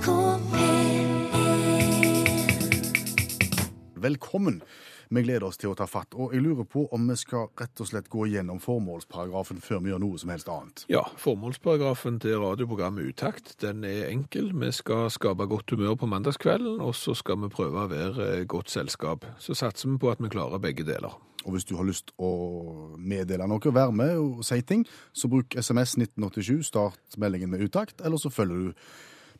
NRK 0.00 0.40
P1 0.52 1.20
Velkommen. 3.94 4.62
Vi 5.08 5.22
gleder 5.22 5.44
oss 5.44 5.58
til 5.58 5.72
å 5.72 5.74
ta 5.76 5.84
fatt, 5.90 6.14
og 6.14 6.32
jeg 6.32 6.40
lurer 6.44 6.64
på 6.64 6.86
om 6.94 7.08
vi 7.10 7.16
skal 7.18 7.48
rett 7.58 7.80
og 7.82 7.88
slett 7.90 8.08
gå 8.08 8.28
gjennom 8.30 8.60
formålsparagrafen 8.62 9.58
før 9.60 9.82
vi 9.84 9.90
gjør 9.90 10.00
noe 10.04 10.20
som 10.22 10.30
helst 10.32 10.48
annet. 10.48 10.84
Ja, 10.92 11.02
formålsparagrafen 11.20 12.20
til 12.22 12.38
radioprogrammet 12.40 13.10
Utakt, 13.10 13.56
den 13.60 13.84
er 13.84 14.08
enkel. 14.08 14.52
Vi 14.54 14.70
skal 14.72 15.10
skape 15.12 15.48
godt 15.50 15.74
humør 15.74 15.98
på 16.00 16.08
mandagskvelden, 16.08 16.80
og 16.80 16.94
så 16.96 17.12
skal 17.18 17.42
vi 17.42 17.52
prøve 17.52 17.84
å 17.84 17.90
være 17.90 18.44
godt 18.48 18.72
selskap. 18.72 19.26
Så 19.42 19.58
satser 19.58 19.90
vi 19.90 19.98
på 20.00 20.14
at 20.14 20.22
vi 20.22 20.32
klarer 20.32 20.62
begge 20.62 20.86
deler. 20.88 21.18
Og 21.44 21.56
hvis 21.56 21.68
du 21.68 21.74
har 21.76 21.88
lyst 21.88 22.14
å 22.20 22.30
meddele 22.96 23.48
noe, 23.50 23.74
være 23.74 23.92
med 23.96 24.16
og 24.20 24.44
si 24.46 24.60
ting, 24.64 24.86
så 25.12 25.28
bruk 25.32 25.56
SMS 25.56 25.98
1987, 25.98 26.68
start 26.70 27.20
meldingen 27.20 27.50
med 27.52 27.64
utakt, 27.68 28.00
eller 28.04 28.20
så 28.20 28.32
følger 28.32 28.70
du 28.70 28.72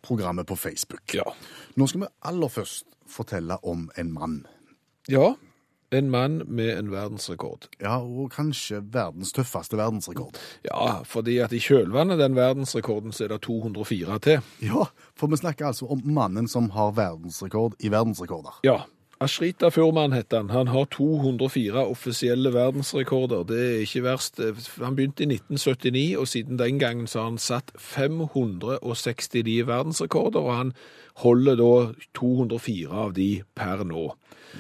programmet 0.03 0.49
på 0.49 0.57
Facebook. 0.59 1.15
Ja. 1.15 1.27
Nå 1.77 1.87
skal 1.91 2.07
vi 2.07 2.11
aller 2.31 2.53
først 2.53 2.89
fortelle 3.11 3.59
om 3.67 3.89
en 3.99 4.13
mann. 4.15 4.41
Ja, 5.11 5.35
en 5.91 6.11
mann 6.11 6.43
med 6.47 6.79
en 6.79 6.91
verdensrekord. 6.93 7.67
Ja, 7.83 7.97
og 7.99 8.31
kanskje 8.31 8.79
verdens 8.95 9.33
tøffeste 9.35 9.79
verdensrekord. 9.79 10.39
Ja, 10.63 11.01
fordi 11.03 11.41
at 11.43 11.55
i 11.57 11.59
kjølvannet 11.63 12.21
den 12.21 12.37
verdensrekorden 12.39 13.15
så 13.15 13.27
er 13.27 13.35
det 13.35 13.41
204 13.49 14.19
til. 14.23 14.47
Ja, 14.63 14.87
for 15.19 15.33
vi 15.33 15.41
snakker 15.41 15.73
altså 15.73 15.91
om 15.91 16.05
mannen 16.07 16.47
som 16.49 16.71
har 16.77 16.95
verdensrekord 16.95 17.75
i 17.83 17.91
verdensrekorder. 17.91 18.61
Ja, 18.67 18.85
Ashrita 19.21 19.69
Furman 19.69 20.13
heter 20.17 20.37
han. 20.41 20.51
Han 20.51 20.69
har 20.73 20.85
204 20.85 21.83
offisielle 21.91 22.53
verdensrekorder. 22.55 23.43
Det 23.45 23.59
er 23.61 23.81
ikke 23.85 24.03
verst. 24.07 24.41
Han 24.81 24.97
begynte 24.97 25.23
i 25.27 25.27
1979, 25.27 26.17
og 26.19 26.29
siden 26.29 26.59
den 26.59 26.79
gangen 26.81 27.07
så 27.07 27.19
har 27.21 27.29
han 27.29 27.39
satt 27.39 27.73
569 27.77 29.67
verdensrekorder, 29.69 30.41
og 30.41 30.57
han 30.57 30.73
holder 31.21 31.59
da 31.61 31.93
204 32.17 32.89
av 33.05 33.13
de 33.19 33.43
per 33.55 33.85
nå. 33.85 34.07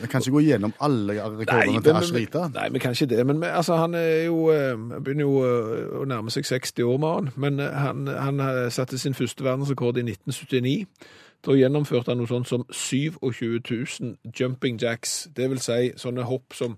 Vi 0.03 0.07
kan 0.07 0.21
ikke 0.21 0.37
gå 0.37 0.43
gjennom 0.45 0.75
alle 0.81 1.17
rekordene 1.25 1.73
nei, 1.73 1.81
til 1.83 1.93
men- 1.93 2.03
Ashrita. 2.03 2.45
Nei, 2.55 2.69
vi 2.71 2.79
kan 2.79 2.93
ikke 2.93 3.09
det. 3.11 3.25
Men 3.27 3.41
altså, 3.45 3.77
han 3.81 3.95
er 3.95 4.25
jo, 4.27 4.51
eh, 4.53 4.77
begynner 5.01 5.25
jo 5.25 5.41
eh, 5.41 6.03
å 6.03 6.05
nærme 6.07 6.31
seg 6.31 6.45
60 6.45 6.85
år 6.85 6.99
med 7.01 7.09
han. 7.17 7.31
Men 7.37 7.61
eh, 7.61 7.73
han, 7.73 8.07
han 8.07 8.71
satte 8.71 8.99
sin 8.99 9.15
første 9.15 9.43
verdensrekord 9.45 9.97
i 9.97 10.05
1979. 10.05 10.87
Da 11.47 11.57
gjennomførte 11.57 12.13
han 12.13 12.21
noe 12.21 12.29
sånt 12.29 12.49
som 12.51 12.67
27 12.69 13.61
000 13.65 14.33
jumping 14.37 14.81
jacks. 14.81 15.25
Det 15.37 15.49
vil 15.49 15.61
si 15.63 15.93
sånne 16.01 16.27
hopp 16.29 16.57
som 16.57 16.77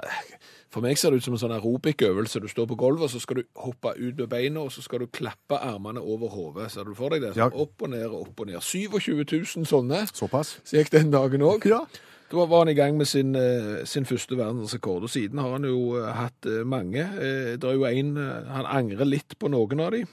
eh, 0.00 0.22
For 0.70 0.84
meg 0.84 1.00
ser 1.00 1.10
det 1.10 1.20
ut 1.20 1.26
som 1.26 1.34
en 1.34 1.42
sånn 1.42 1.54
aerobic-øvelse. 1.56 2.40
Du 2.40 2.46
står 2.48 2.68
på 2.70 2.78
gulvet, 2.78 3.08
og 3.08 3.10
så 3.10 3.20
skal 3.20 3.40
du 3.40 3.48
hoppe 3.58 3.90
ut 3.98 4.20
med 4.22 4.28
beina, 4.30 4.62
og 4.62 4.70
så 4.72 4.84
skal 4.84 5.02
du 5.02 5.10
klappe 5.10 5.58
armene 5.58 6.00
over 6.00 6.30
hodet. 6.30 6.68
Ser 6.70 6.86
du 6.86 6.94
for 6.94 7.10
deg 7.10 7.26
det? 7.26 7.32
Ja. 7.34 7.48
Sånn 7.50 7.64
opp 7.66 7.82
og 7.82 7.90
ned 7.90 8.06
og 8.06 8.28
opp 8.28 8.44
og 8.44 8.52
ned. 8.52 8.62
27 8.62 9.24
000 9.24 9.66
sånne. 9.66 10.04
Såpass? 10.14 10.60
Så 10.62 10.78
gikk 10.78 10.94
den 10.94 11.10
dagen 11.10 11.42
òg. 11.42 11.66
Ja. 11.68 11.82
Da 12.30 12.46
var 12.46 12.62
han 12.62 12.70
i 12.70 12.76
gang 12.78 12.94
med 12.94 13.10
sin, 13.10 13.34
eh, 13.34 13.82
sin 13.90 14.06
første 14.06 14.38
verdensrekord, 14.38 15.02
og 15.02 15.10
siden 15.10 15.42
har 15.42 15.56
han 15.58 15.66
jo 15.66 15.98
eh, 15.98 16.12
hatt 16.14 16.46
mange. 16.62 17.02
Det 17.58 17.66
er 17.66 17.74
jo 17.74 17.84
en, 17.90 18.16
Han 18.54 18.70
angrer 18.70 19.10
litt 19.10 19.34
på 19.36 19.50
noen 19.50 19.82
av 19.82 19.90
de. 19.98 20.04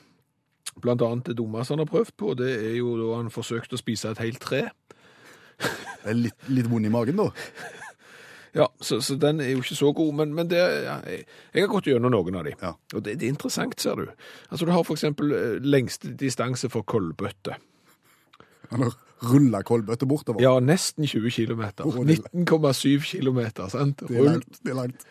Blant 0.84 1.02
annet 1.02 1.32
det 1.32 1.38
dummeste 1.40 1.74
han 1.74 1.82
har 1.84 1.90
prøvd 1.90 2.14
på, 2.20 2.36
det 2.38 2.52
er 2.58 2.76
jo 2.78 2.94
da 3.00 3.16
han 3.18 3.32
forsøkte 3.34 3.78
å 3.78 3.82
spise 3.82 4.12
et 4.14 4.22
helt 4.22 4.40
tre. 4.44 4.68
Det 5.58 6.12
er 6.12 6.18
litt, 6.18 6.38
litt 6.54 6.70
vond 6.70 6.86
i 6.86 6.92
magen, 6.94 7.18
da. 7.18 7.32
Ja, 8.58 8.68
så, 8.82 9.00
så 9.02 9.18
den 9.22 9.42
er 9.44 9.52
jo 9.52 9.62
ikke 9.62 9.78
så 9.78 9.90
god, 9.94 10.14
men, 10.18 10.32
men 10.38 10.48
det, 10.50 10.60
ja, 10.86 10.96
jeg, 11.06 11.26
jeg 11.54 11.66
har 11.66 11.72
gått 11.72 11.90
gjennom 11.92 12.14
noen 12.14 12.38
av 12.40 12.46
de. 12.48 12.54
Ja. 12.62 12.72
Og 12.96 13.04
det, 13.06 13.18
det 13.22 13.28
er 13.28 13.34
interessant, 13.36 13.76
ser 13.82 14.00
du. 14.00 14.08
Altså, 14.50 14.66
du 14.66 14.72
har 14.74 14.94
eksempel 14.96 15.34
eh, 15.36 15.58
lengste 15.66 16.14
distanse 16.18 16.70
for 16.74 16.86
kolbøtte. 16.88 17.58
Han 18.72 18.88
har 18.88 18.96
rulla 19.28 19.62
kolbøtte 19.66 20.08
bortover. 20.10 20.42
Ja, 20.44 20.56
nesten 20.64 21.06
20 21.10 21.34
km. 21.34 21.68
19,7 21.86 23.06
km, 23.12 23.44
sant? 23.74 24.02
Det 24.08 24.18
er 24.18 24.26
langt. 24.32 24.60
Det 24.64 24.74
er 24.74 24.80
langt. 24.82 25.06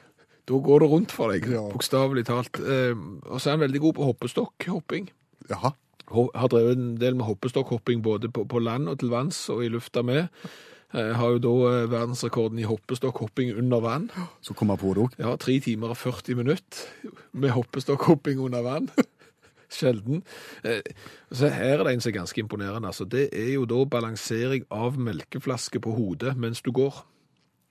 Da 0.46 0.58
går 0.62 0.82
det 0.84 0.90
rundt 0.90 1.14
for 1.14 1.32
deg, 1.34 1.46
Ja. 1.50 1.62
bokstavelig 1.72 2.26
talt. 2.28 2.60
Eh, 2.62 2.94
og 3.26 3.38
så 3.40 3.50
er 3.50 3.56
han 3.56 3.64
veldig 3.66 3.82
god 3.82 3.96
på 3.98 4.10
hoppestokk-hopping. 4.10 5.08
Jaha. 5.50 5.74
Har 6.06 6.48
drevet 6.52 6.78
en 6.78 6.94
del 7.00 7.16
med 7.18 7.26
hoppestokkhopping 7.26 8.02
både 8.02 8.30
på, 8.30 8.44
på 8.46 8.62
land 8.62 8.88
og 8.88 9.00
til 9.00 9.10
vanns 9.10 9.40
og 9.50 9.64
i 9.66 9.70
lufta 9.72 10.04
med. 10.06 10.28
Eh, 10.94 11.12
har 11.18 11.34
jo 11.34 11.40
da 11.42 11.54
eh, 11.72 11.88
verdensrekorden 11.90 12.60
i 12.62 12.68
hoppestokkhopping 12.68 13.56
under 13.58 13.82
vann. 13.82 14.06
Så 14.40 14.54
kom 14.54 14.70
jeg 14.70 14.80
på 14.80 14.94
det 14.94 15.02
òg. 15.02 15.18
Ja, 15.18 15.34
tre 15.40 15.58
timer 15.60 15.92
og 15.92 15.98
40 15.98 16.38
minutter 16.38 17.10
med 17.34 17.52
hoppestokkhopping 17.56 18.40
under 18.40 18.62
vann. 18.62 18.88
Sjelden. 19.76 20.22
Eh, 20.62 20.86
så 21.34 21.50
her 21.50 21.80
er 21.80 21.84
det 21.84 21.96
en 21.96 22.04
som 22.04 22.12
er 22.12 22.20
ganske 22.20 22.40
imponerende. 22.40 22.86
Altså. 22.86 23.04
Det 23.04 23.28
er 23.34 23.52
jo 23.56 23.66
da 23.66 23.82
balansering 23.90 24.64
av 24.70 24.94
melkeflaske 24.94 25.82
på 25.82 25.96
hodet 25.98 26.36
mens 26.38 26.62
du 26.62 26.70
går. 26.70 27.02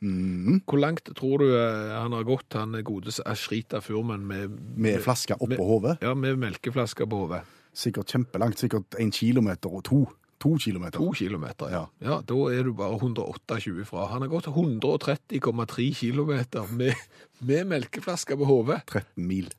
Mm. 0.04 0.60
Hvor 0.68 0.78
langt 0.84 1.08
tror 1.16 1.40
du 1.40 1.48
han 1.56 2.14
har 2.14 2.26
gått, 2.28 2.52
han 2.54 2.76
godes 2.86 3.22
Ashrita 3.26 3.80
Furman, 3.82 4.28
med, 4.28 4.60
Med 4.76 5.00
flaska 5.02 5.40
oppå 5.40 5.66
hodet. 5.66 5.98
Ja, 6.04 6.12
med 6.14 6.36
melkeflasker 6.38 7.08
på 7.10 7.24
hodet. 7.24 7.46
Sikkert 7.76 8.14
kjempelangt. 8.14 8.62
Sikkert 8.62 8.98
en 9.00 9.12
kilometer 9.14 9.74
og 9.74 9.84
to. 9.88 10.06
To 10.44 10.58
kilometer. 10.60 11.00
To 11.00 11.14
kilometer, 11.16 11.72
ja. 11.72 11.84
Ja. 12.02 12.10
ja. 12.10 12.22
Da 12.28 12.40
er 12.52 12.68
du 12.68 12.74
bare 12.76 12.98
128 13.00 13.86
fra. 13.88 14.10
Han 14.12 14.26
har 14.26 14.32
gått 14.34 14.50
130,3 14.52 15.86
kilometer 15.96 16.68
med, 16.76 16.96
med 17.40 17.70
melkeflaske 17.72 18.38
på 18.38 18.50
hodet. 18.50 18.82
13 18.92 19.28
mil. 19.28 19.54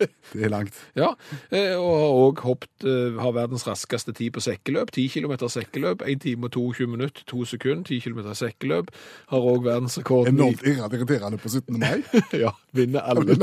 Det 0.32 0.44
er 0.44 0.48
langt. 0.52 0.76
Ja, 0.96 1.12
eh, 1.50 1.74
og 1.76 1.94
har 1.98 2.12
òg 2.20 2.42
hoppet 2.46 2.84
eh, 2.86 3.18
Har 3.20 3.34
verdens 3.36 3.66
raskeste 3.66 4.12
tid 4.16 4.30
på 4.36 4.42
sekkeløp. 4.44 4.92
10 4.94 5.08
km 5.08 5.34
sekkeløp, 5.48 6.04
1 6.06 6.22
time 6.22 6.48
og 6.48 6.52
22 6.52 6.86
minutter, 6.86 7.24
2 7.26 7.44
sekunder. 7.44 7.84
10 7.84 8.00
km 8.00 8.20
sekkeløp. 8.34 8.92
Har 9.32 9.48
òg 9.52 9.64
verdensrekorden 9.64 10.34
Enormt 10.34 10.62
irriterende 10.66 11.38
på 11.38 11.48
17. 11.48 11.78
mai. 11.80 12.02
Ja, 12.44 12.54
vinner 12.72 13.00
alle. 13.00 13.36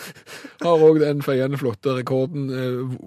Har 0.64 0.84
òg 0.84 1.00
den 1.00 1.22
feiende 1.22 1.58
flotte 1.58 1.96
rekorden 1.96 2.50
eh, 2.50 2.98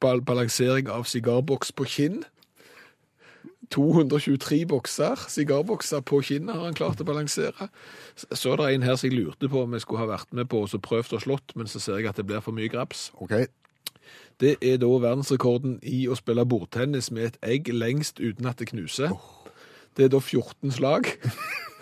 balansering 0.00 0.90
av 0.90 1.06
sigarboks 1.08 1.72
på 1.72 1.86
kinn. 1.88 2.22
223 3.70 4.64
bokser, 4.66 5.20
sigarbokser 5.30 6.02
på 6.02 6.20
kinnet 6.26 6.56
har 6.56 6.66
han 6.66 6.76
klart 6.78 7.00
å 7.02 7.06
balansere. 7.06 7.68
Så 8.16 8.52
er 8.52 8.58
det 8.58 8.68
en 8.74 8.86
her 8.88 8.98
som 8.98 9.08
jeg 9.08 9.18
lurte 9.18 9.50
på 9.50 9.62
om 9.62 9.76
jeg 9.76 9.84
skulle 9.84 10.02
ha 10.02 10.10
vært 10.10 10.32
med 10.34 10.50
på 10.50 10.64
og 10.64 10.72
så 10.72 10.80
prøvd 10.82 11.16
og 11.18 11.24
slått, 11.24 11.54
men 11.54 11.70
så 11.70 11.82
ser 11.82 12.00
jeg 12.00 12.10
at 12.10 12.18
det 12.18 12.26
blir 12.26 12.42
for 12.42 12.56
mye 12.56 12.70
graps. 12.72 13.10
Okay. 13.22 13.46
Det 14.40 14.56
er 14.64 14.80
da 14.82 14.88
verdensrekorden 14.88 15.78
i 15.86 16.06
å 16.10 16.16
spille 16.18 16.46
bordtennis 16.48 17.10
med 17.14 17.28
et 17.28 17.38
egg 17.46 17.70
lengst 17.74 18.18
uten 18.18 18.48
at 18.50 18.58
det 18.58 18.72
knuser. 18.72 19.14
Det 19.96 20.08
er 20.08 20.14
da 20.14 20.20
14 20.22 20.74
slag. 20.74 21.12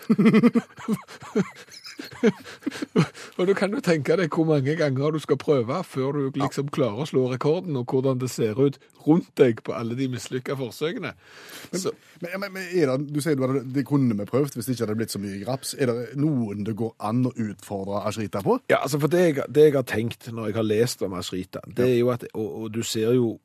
og 3.37 3.47
du 3.47 3.53
kan 3.57 3.73
jo 3.73 3.81
tenke 3.83 4.15
deg 4.19 4.33
hvor 4.33 4.47
mange 4.47 4.75
ganger 4.79 5.15
du 5.15 5.19
skal 5.23 5.39
prøve 5.41 5.81
før 5.87 6.15
du 6.15 6.39
liksom 6.39 6.69
klarer 6.73 7.03
å 7.03 7.09
slå 7.09 7.25
rekorden, 7.31 7.77
og 7.79 7.91
hvordan 7.91 8.21
det 8.21 8.29
ser 8.31 8.59
ut 8.59 8.79
rundt 9.05 9.31
deg 9.39 9.63
på 9.65 9.73
alle 9.75 9.97
de 9.97 10.09
mislykka 10.11 10.57
forsøkene. 10.59 11.13
Så, 11.71 11.93
Men, 12.19 12.39
men, 12.41 12.51
men 12.57 12.63
er 12.75 12.89
det, 12.91 13.13
du 13.15 13.21
sier 13.23 13.39
hadde, 13.39 13.63
det 13.71 13.85
kunne 13.87 14.17
vi 14.19 14.25
prøvd 14.27 14.57
hvis 14.57 14.67
det 14.67 14.73
ikke 14.75 14.85
hadde 14.87 14.97
blitt 14.99 15.13
så 15.13 15.21
mye 15.23 15.37
graps. 15.39 15.75
Er 15.79 15.91
det 15.91 16.17
noen 16.19 16.65
det 16.67 16.75
går 16.79 16.95
an 17.07 17.21
å 17.29 17.31
utfordre 17.31 18.03
Ashrita 18.09 18.43
på? 18.43 18.59
ja, 18.71 18.81
altså 18.81 18.99
for 18.99 19.11
det 19.11 19.21
jeg, 19.23 19.45
det 19.47 19.69
jeg 19.69 19.77
har 19.77 19.87
tenkt 19.87 20.27
når 20.31 20.49
jeg 20.49 20.59
har 20.59 20.67
lest 20.67 21.05
om 21.05 21.15
Ashrita, 21.15 21.63
det 21.67 21.87
er 21.93 21.97
jo 22.01 22.11
at, 22.11 22.27
og, 22.33 22.49
og 22.63 22.73
du 22.75 22.83
ser 22.83 23.15
jo 23.15 23.37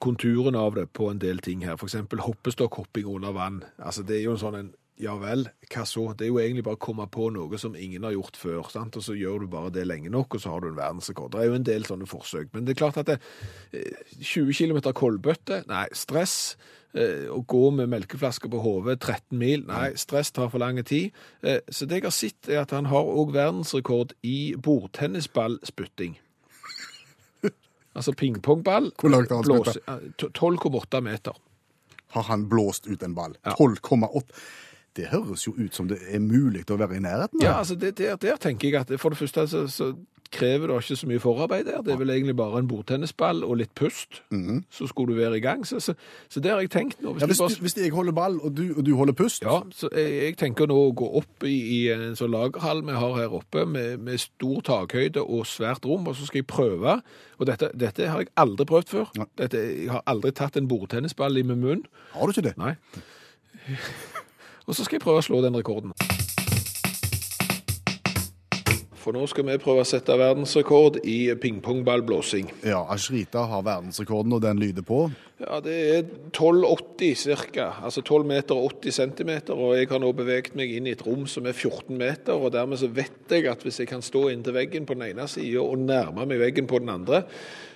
konturen 0.00 0.56
av 0.56 0.74
det 0.74 0.86
på 0.96 1.10
en 1.10 1.20
del 1.20 1.38
ting 1.44 1.64
her, 1.66 1.76
eksempel 1.76 2.22
hoppestokk-hopping 2.24 3.06
under 3.10 3.34
vann. 3.36 3.62
Altså 3.78 4.02
det 4.02 4.18
er 4.18 4.24
jo 4.24 4.34
en 4.34 4.40
sånn 4.40 4.58
en, 4.58 4.72
ja 5.02 5.16
vel, 5.18 5.48
hva 5.72 5.82
så? 5.88 6.04
Det 6.14 6.26
er 6.26 6.30
jo 6.30 6.38
egentlig 6.38 6.62
bare 6.66 6.78
å 6.78 6.84
komme 6.84 7.06
på 7.10 7.26
noe 7.34 7.58
som 7.58 7.74
ingen 7.74 8.04
har 8.06 8.12
gjort 8.14 8.36
før, 8.38 8.68
sant? 8.70 8.94
og 8.96 9.02
så 9.02 9.16
gjør 9.18 9.42
du 9.42 9.48
bare 9.50 9.72
det 9.74 9.86
lenge 9.88 10.12
nok, 10.12 10.36
og 10.36 10.40
så 10.44 10.52
har 10.52 10.62
du 10.62 10.68
en 10.70 10.78
verdensrekord. 10.78 11.32
Det 11.34 11.40
er 11.42 11.48
jo 11.50 11.56
en 11.58 11.66
del 11.66 11.86
sånne 11.88 12.06
forsøk, 12.06 12.52
men 12.54 12.64
det 12.64 12.76
er 12.76 12.80
klart 12.84 13.00
at 13.02 13.10
det, 13.10 13.18
eh, 13.74 14.14
20 14.20 14.54
km 14.54 14.78
kolbøtte, 14.94 15.64
nei, 15.70 15.86
stress. 15.92 16.56
Eh, 16.94 17.26
Å 17.26 17.40
gå 17.42 17.72
med 17.74 17.90
melkeflasker 17.90 18.46
på 18.52 18.60
hodet 18.62 19.00
13 19.00 19.36
mil, 19.36 19.64
nei, 19.66 19.88
stress 19.98 20.30
tar 20.30 20.46
for 20.52 20.62
lang 20.62 20.78
tid. 20.86 21.10
Eh, 21.42 21.58
Så 21.68 21.88
det 21.90 21.96
jeg 21.98 22.04
har 22.06 22.14
sett 22.14 22.48
er 22.48 22.60
at 22.62 22.70
han 22.70 22.86
har 22.86 23.02
òg 23.02 23.32
verdensrekord 23.34 24.14
i 24.22 24.54
bordtennisballspytting. 24.54 26.18
Altså 27.94 28.12
pingpongball. 28.12 28.92
Hvor 28.98 29.10
langt 29.10 29.30
har 29.30 29.42
han 29.42 30.06
eh, 30.06 30.28
12,8 30.30 31.00
meter. 31.00 31.34
Har 32.14 32.22
han 32.30 32.48
blåst 32.48 32.86
ut 32.86 33.02
en 33.02 33.14
ball? 33.14 33.36
Ja. 33.44 33.54
12,8. 34.94 35.02
Det 35.02 35.10
høres 35.12 35.46
jo 35.46 35.54
ut 35.58 35.74
som 35.74 35.88
det 35.90 35.98
er 36.08 36.20
mulig 36.22 36.64
å 36.70 36.76
være 36.78 36.96
i 36.96 37.04
nærheten. 37.04 37.40
av. 37.40 37.44
Ja, 37.44 37.58
altså 37.58 37.74
det, 37.74 37.96
der, 37.98 38.16
der 38.16 38.36
tenker 38.36 38.68
jeg 38.70 38.80
at 38.80 39.00
for 39.00 39.10
det 39.10 39.18
første 39.18 39.46
så, 39.50 39.66
så 39.68 39.94
krever 40.34 40.66
det 40.66 40.76
ikke 40.82 40.96
så 40.98 41.06
mye 41.06 41.20
forarbeid 41.22 41.64
der. 41.68 41.82
Det 41.86 41.92
er 41.94 41.98
vel 42.00 42.10
egentlig 42.10 42.34
bare 42.34 42.58
en 42.58 42.66
bordtennisball 42.66 43.44
og 43.46 43.56
litt 43.60 43.70
pust, 43.78 44.22
så 44.74 44.86
skulle 44.90 45.14
du 45.14 45.20
være 45.20 45.36
i 45.38 45.42
gang. 45.44 45.62
Så, 45.66 45.78
så, 45.84 45.94
så 46.28 46.40
det 46.42 46.50
har 46.50 46.58
jeg 46.64 46.70
tenkt 46.74 47.02
nå. 47.04 47.12
Hvis 47.14 47.22
Ja, 47.22 47.26
hvis, 47.30 47.38
bare- 47.38 47.60
hvis 47.62 47.76
jeg 47.78 47.92
holder 47.94 48.12
ball, 48.16 48.40
og 48.42 48.56
du, 48.56 48.64
og 48.76 48.82
du 48.86 48.90
holder 48.98 49.14
pust 49.14 49.42
ja, 49.46 49.60
så 49.70 49.88
jeg, 49.94 50.10
jeg 50.24 50.36
tenker 50.40 50.66
nå 50.66 50.74
å 50.88 50.90
gå 50.96 51.06
opp 51.20 51.46
i, 51.46 51.54
i 51.76 51.80
en 51.94 52.16
sånn 52.18 52.32
lagerhall 52.34 52.82
vi 52.88 52.96
har 52.98 53.14
her 53.20 53.36
oppe, 53.38 53.62
med, 53.66 54.00
med 54.02 54.18
stor 54.18 54.58
takhøyde 54.66 55.22
og 55.22 55.46
svært 55.46 55.86
rom, 55.86 56.06
og 56.10 56.16
så 56.18 56.26
skal 56.26 56.42
jeg 56.42 56.46
prøve. 56.50 56.96
Og 57.38 57.46
dette, 57.46 57.70
dette 57.78 58.10
har 58.10 58.24
jeg 58.24 58.32
aldri 58.42 58.66
prøvd 58.72 58.90
før. 58.90 59.14
Dette, 59.38 59.62
jeg 59.84 59.90
har 59.94 60.02
aldri 60.10 60.32
tatt 60.34 60.56
en 60.58 60.66
bordtennisball 60.70 61.38
i 61.38 61.46
min 61.46 61.62
munn. 61.62 61.86
Har 62.16 62.26
du 62.26 62.34
ikke 62.34 62.48
det? 62.50 62.56
Nei. 62.58 62.74
Og 64.64 64.74
så 64.74 64.84
skal 64.84 64.96
jeg 64.96 65.04
prøve 65.04 65.20
å 65.20 65.26
slå 65.26 65.42
den 65.44 65.56
rekorden. 65.58 65.92
For 69.04 69.12
nå 69.12 69.26
skal 69.28 69.44
vi 69.44 69.58
prøve 69.60 69.82
å 69.82 69.88
sette 69.88 70.14
verdensrekord 70.16 71.02
i 71.04 71.28
pingpongballblåsing. 71.36 72.48
Ja, 72.64 72.78
Ashrita 72.88 73.42
har 73.50 73.66
verdensrekorden, 73.66 74.32
og 74.32 74.40
den 74.40 74.62
lyder 74.62 74.86
på. 74.86 75.02
Ja, 75.42 75.58
det 75.60 75.74
er 75.74 76.06
12,80 76.32 77.42
ca. 77.52 77.66
Altså 77.84 78.00
12 78.00 78.24
meter 78.30 78.56
og 78.56 78.78
80 78.78 78.96
centimeter. 78.96 79.60
Og 79.60 79.76
jeg 79.76 79.90
har 79.90 80.00
nå 80.00 80.08
beveget 80.16 80.56
meg 80.56 80.72
inn 80.72 80.88
i 80.88 80.94
et 80.96 81.04
rom 81.04 81.26
som 81.28 81.44
er 81.44 81.52
14 81.52 81.92
meter. 82.00 82.32
Og 82.32 82.54
dermed 82.54 82.80
så 82.80 82.88
vet 82.88 83.36
jeg 83.36 83.44
at 83.50 83.66
hvis 83.66 83.82
jeg 83.82 83.92
kan 83.92 84.04
stå 84.04 84.30
inntil 84.32 84.56
veggen 84.56 84.88
på 84.88 84.96
den 84.96 85.10
ene 85.10 85.28
sida 85.28 85.60
og 85.60 85.84
nærme 85.84 86.24
meg 86.30 86.40
veggen 86.40 86.70
på 86.70 86.80
den 86.80 86.94
andre, 86.94 87.26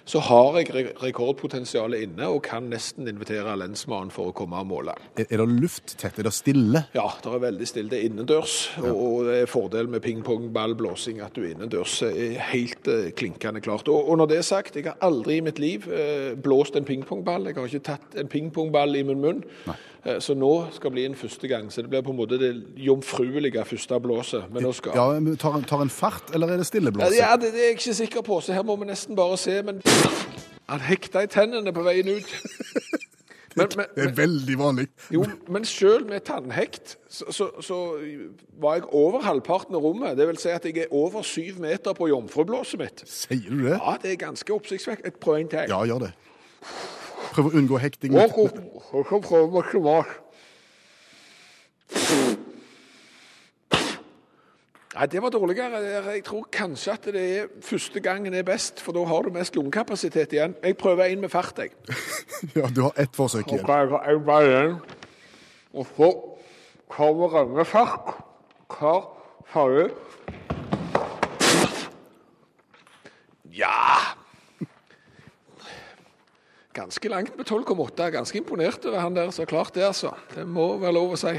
så 0.08 0.22
har 0.25 0.56
jeg 0.56 0.87
rekordpotensialet 1.02 2.06
inne 2.06 2.28
og 2.32 2.40
kan 2.46 2.70
nesten 2.72 3.08
invitere 3.10 3.56
lensmannen 3.60 4.12
for 4.14 4.31
å 4.31 4.37
komme 4.37 4.60
og 4.62 4.70
måle. 4.70 4.94
Er, 5.19 5.26
er 5.28 5.43
det 5.43 5.49
lufttett? 5.60 6.19
Er 6.19 6.28
det 6.28 6.32
stille? 6.37 6.84
Ja, 6.96 7.10
det 7.20 7.34
er 7.34 7.43
veldig 7.43 7.69
stille. 7.69 7.93
Det 7.93 8.00
er 8.00 8.08
innendørs. 8.08 8.56
Og, 8.81 8.88
og 8.94 9.28
det 9.28 9.43
er 9.43 9.50
fordel 9.50 9.90
med 9.93 10.02
pingpongballblåsing 10.06 11.20
at 11.25 11.37
du 11.37 11.43
er 11.44 11.52
innendørs. 11.52 11.99
Er 12.08 12.38
helt 12.55 12.88
eh, 12.88 13.10
klinkende 13.19 13.60
klart. 13.64 13.90
Og, 13.93 14.08
og 14.08 14.22
når 14.22 14.32
det 14.32 14.40
er 14.40 14.49
sagt, 14.49 14.81
jeg 14.81 14.88
har 14.88 14.96
aldri 15.05 15.38
i 15.38 15.44
mitt 15.44 15.60
liv 15.60 15.84
eh, 15.93 16.32
blåst 16.40 16.78
en 16.78 16.88
pingpongball. 16.88 17.50
Jeg 17.50 17.61
har 17.61 17.69
ikke 17.69 17.88
tatt 17.93 18.19
en 18.19 18.32
pingpongball 18.32 18.96
i 18.96 19.04
min 19.08 19.20
munn. 19.20 19.44
Eh, 19.69 19.76
så 20.20 20.34
nå 20.38 20.52
skal 20.72 20.90
bli 20.94 21.04
en 21.08 21.14
første 21.18 21.48
gang. 21.50 21.72
Så 21.72 21.82
det 21.82 21.90
blir 21.90 22.04
på 22.06 22.10
en 22.14 22.16
måte 22.20 22.38
det 22.40 22.52
jomfruelige 22.76 23.64
første 23.64 23.98
blåset. 24.00 24.44
Men 24.52 24.62
nå 24.62 24.72
skal 24.72 24.92
Ja, 24.94 25.08
men 25.20 25.36
Tar, 25.36 25.60
tar 25.68 25.82
en 25.82 25.90
fart, 25.90 26.30
eller 26.34 26.48
er 26.54 26.56
det 26.62 26.66
stille 26.66 26.92
blåset? 26.92 27.18
ja, 27.18 27.32
det, 27.36 27.52
det 27.52 27.60
er 27.60 27.72
jeg 27.72 27.78
ikke 27.80 27.94
sikker 27.94 28.22
på, 28.22 28.40
så 28.40 28.52
her 28.56 28.62
må 28.62 28.76
vi 28.76 28.88
nesten 28.88 29.16
bare 29.18 29.36
se. 29.36 29.62
Men 29.62 29.82
han 30.68 30.80
hekta 30.80 31.22
i 31.26 31.30
tennene 31.32 31.72
på 31.72 31.82
veien 31.86 32.08
ut. 32.08 32.34
Men, 33.58 33.66
men, 33.76 33.86
Det 33.96 34.04
er 34.04 34.12
veldig 34.14 34.54
vanlig. 34.58 34.84
jo, 35.10 35.24
men 35.48 35.64
selv 35.66 36.06
med 36.06 36.20
tannhekt 36.28 36.92
så, 37.10 37.24
så, 37.32 37.48
så 37.64 37.78
var 38.60 38.74
jeg 38.76 38.84
over 38.94 39.24
halvparten 39.24 39.74
av 39.74 39.82
rommet. 39.82 40.14
Det 40.18 40.28
vil 40.28 40.38
si 40.38 40.52
at 40.54 40.64
jeg 40.68 40.84
er 40.84 40.92
over 40.94 41.24
syv 41.26 41.58
meter 41.64 41.96
på 41.98 42.06
jomfrublåset 42.08 42.78
mitt. 42.78 43.02
Sier 43.10 43.48
du 43.50 43.64
det? 43.64 43.80
Ja, 43.80 43.96
det 44.02 44.12
er 44.12 44.20
ganske 44.20 44.54
oppsiktsvekkende. 44.54 45.10
Prøver 45.18 45.42
en 45.42 45.50
til. 45.56 45.72
Ja, 45.74 45.80
gjør 45.90 46.04
det. 46.06 46.12
Prøv 47.32 47.50
å 47.50 47.52
unngå 47.60 47.78
hekting. 47.82 48.14
Jeg 48.16 48.30
skal 48.32 49.22
prøve 49.25 49.64
smart. 49.72 50.16
Nei, 54.98 55.06
det 55.06 55.20
var 55.22 55.30
dårligere. 55.30 55.78
Jeg 56.10 56.25
tror 56.26 56.46
kanskje 56.52 56.92
at 56.92 57.04
det 57.14 57.25
er 57.38 57.50
første 57.62 58.00
gangen 58.02 58.34
er 58.34 58.42
best, 58.42 58.80
for 58.82 58.96
da 58.96 59.04
har 59.06 59.22
du 59.22 59.30
mest 59.36 59.54
lungekapasitet 59.54 60.32
igjen. 60.34 60.56
Jeg 60.64 60.75
prøver 60.80 61.12
inn 61.12 61.22
med 61.22 61.30
fart, 61.30 61.60
jeg. 61.62 61.70
Ja, 62.56 62.66
du 62.75 62.82
har 62.82 62.98
ett 62.98 63.14
forsøk 63.14 63.46
igjen. 63.46 63.62
Okay, 63.62 63.78
jeg 63.78 63.92
har 63.94 64.10
en 64.10 64.25
bare 64.26 64.48
igjen. 64.48 64.75
Og 65.75 65.86
så 65.94 66.10
kommer 66.90 67.36
denne 67.36 67.64
fart. 67.69 68.10
Klar, 68.69 69.06
du? 69.54 69.90
Ja! 73.54 73.88
Ganske 76.78 77.10
langt 77.10 77.34
med 77.34 77.48
12,8. 77.48 78.10
Ganske 78.14 78.38
imponert 78.38 78.84
over 78.86 79.02
han 79.02 79.16
der 79.16 79.32
som 79.34 79.42
har 79.42 79.50
klart 79.50 79.75
det, 79.75 79.82
altså. 79.82 80.14
Det 80.34 80.46
må 80.46 80.76
være 80.78 80.94
lov 80.94 81.16
å 81.16 81.19
si. 81.19 81.34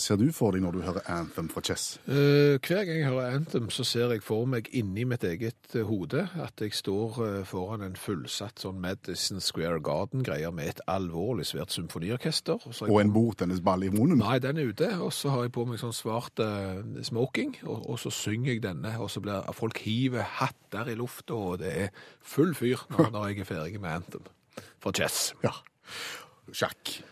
Hva 0.00 0.04
ser 0.06 0.16
du 0.16 0.30
for 0.32 0.54
deg 0.56 0.62
når 0.64 0.72
du 0.72 0.80
hører 0.80 1.08
Anthem 1.12 1.50
fra 1.52 1.60
Chess? 1.60 1.98
Eh, 2.08 2.54
hver 2.56 2.86
gang 2.88 3.02
jeg 3.02 3.08
hører 3.10 3.34
Anthem, 3.36 3.66
så 3.68 3.84
ser 3.84 4.14
jeg 4.14 4.22
for 4.24 4.46
meg 4.48 4.70
inni 4.72 5.04
mitt 5.04 5.26
eget 5.28 5.74
eh, 5.76 5.84
hode 5.84 6.22
at 6.40 6.62
jeg 6.64 6.72
står 6.72 7.18
eh, 7.26 7.34
foran 7.44 7.84
en 7.84 7.98
fullsatt 8.00 8.64
sånn 8.64 8.78
Madison 8.80 9.44
Square 9.44 9.82
Garden-greier 9.84 10.54
med 10.56 10.72
et 10.72 10.80
alvorlig 10.88 11.44
svært 11.50 11.76
symfoniorkester. 11.76 12.64
Og 12.64 12.80
Og 12.88 12.96
en 13.02 13.12
bordtennisball 13.12 13.84
i 13.90 13.92
munnen? 13.92 14.22
Nei, 14.24 14.38
den 14.40 14.62
er 14.62 14.72
ute, 14.72 14.88
og 15.04 15.12
så 15.12 15.34
har 15.34 15.44
jeg 15.44 15.54
på 15.58 15.66
meg 15.68 15.84
sånn 15.84 15.92
svart 15.92 16.40
uh, 16.40 16.80
smoking, 17.04 17.58
og, 17.66 17.84
og 17.84 18.00
så 18.00 18.14
synger 18.22 18.54
jeg 18.54 18.64
denne, 18.70 18.96
og 18.96 19.12
så 19.12 19.20
blir 19.20 19.52
folk 19.52 19.84
hiver 19.84 20.24
hatter 20.40 20.88
i 20.88 20.96
lufta, 20.96 21.36
og 21.36 21.60
det 21.60 21.76
er 21.76 21.94
full 22.24 22.56
fyr 22.56 22.88
når, 22.88 23.10
når 23.18 23.34
jeg 23.34 23.44
er 23.44 23.52
ferdig 23.52 23.84
med 23.84 24.00
Anthem 24.00 24.32
fra 24.80 24.96
Chess. 24.96 25.34
Ja. 25.44 25.58
Sjakk. 26.56 27.02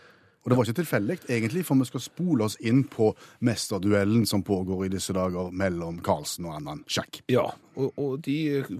Og 0.49 0.53
det 0.53 0.57
var 0.57 0.65
ikke 0.65 0.79
tilfeldig, 0.79 1.15
egentlig, 1.29 1.61
for 1.67 1.77
vi 1.77 1.85
skal 1.85 2.01
spole 2.01 2.45
oss 2.49 2.55
inn 2.65 2.79
på 2.89 3.11
mesterduellen 3.45 4.23
som 4.25 4.41
pågår 4.41 4.87
i 4.87 4.89
disse 4.95 5.13
dager 5.13 5.51
mellom 5.53 5.99
Carlsen 6.01 6.47
og 6.49 6.55
annen 6.55 6.81
sjakk. 6.89 7.19
Ja, 7.29 7.43
og, 7.77 7.91
og 8.01 8.15
de 8.25 8.37
eh, 8.57 8.71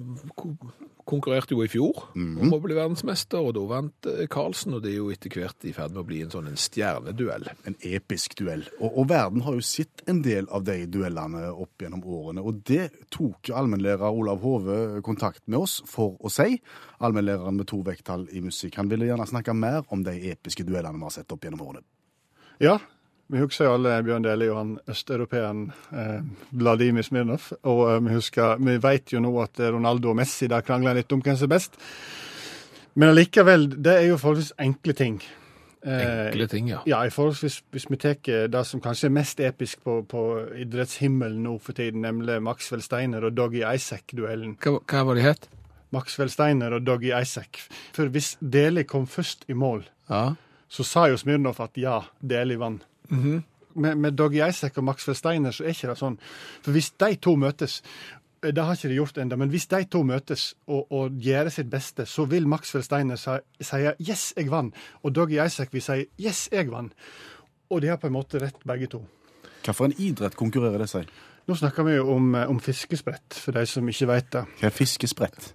konkurrerte 1.10 1.56
jo 1.56 1.64
i 1.66 1.72
fjor 1.72 2.04
om 2.14 2.54
å 2.54 2.60
bli 2.64 2.78
verdensmester, 2.78 3.42
og 3.42 3.56
da 3.58 3.64
vant 3.70 4.10
eh, 4.10 4.26
Carlsen, 4.32 4.76
og 4.78 4.84
det 4.84 4.94
er 4.94 5.00
jo 5.00 5.10
etter 5.14 5.34
hvert 5.34 5.66
i 5.68 5.74
ferd 5.76 5.96
med 5.96 6.04
å 6.04 6.08
bli 6.08 6.22
en 6.24 6.34
sånn 6.34 6.50
en 6.52 6.60
stjerneduell. 6.60 7.48
En 7.70 7.78
episk 7.86 8.38
duell. 8.40 8.66
Og, 8.80 8.92
og 8.92 9.10
verden 9.12 9.44
har 9.46 9.58
jo 9.58 9.66
sett 9.66 10.04
en 10.10 10.22
del 10.26 10.50
av 10.54 10.66
de 10.68 10.84
duellene 10.92 11.48
opp 11.52 11.82
gjennom 11.82 12.06
årene, 12.06 12.44
og 12.46 12.62
det 12.70 12.90
tok 13.14 13.52
allmennlærer 13.56 14.22
Olav 14.22 14.44
Hove 14.46 14.80
kontakt 15.06 15.46
med 15.48 15.64
oss 15.64 15.80
for 15.90 16.18
å 16.22 16.32
si. 16.34 16.60
Allmennlæreren 17.04 17.58
med 17.58 17.70
to 17.72 17.82
vekttall 17.86 18.28
i 18.36 18.44
musikk. 18.46 18.78
Han 18.80 18.92
ville 18.92 19.10
gjerne 19.10 19.28
snakke 19.30 19.56
mer 19.58 19.82
om 19.94 20.06
de 20.06 20.16
episke 20.32 20.66
duellene 20.68 21.00
vi 21.00 21.08
har 21.08 21.18
sett 21.20 21.36
opp 21.36 21.46
gjennom 21.46 21.66
årene. 21.66 21.86
Ja, 22.60 22.78
vi 23.30 23.40
husker 23.44 23.66
jo 23.68 23.74
alle 23.78 23.98
Bjørn 24.04 24.24
Dæhlie 24.26 24.52
og 24.52 24.58
han 24.58 24.72
østeuropeeren 24.90 25.66
eh, 25.94 26.22
Vladimir 26.58 27.06
Smirnov. 27.06 27.50
Og 27.64 27.84
eh, 27.92 28.00
vi 28.08 28.16
husker, 28.16 28.56
vi 28.66 28.78
vet 28.84 29.14
jo 29.14 29.22
nå 29.22 29.34
at 29.44 29.60
eh, 29.62 29.70
Ronaldo 29.76 30.10
og 30.14 30.18
Messi 30.22 30.48
der 30.50 30.62
krangler 30.66 30.98
litt 30.98 31.12
om 31.14 31.22
hvem 31.26 31.38
som 31.38 31.50
er 31.50 31.56
best. 31.58 31.78
Men 32.96 33.12
allikevel, 33.14 33.68
det 33.78 33.94
er 34.00 34.08
jo 34.10 34.18
forholdsvis 34.20 34.56
enkle 34.66 34.96
ting. 34.98 35.20
Eh, 35.86 36.02
Enkle 36.28 36.48
ting, 36.52 36.68
ja. 36.74 36.82
Ja, 36.90 37.04
i 37.08 37.14
forholdsvis, 37.14 37.62
hvis 37.72 37.86
vi 37.88 38.00
tar 38.02 38.18
det 38.52 38.64
som 38.68 38.82
kanskje 38.84 39.08
er 39.08 39.14
mest 39.16 39.40
episk 39.40 39.80
på, 39.86 40.02
på 40.12 40.24
idrettshimmelen 40.66 41.40
nå 41.46 41.54
for 41.64 41.78
tiden, 41.78 42.02
nemlig 42.04 42.42
Maxwell 42.44 42.82
Steiner 42.84 43.24
og 43.30 43.38
Doggy 43.38 43.62
Isaac-duellen. 43.64 44.58
Hva, 44.60 44.74
hva 44.84 45.06
var 45.08 45.16
de 45.22 45.24
het? 45.30 45.48
Maxwell 45.96 46.30
Steiner 46.34 46.76
og 46.76 46.84
Doggy 46.86 47.14
Isaac. 47.16 47.62
For 47.96 48.12
hvis 48.12 48.34
Deli 48.42 48.84
kom 48.90 49.08
først 49.10 49.46
i 49.50 49.56
mål, 49.58 49.86
Ja. 50.10 50.34
så 50.70 50.84
sa 50.84 51.08
jo 51.10 51.18
Smirnov 51.18 51.62
at 51.64 51.78
ja, 51.78 52.02
Deli 52.22 52.58
vant. 52.60 52.84
Med, 53.10 53.96
med 53.96 54.12
Doggy 54.18 54.42
Isaac 54.48 54.78
og 54.78 54.84
Maxwell 54.84 55.18
Steiner 55.18 55.52
så 55.56 55.66
er 55.66 55.76
ikke 55.76 55.92
det 55.92 56.00
sånn. 56.00 56.18
For 56.64 56.76
hvis 56.76 56.92
de 57.02 57.14
to 57.22 57.36
møtes 57.40 57.80
eh, 58.44 58.52
det 58.56 58.66
har 58.66 58.78
ikke 58.78 58.92
de 58.92 59.00
gjort 59.00 59.22
ennå, 59.22 59.40
men 59.40 59.54
hvis 59.54 59.68
de 59.72 59.84
to 59.92 60.04
møtes 60.08 60.54
og, 60.68 60.88
og 60.96 61.20
gjør 61.22 61.52
sitt 61.54 61.70
beste, 61.72 62.08
så 62.10 62.26
vil 62.30 62.48
Maxwell 62.50 62.86
Steiner 62.86 63.20
si, 63.20 63.38
si 63.62 63.82
'yes, 64.00 64.34
jeg 64.38 64.52
vant', 64.52 64.76
og 65.04 65.16
Doggy 65.16 65.40
Isaac 65.46 65.74
vil 65.74 65.82
si 65.82 66.06
'yes, 66.20 66.50
jeg 66.52 66.70
vant'. 66.72 66.96
Og 67.70 67.82
de 67.82 67.88
har 67.88 67.98
på 67.98 68.08
en 68.08 68.14
måte 68.14 68.40
rett, 68.42 68.58
begge 68.66 68.88
to. 68.88 69.04
Hva 69.64 69.74
for 69.74 69.86
en 69.86 69.94
idrett 69.98 70.36
konkurrerer 70.36 70.80
det 70.80 70.90
seg? 70.90 71.10
Nå 71.48 71.56
snakker 71.56 71.84
vi 71.84 71.96
jo 71.96 72.10
om, 72.16 72.36
eh, 72.36 72.50
om 72.50 72.60
fiskesprett, 72.60 73.34
for 73.34 73.52
de 73.52 73.66
som 73.66 73.88
ikke 73.88 74.08
vet 74.08 74.32
det. 74.32 74.46
Hva 74.60 74.66
er 74.66 74.70
fiskesprett? 74.70 75.54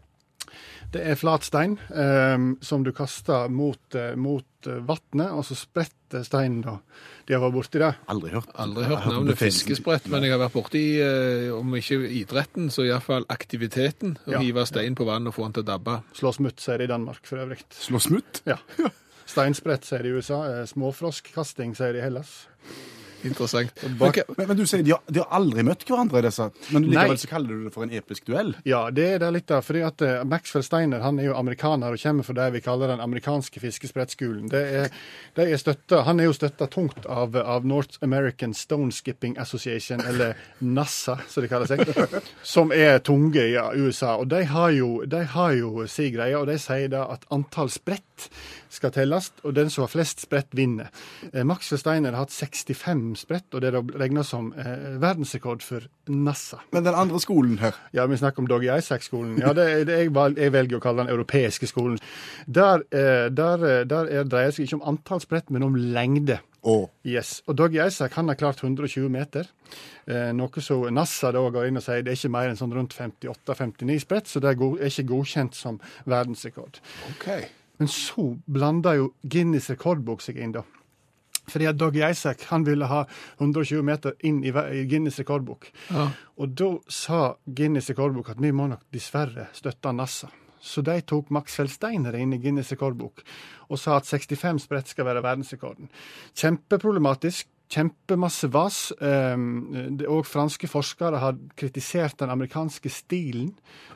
Det 0.94 1.02
er 1.10 1.16
flat 1.18 1.42
stein 1.42 1.72
eh, 1.90 2.44
som 2.62 2.84
du 2.86 2.92
kaster 2.94 3.48
mot, 3.50 3.96
eh, 3.98 4.12
mot 4.20 4.68
eh, 4.70 4.76
vannet, 4.86 5.32
og 5.34 5.42
så 5.48 5.56
spretter 5.58 6.22
steinen 6.22 6.60
da. 6.62 6.76
De 7.26 7.34
har 7.34 7.42
vært 7.42 7.56
borti 7.56 7.80
det. 7.82 7.88
Aldri 8.12 8.30
hørt. 8.36 8.52
Aldri 8.62 8.84
hørt 8.86 9.08
navnet 9.10 9.40
fiskesprett, 9.40 10.06
men 10.12 10.22
jeg 10.22 10.34
har 10.36 10.42
vært 10.44 10.54
borti, 10.54 10.84
eh, 11.02 11.48
om 11.56 11.74
ikke 11.74 11.98
idretten, 12.20 12.70
så 12.70 12.86
iallfall 12.86 13.26
aktiviteten. 13.34 14.14
Å 14.28 14.36
Ja. 14.36 14.42
hive 14.44 14.66
stein 14.70 14.94
på 14.94 15.04
vann 15.08 15.26
og 15.26 15.34
få 15.34 15.48
den 15.48 15.56
til 15.58 15.64
å 15.64 15.70
dabbe. 15.72 15.96
Slå 16.14 16.30
smutt, 16.36 16.60
sier 16.62 16.78
de 16.78 16.84
i 16.84 16.92
Danmark 16.94 17.26
for 17.26 17.42
øvrig. 17.42 17.64
Slå 17.74 17.98
smutt? 18.00 18.42
Ja. 18.46 18.58
Steinsprett, 19.26 19.84
sier 19.88 20.02
de 20.04 20.08
i 20.12 20.18
USA. 20.20 20.42
Småfroskkasting, 20.70 21.74
sier 21.74 21.92
de 21.96 21.98
i 21.98 22.02
Hellas. 22.06 22.46
Interessant. 23.25 23.73
Men 23.99 24.09
okay. 24.09 24.25
Men, 24.37 24.49
men 24.49 24.59
du 24.59 24.64
sier 24.69 24.83
de 24.85 24.93
har, 24.95 25.02
de 25.09 25.21
har 25.23 25.31
aldri 25.35 25.64
møtt 25.66 25.85
hverandre, 25.88 26.23
disse. 26.26 26.49
Men 26.75 26.87
Nei. 26.87 26.93
likevel 26.95 27.21
så 27.23 27.31
kaller 27.31 27.54
du 27.54 27.66
det 27.66 27.73
for 27.75 27.87
en 27.87 27.95
episk 27.95 28.26
duell? 28.28 28.52
Ja, 28.69 28.83
det 28.95 29.07
er 29.14 29.23
det 29.23 29.31
litt 29.37 29.52
av. 29.54 29.64
fordi 29.64 29.85
at 29.87 30.04
eh, 30.04 30.25
Maxwell 30.28 30.64
Steiner 30.66 31.04
han 31.04 31.21
er 31.21 31.31
jo 31.31 31.37
amerikaner 31.38 31.95
og 31.95 32.02
kommer 32.02 32.26
fra 32.26 32.37
det 32.38 32.49
vi 32.57 32.62
kaller 32.64 32.93
den 32.93 33.02
amerikanske 33.04 33.62
fiskesprettskolen. 33.62 34.49
Det 34.52 34.62
er, 34.81 34.90
det 35.38 35.49
er 35.49 35.61
støtta, 35.61 36.02
han 36.09 36.21
er 36.21 36.28
jo 36.28 36.37
støtta 36.37 36.69
tungt 36.73 37.09
av, 37.11 37.37
av 37.37 37.66
North 37.66 38.00
American 38.04 38.54
Stone 38.54 38.93
Skipping 38.95 39.38
Association, 39.40 40.02
eller 40.04 40.37
NASA, 40.61 41.19
som 41.28 41.45
de 41.45 41.50
kaller 41.52 41.71
seg, 41.71 41.85
som 42.54 42.73
er 42.75 43.00
tunge 43.04 43.45
i 43.45 43.57
USA. 43.57 44.16
Og 44.21 44.28
de 44.33 44.45
har 44.50 44.75
jo, 44.76 44.90
de 45.09 45.25
har 45.35 45.57
jo 45.59 45.88
si 45.90 46.11
greie, 46.14 46.37
og 46.38 46.49
de 46.50 46.59
sier 46.61 46.90
da 46.93 47.07
at 47.14 47.26
antall 47.35 47.73
sprett 47.73 48.13
sprett 48.14 48.30
skal 48.75 48.90
telles, 48.90 49.30
og 49.44 49.54
den 49.54 49.71
som 49.71 49.85
har 49.85 49.90
flest 49.92 50.21
sprett, 50.25 50.49
vinner. 50.52 50.90
Eh, 51.33 51.44
Max 51.44 51.73
Steiner 51.73 52.12
har 52.12 52.25
hatt 52.25 52.33
65 52.33 53.16
sprett, 53.16 53.47
og 53.54 53.62
det 53.62 53.71
er 53.71 53.83
regna 53.99 54.25
som 54.25 54.52
eh, 54.52 54.99
verdensrekord 55.00 55.62
for 55.62 55.87
NASA. 56.09 56.61
Men 56.73 56.85
den 56.85 56.94
andre 56.94 57.21
skolen 57.21 57.59
her 57.59 57.75
Ja, 57.92 58.06
vi 58.06 58.16
snakker 58.16 58.42
om 58.42 58.49
Doggy 58.49 58.71
Isaac-skolen. 58.76 59.38
Ja, 59.38 59.52
det, 59.52 59.87
det, 59.87 59.99
jeg, 60.02 60.12
jeg 60.37 60.52
velger 60.52 60.78
å 60.78 60.83
kalle 60.83 61.04
den 61.04 61.14
europeiske 61.14 61.66
skolen. 61.71 61.99
Der, 62.47 62.83
eh, 62.90 63.30
der, 63.30 63.62
eh, 63.62 63.85
der 63.87 64.11
er, 64.11 64.26
dreier 64.26 64.50
det 64.50 64.59
seg 64.59 64.66
ikke 64.66 64.80
om 64.80 64.88
antall 64.94 65.23
sprett, 65.23 65.50
men 65.54 65.62
om 65.62 65.78
lengde. 65.78 66.40
Oh. 66.64 66.88
Yes. 67.04 67.42
Og 67.47 67.59
Doggy 67.59 67.78
Isaac 67.85 68.14
han 68.16 68.30
har 68.33 68.38
klart 68.40 68.62
120 68.64 69.11
meter. 69.12 69.50
Eh, 70.09 70.33
noe 70.35 70.64
som 70.64 70.87
NASA 70.97 71.30
da 71.33 71.42
går 71.52 71.68
inn 71.68 71.78
og 71.78 71.85
sier 71.85 72.02
det 72.02 72.14
er 72.14 72.18
ikke 72.18 72.33
mer 72.33 72.49
enn 72.50 72.59
sånn 72.59 72.73
rundt 72.75 72.97
58-59 72.97 74.00
sprett, 74.00 74.30
så 74.33 74.40
det 74.40 74.54
er, 74.54 74.59
go 74.59 74.73
er 74.78 74.88
ikke 74.88 75.11
godkjent 75.12 75.59
som 75.59 75.76
verdensrekord. 76.09 76.80
OK. 77.12 77.28
Men 77.81 77.90
så 77.90 78.31
blanda 78.47 78.95
jo 78.99 79.11
Guinness 79.23 79.71
rekordbok 79.73 80.23
seg 80.23 80.38
inn, 80.38 80.54
da. 80.54 80.62
Fordi 81.45 81.66
at 81.69 81.76
Doggy 81.76 82.00
Isaac 82.07 82.47
han 82.49 82.64
ville 82.64 82.87
ha 82.88 83.02
120 83.37 83.83
meter 83.85 84.14
inn 84.25 84.40
i, 84.47 84.52
Guinness 84.88 85.19
rekordbok. 85.21 85.69
Ja. 85.90 86.09
Og 86.40 86.54
da 86.57 86.71
sa 86.88 87.21
Guinness 87.45 87.90
rekordbok 87.93 88.33
at 88.33 88.40
vi 88.40 88.52
må 88.54 88.69
nok 88.71 88.87
dessverre 88.95 89.50
støtte 89.52 89.93
NASA. 89.93 90.31
Så 90.64 90.81
de 90.81 90.97
tok 91.04 91.28
Maxwell 91.35 91.69
Steiner 91.69 92.16
inn 92.16 92.33
i 92.33 92.40
Guinness 92.40 92.73
rekordbok 92.73 93.21
og 93.69 93.81
sa 93.81 93.99
at 93.99 94.09
65 94.09 94.64
sprett 94.64 94.88
skal 94.88 95.09
være 95.09 95.25
verdensrekorden. 95.25 95.90
Kjempeproblematisk. 96.37 97.50
Kjempemasse 97.73 98.50
vas. 98.52 98.78
Um, 99.00 99.99
og 100.09 100.26
franske 100.28 100.68
forskere 100.68 101.21
har 101.23 101.38
kritisert 101.59 102.18
den 102.21 102.33
amerikanske 102.33 102.92
stilen. 102.92 103.54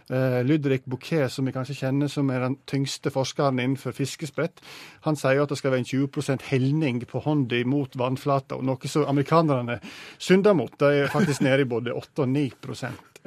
Uh, 0.09 0.41
Ludrik 0.47 0.87
Bouquet, 0.89 1.29
som 1.33 1.47
vi 1.47 1.53
kanskje 1.53 1.77
kjenner 1.83 2.09
som 2.09 2.31
er 2.33 2.47
den 2.47 2.57
tyngste 2.69 3.13
forskeren 3.13 3.61
innenfor 3.61 3.93
fiskesprett, 3.97 4.63
han 5.05 5.19
sier 5.21 5.43
at 5.45 5.53
det 5.53 5.59
skal 5.61 5.75
være 5.75 5.85
en 5.85 5.91
20% 6.09 6.47
helning 6.49 7.03
på 7.09 7.21
hånda 7.27 7.61
mot 7.69 7.99
vannflata, 7.99 8.57
og 8.57 8.65
noe 8.65 8.89
som 8.91 9.05
amerikanerne 9.11 9.79
synder 10.17 10.57
mot. 10.57 10.73
De 10.81 11.05
er 11.05 11.13
faktisk 11.13 11.45
nede 11.45 11.67
i 11.67 11.69
både 11.69 11.93
8 11.93 12.25
og 12.25 12.33
9 12.33 12.49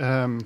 um, 0.01 0.41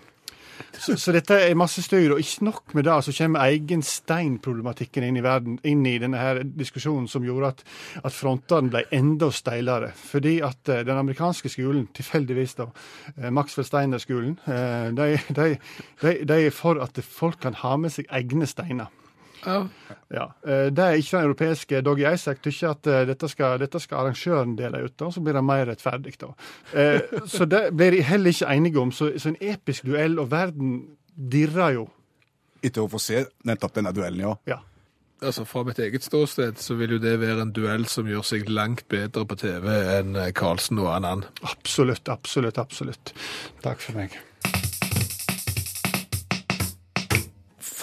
så, 0.77 0.95
så 0.99 1.13
dette 1.15 1.37
er 1.47 1.57
masse 1.57 1.81
styr, 1.85 2.13
og 2.13 2.21
ikke 2.21 2.47
nok 2.47 2.73
med 2.77 2.85
det, 2.87 2.95
så 3.05 3.13
kommer 3.17 3.45
Eigenstein-problematikken 3.45 5.05
inn 5.07 5.19
i 5.19 5.23
verden, 5.25 5.59
inn 5.63 5.85
i 5.87 5.95
denne 6.01 6.19
her 6.19 6.41
diskusjonen 6.45 7.07
som 7.11 7.25
gjorde 7.25 7.53
at, 7.53 7.63
at 8.03 8.15
frontene 8.15 8.71
ble 8.73 8.83
enda 8.95 9.31
steilere. 9.33 9.91
Fordi 9.95 10.37
at 10.45 10.71
eh, 10.71 10.83
den 10.87 10.99
amerikanske 10.99 11.51
skolen, 11.51 11.87
tilfeldigvis 11.95 12.57
da, 12.59 12.69
eh, 13.15 13.31
Maxwell 13.33 13.67
Steiner-skolen, 13.67 14.37
eh, 14.45 14.91
de, 14.97 15.09
de, 15.39 15.49
de, 16.03 16.13
de 16.27 16.41
er 16.49 16.53
for 16.55 16.81
at 16.83 16.99
folk 17.05 17.41
kan 17.45 17.57
ha 17.63 17.75
med 17.79 17.95
seg 17.95 18.11
egne 18.13 18.49
steiner. 18.49 18.91
Ja. 19.45 19.67
Ja, 20.09 20.25
eh, 20.45 20.67
Det 20.73 20.83
er 20.83 20.99
ikke 20.99 21.17
den 21.17 21.25
europeiske. 21.29 21.81
Doggy 21.85 22.05
Isaac 22.13 22.41
tykker 22.43 22.69
at 22.69 22.87
eh, 22.87 23.07
dette 23.07 23.29
skal, 23.29 23.59
dette 23.61 23.79
skal 23.79 24.03
arrangøren 24.03 24.55
dele 24.57 24.83
ut, 24.85 24.95
da, 24.99 25.09
så 25.11 25.21
blir 25.21 25.33
det 25.37 25.43
mer 25.45 25.65
rettferdig. 25.69 26.15
da. 26.21 26.31
Eh, 26.73 27.01
Så 27.35 27.45
det 27.45 27.69
blir 27.77 27.91
de 27.91 28.01
heller 28.03 28.33
ikke 28.33 28.51
enige 28.53 28.79
om. 28.81 28.91
Så, 28.91 29.11
så 29.17 29.29
en 29.33 29.37
episk 29.41 29.85
duell, 29.85 30.19
og 30.19 30.31
verden 30.31 30.79
dirrer 31.15 31.77
jo. 31.79 31.87
etter 32.65 32.81
å 32.81 32.89
få 32.89 32.99
se 32.99 33.25
nettopp 33.45 33.75
denne 33.77 33.93
duellen, 33.93 34.19
ja. 34.25 34.35
Ja. 34.49 34.59
Altså 35.21 35.45
Fra 35.47 35.63
mitt 35.63 35.79
eget 35.79 36.03
ståsted 36.03 36.57
så 36.59 36.75
vil 36.75 36.97
jo 36.97 36.99
det 36.99 37.13
være 37.21 37.45
en 37.45 37.53
duell 37.55 37.85
som 37.87 38.05
gjør 38.09 38.25
seg 38.27 38.49
langt 38.51 38.83
bedre 38.91 39.23
på 39.25 39.37
TV 39.39 39.69
enn 39.95 40.17
Karlsen 40.35 40.81
og 40.83 40.91
Annan. 40.91 41.23
Absolutt, 41.47 42.09
absolutt, 42.11 42.57
absolutt. 42.59 43.13
Takk 43.63 43.79
for 43.81 43.95
meg. 44.01 44.19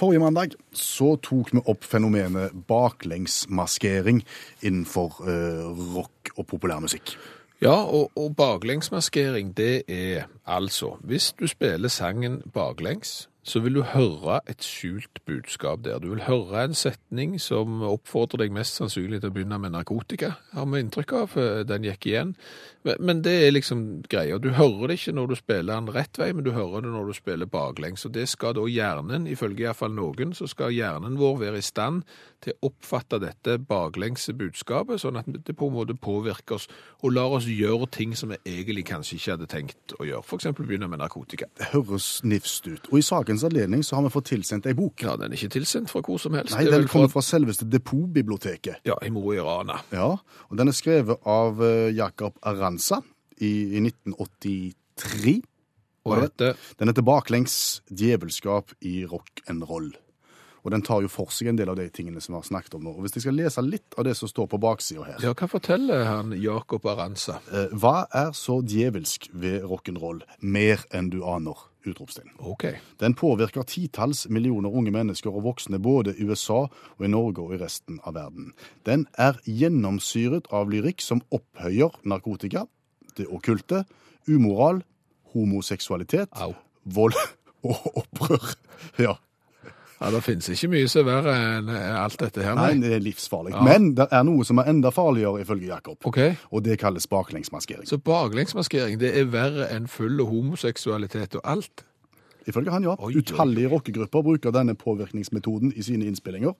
Forrige 0.02 0.18
mandag 0.18 0.54
så 0.74 1.12
tok 1.22 1.52
vi 1.54 1.60
opp 1.70 1.84
fenomenet 1.86 2.50
baklengsmaskering 2.66 4.24
innenfor 4.66 5.20
eh, 5.30 5.68
rock 5.94 6.32
og 6.34 6.48
populærmusikk. 6.50 7.12
Ja, 7.62 7.76
og, 7.86 8.10
og 8.18 8.34
baklengsmaskering, 8.34 9.52
det 9.54 9.84
er 9.86 10.26
altså 10.42 10.96
Hvis 11.06 11.30
du 11.38 11.46
spiller 11.46 11.88
sangen 11.88 12.42
baklengs, 12.54 13.28
så 13.42 13.60
vil 13.60 13.74
du 13.74 13.82
høre 13.82 14.38
et 14.50 14.62
skjult 14.62 15.18
budskap 15.26 15.82
der. 15.84 15.98
Du 15.98 16.12
vil 16.12 16.22
høre 16.22 16.62
en 16.62 16.76
setning 16.78 17.34
som 17.42 17.82
oppfordrer 17.82 18.44
deg 18.44 18.54
mest 18.54 18.78
sannsynlig 18.78 19.18
til 19.22 19.32
å 19.32 19.34
begynne 19.34 19.58
med 19.58 19.74
narkotika, 19.74 20.36
har 20.54 20.68
vi 20.70 20.82
inntrykk 20.82 21.16
av. 21.18 21.34
Den 21.66 21.88
gikk 21.88 22.06
igjen. 22.06 22.36
Men, 22.82 23.22
det 23.22 23.32
er 23.46 23.52
liksom 23.54 24.02
greia. 24.10 24.38
Du 24.42 24.50
hører 24.56 24.90
det 24.90 24.98
ikke 24.98 25.14
når 25.14 25.26
du 25.30 25.36
spiller 25.38 25.74
den 25.74 25.90
rett 25.94 26.18
vei, 26.18 26.32
men 26.34 26.46
du 26.46 26.50
hører 26.50 26.82
det 26.82 26.90
når 26.90 27.12
du 27.12 27.14
spiller 27.14 27.50
baklengs. 27.50 28.06
Og 28.06 28.14
det 28.14 28.28
skal 28.30 28.56
da 28.58 28.64
hjernen, 28.66 29.28
ifølge 29.30 29.66
iallfall 29.66 29.94
noen, 29.94 30.34
så 30.34 30.48
skal 30.50 30.74
hjernen 30.74 31.18
vår 31.20 31.38
være 31.44 31.62
i 31.62 31.66
stand 31.66 32.02
til 32.42 32.56
å 32.56 32.72
oppfatte 32.72 33.20
dette 33.22 33.58
baklengse 33.62 34.34
budskapet, 34.34 34.98
sånn 35.02 35.20
at 35.20 35.30
det 35.30 35.54
på 35.54 35.68
en 35.70 35.76
måte 35.76 35.94
påvirker 35.94 36.58
oss 36.58 36.66
og 37.02 37.14
lar 37.14 37.36
oss 37.36 37.46
gjøre 37.46 37.86
ting 37.94 38.16
som 38.18 38.34
vi 38.34 38.40
egentlig 38.50 38.88
kanskje 38.90 39.18
ikke 39.18 39.36
hadde 39.36 39.50
tenkt 39.50 39.94
å 39.98 40.06
gjøre. 40.08 40.26
F.eks. 40.26 40.50
begynne 40.58 40.90
med 40.90 41.02
narkotika. 41.04 41.46
Det 41.58 41.70
høres 41.76 42.08
nifst 42.26 42.66
ut. 42.66 42.90
Og 42.90 42.98
i 42.98 43.06
sakens 43.32 43.44
anledning 43.44 43.84
så 43.84 43.96
har 43.96 44.02
vi 44.02 44.10
fått 44.10 44.28
tilsendt 44.30 44.66
ei 44.66 44.74
bok. 44.74 45.02
Ja, 45.02 45.16
den 45.16 45.32
er 45.32 45.36
ikke 45.36 45.56
tilsendt 45.56 45.90
fra 45.90 46.02
hvor 46.04 46.18
som 46.20 46.34
helst. 46.34 46.54
Nei, 46.54 46.66
den 46.70 46.88
kommer 46.88 47.08
fra 47.08 47.22
selveste 47.22 47.64
Depotbiblioteket. 47.64 48.82
Ja, 48.84 48.98
i 49.02 49.10
Mo 49.10 49.32
i 49.32 49.40
Rana. 49.40 49.80
Ja, 49.92 50.18
og 50.48 50.58
den 50.58 50.68
er 50.68 50.76
skrevet 50.76 51.22
av 51.24 51.62
eh, 51.62 51.92
Jakob 51.96 52.36
Aranza 52.42 53.02
i, 53.38 53.78
i 53.78 53.80
1983. 53.80 55.40
Og 56.02 56.18
dette 56.18 56.54
Den 56.78 56.90
heter 56.90 57.04
Baklengs 57.06 57.82
djevelskap 57.88 58.74
i 58.82 59.04
rock 59.06 59.44
and 59.46 59.62
roll. 59.68 59.92
Og 60.62 60.70
den 60.70 60.82
tar 60.86 61.00
jo 61.02 61.08
for 61.10 61.26
seg 61.34 61.48
en 61.50 61.56
del 61.58 61.68
av 61.72 61.76
de 61.76 61.88
tingene 61.90 62.20
som 62.22 62.34
vi 62.34 62.38
har 62.38 62.46
snakket 62.46 62.74
om 62.78 62.84
nå. 62.86 62.92
Og 62.94 63.02
Hvis 63.02 63.16
jeg 63.16 63.22
skal 63.24 63.34
lese 63.34 63.62
litt 63.66 63.96
av 63.98 64.04
det 64.06 64.12
som 64.16 64.28
står 64.30 64.46
på 64.52 64.60
baksida 64.62 65.02
her 65.08 65.18
Ja, 65.24 65.32
hva 65.34 65.48
forteller 65.50 66.04
han 66.06 66.30
Jakob 66.38 66.86
Aranza? 66.86 67.40
eh, 67.50 67.66
Hva 67.74 68.06
er 68.14 68.30
så 68.32 68.60
djevelsk 68.62 69.30
ved 69.34 69.62
rock'n'roll? 69.66 70.22
Mer 70.40 70.84
enn 70.94 71.10
du 71.10 71.22
aner! 71.26 71.68
Utropstegn. 71.82 72.28
OK. 72.38 72.62
Den 73.02 73.14
påvirker 73.18 73.64
titalls 73.66 74.28
millioner 74.30 74.70
unge 74.70 74.92
mennesker 74.94 75.34
og 75.34 75.42
voksne 75.48 75.80
både 75.82 76.12
i 76.14 76.22
USA 76.30 76.60
og 76.70 77.02
i 77.02 77.08
Norge 77.10 77.42
og 77.42 77.56
i 77.56 77.58
resten 77.58 77.98
av 78.06 78.14
verden. 78.14 78.52
Den 78.86 79.08
er 79.18 79.40
gjennomsyret 79.50 80.46
av 80.54 80.70
lyrikk 80.70 81.02
som 81.02 81.24
opphøyer 81.34 81.90
narkotika, 82.06 82.68
det 83.18 83.26
okkulte, 83.26 83.82
umoral, 84.30 84.84
homoseksualitet, 85.34 86.28
Au. 86.38 86.54
vold 86.84 87.18
og 87.66 87.82
opprør. 88.04 88.54
Ja. 89.02 89.16
Ja, 90.02 90.10
Det 90.10 90.22
finnes 90.26 90.48
ikke 90.50 90.70
mye 90.72 90.88
som 90.90 91.06
er 91.06 91.20
verre 91.22 91.34
enn 91.58 91.68
alt 91.70 92.18
dette 92.18 92.42
her. 92.42 92.56
Nei, 92.58 92.72
Nei. 92.74 92.82
det 92.82 92.96
er 92.96 93.04
livsfarlig. 93.04 93.52
Ja. 93.54 93.62
Men 93.62 93.92
det 93.94 94.08
er 94.10 94.24
noe 94.26 94.44
som 94.48 94.58
er 94.58 94.70
enda 94.72 94.90
farligere, 94.90 95.44
ifølge 95.44 95.70
Jakob. 95.70 96.00
OK. 96.08 96.18
Og 96.50 96.64
det 96.66 96.80
kalles 96.82 97.06
baklengsmaskering. 97.06 97.86
Så 97.86 98.00
baklengsmaskering 98.02 98.98
det 98.98 99.12
er 99.20 99.30
verre 99.30 99.68
enn 99.70 99.86
full 99.90 100.18
homoseksualitet 100.26 101.38
og 101.38 101.46
alt? 101.54 101.84
Ifølge 102.50 102.74
han, 102.74 102.82
ja. 102.82 102.96
Oi. 102.98 103.12
Utallige 103.20 103.70
rockegrupper 103.70 104.24
bruker 104.26 104.54
denne 104.54 104.74
påvirkningsmetoden 104.74 105.70
i 105.78 105.86
sine 105.86 106.08
innspillinger. 106.10 106.56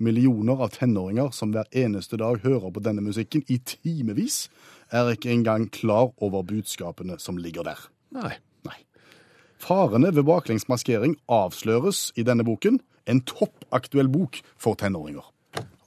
Millioner 0.00 0.64
av 0.64 0.72
tenåringer 0.76 1.30
som 1.36 1.52
hver 1.52 1.68
eneste 1.76 2.16
dag 2.20 2.40
hører 2.44 2.72
på 2.72 2.80
denne 2.84 3.04
musikken 3.04 3.44
i 3.52 3.58
timevis, 3.64 4.46
er 4.92 5.12
ikke 5.12 5.32
engang 5.34 5.68
klar 5.72 6.12
over 6.22 6.44
budskapene 6.46 7.18
som 7.20 7.36
ligger 7.36 7.66
der. 7.66 7.88
Nei. 8.16 8.36
Farene 9.58 10.12
ved 10.14 10.26
baklengsmaskering 10.28 11.16
avsløres 11.28 12.10
i 12.16 12.26
denne 12.26 12.44
boken. 12.44 12.80
En 13.06 13.22
toppaktuell 13.22 14.08
bok 14.10 14.40
for 14.58 14.74
tenåringer. 14.74 15.24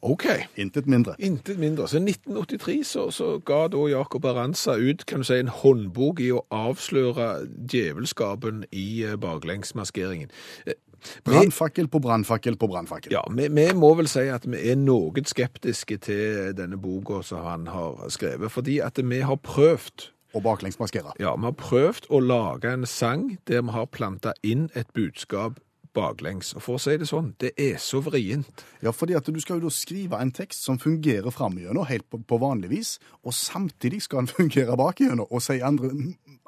OK. 0.02 0.26
Intet 0.56 0.88
mindre. 0.88 1.16
Intet 1.20 1.60
mindre. 1.60 1.88
Så 1.88 1.98
i 1.98 2.04
1983 2.08 2.84
så, 2.88 3.10
så 3.12 3.40
ga 3.46 3.66
da 3.68 3.88
Jakob 3.92 4.26
Aranza 4.26 4.78
ut 4.80 5.06
kan 5.06 5.20
du 5.20 5.28
si, 5.28 5.40
en 5.40 5.52
håndbok 5.52 6.22
i 6.24 6.30
å 6.32 6.46
avsløre 6.56 7.50
djevelskapen 7.68 8.64
i 8.72 9.04
eh, 9.04 9.18
baklengsmaskeringen. 9.20 10.32
Eh, 10.66 10.80
Brannfakkel 11.24 11.88
på 11.88 12.00
brannfakkel 12.04 12.58
på 12.60 12.68
brannfakkel. 12.68 13.14
Ja, 13.16 13.22
vi, 13.32 13.48
vi 13.48 13.68
må 13.76 13.94
vel 13.96 14.10
si 14.12 14.26
at 14.32 14.44
vi 14.48 14.60
er 14.72 14.76
noe 14.80 15.24
skeptiske 15.24 15.96
til 16.04 16.50
denne 16.58 16.80
boka 16.80 17.22
som 17.24 17.46
han 17.46 17.68
har 17.72 18.02
skrevet, 18.12 18.52
fordi 18.52 18.80
at 18.84 19.00
vi 19.00 19.22
har 19.24 19.40
prøvd 19.40 20.10
Og 20.34 20.44
baklengsmaskere. 20.46 21.16
Ja, 21.20 21.34
vi 21.36 21.48
har 21.48 21.58
prøvd 21.58 22.10
å 22.14 22.20
lage 22.22 22.74
en 22.74 22.86
sang 22.86 23.40
der 23.50 23.64
vi 23.66 23.74
har 23.74 23.90
planta 23.90 24.36
inn 24.46 24.68
et 24.78 24.92
budskap 24.94 25.58
baklengs. 25.96 26.54
Og 26.58 26.64
for 26.64 26.78
å 26.78 26.82
si 26.82 26.96
det 27.00 27.08
sånn, 27.10 27.34
det 27.42 27.54
er 27.60 27.80
så 27.82 28.02
vrient. 28.06 28.64
Ja, 28.86 28.94
fordi 28.96 29.16
at 29.18 29.28
du 29.28 29.40
skal 29.42 29.60
jo 29.60 29.68
da 29.68 29.74
skrive 29.74 30.20
en 30.22 30.34
tekst 30.36 30.66
som 30.66 30.80
fungerer 30.82 31.34
framigjennom 31.34 31.88
helt 31.90 32.08
på, 32.12 32.22
på 32.22 32.40
vanlig 32.42 32.72
vis, 32.74 32.92
og 33.24 33.36
samtidig 33.36 34.04
skal 34.06 34.24
den 34.24 34.34
fungere 34.38 34.78
bakgjennom 34.80 35.30
og 35.30 35.44
si 35.44 35.60
andre, 35.66 35.92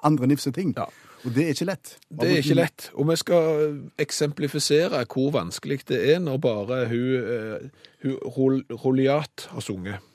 andre 0.08 0.30
nifse 0.32 0.54
ting. 0.56 0.76
Ja. 0.78 0.88
Og 1.22 1.36
det 1.36 1.46
er 1.46 1.56
ikke 1.56 1.70
lett. 1.70 1.96
Det 2.10 2.30
er 2.30 2.40
ikke 2.42 2.58
lett. 2.58 2.88
Og 2.98 3.10
vi 3.12 3.18
skal 3.22 3.76
eksemplifisere 4.02 5.04
hvor 5.06 5.30
vanskelig 5.36 5.84
det 5.92 6.00
er 6.16 6.22
når 6.24 6.40
bare 6.42 6.80
hun, 6.90 7.10
eh, 7.36 8.16
hun 8.38 8.64
Roliat 8.82 9.46
har 9.52 9.66
sunget. 9.66 10.08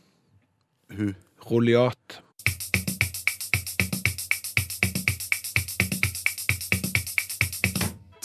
Hun. 0.97 1.15
Roliat. 1.47 2.21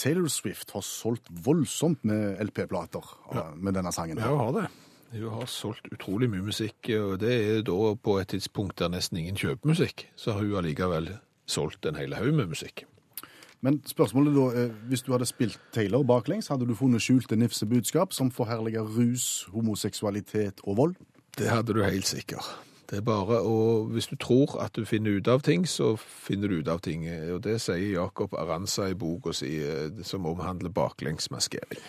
Taylor 0.01 0.27
Swift 0.33 0.71
har 0.73 0.81
solgt 0.81 1.27
voldsomt 1.45 2.03
med 2.07 2.39
LP-plater 2.41 3.05
ja. 3.35 3.43
med 3.53 3.75
denne 3.77 3.91
sangen. 3.93 4.17
Ja, 4.17 4.31
hun 4.31 4.39
har 4.39 4.55
det. 4.55 4.69
Hun 5.11 5.33
har 5.35 5.49
solgt 5.51 5.91
utrolig 5.91 6.29
mye 6.31 6.45
musikk, 6.45 6.87
og 6.95 7.19
det 7.21 7.33
er 7.35 7.65
da 7.67 7.91
på 7.99 8.15
et 8.21 8.31
tidspunkt 8.31 8.79
der 8.79 8.89
nesten 8.93 9.19
ingen 9.21 9.37
kjøper 9.37 9.73
musikk, 9.73 10.07
så 10.15 10.33
har 10.33 10.45
hun 10.45 10.57
allikevel 10.61 11.11
solgt 11.45 11.85
en 11.85 11.99
hel 11.99 12.15
haug 12.17 12.31
med 12.33 12.49
musikk. 12.55 12.85
Men 13.61 13.77
spørsmålet 13.85 14.33
da, 14.33 14.45
eh, 14.63 14.73
hvis 14.89 15.03
du 15.05 15.11
hadde 15.13 15.27
spilt 15.29 15.59
Taylor 15.75 16.03
baklengs, 16.07 16.47
hadde 16.49 16.65
du 16.65 16.73
funnet 16.75 17.03
skjulte 17.03 17.37
nifse 17.37 17.67
budskap 17.69 18.13
som 18.13 18.31
forherliger 18.33 18.81
rus, 18.81 19.45
homoseksualitet 19.53 20.63
og 20.63 20.77
vold? 20.77 20.95
Det 21.37 21.51
hadde 21.51 21.75
du 21.77 21.83
helt 21.83 22.07
sikker. 22.07 22.41
Det 22.91 22.97
er 22.99 23.07
bare 23.07 23.39
å 23.47 23.85
Hvis 23.87 24.09
du 24.11 24.17
tror 24.19 24.57
at 24.59 24.75
du 24.75 24.83
finner 24.85 25.15
ut 25.15 25.27
av 25.31 25.41
ting, 25.47 25.63
så 25.67 25.93
finner 25.95 26.51
du 26.51 26.59
ut 26.59 26.67
av 26.67 26.83
ting. 26.83 27.07
Og 27.31 27.39
det 27.43 27.61
sier 27.63 27.95
Jakob 27.95 28.35
Aranza 28.35 28.89
i 28.91 28.97
boka 28.99 29.31
si, 29.33 29.61
eh, 29.63 30.03
som 30.03 30.27
omhandler 30.27 30.73
baklengsmaskering. 30.75 31.79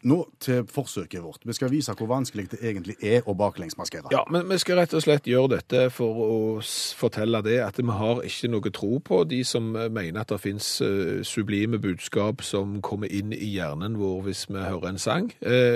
Nå 0.00 0.22
til 0.40 0.64
forsøket 0.64 1.20
vårt. 1.20 1.42
Vi 1.44 1.52
skal 1.52 1.68
vise 1.68 1.92
hvor 1.92 2.08
vanskelig 2.08 2.46
det 2.54 2.62
egentlig 2.64 2.94
er 3.04 3.26
å 3.28 3.34
baklengsmaskere. 3.36 4.08
Ja, 4.14 4.22
men 4.32 4.48
vi 4.48 4.56
skal 4.56 4.80
rett 4.80 4.94
og 4.96 5.02
slett 5.04 5.28
gjøre 5.28 5.58
dette 5.58 5.82
for 5.92 6.22
å 6.24 6.38
fortelle 6.96 7.42
det 7.44 7.58
at 7.60 7.76
vi 7.76 7.92
har 7.92 8.22
ikke 8.24 8.48
noe 8.48 8.72
tro 8.72 8.96
på 9.04 9.20
de 9.28 9.42
som 9.44 9.74
eh, 9.76 9.90
mener 9.92 10.22
at 10.22 10.32
det 10.32 10.40
finnes 10.40 10.70
eh, 10.80 11.20
sublime 11.20 11.76
budskap 11.84 12.40
som 12.40 12.78
kommer 12.80 13.12
inn 13.12 13.36
i 13.36 13.52
hjernen 13.58 14.00
vår 14.00 14.24
hvis 14.30 14.46
vi 14.48 14.64
hører 14.64 14.94
en 14.94 15.02
sang. 15.04 15.28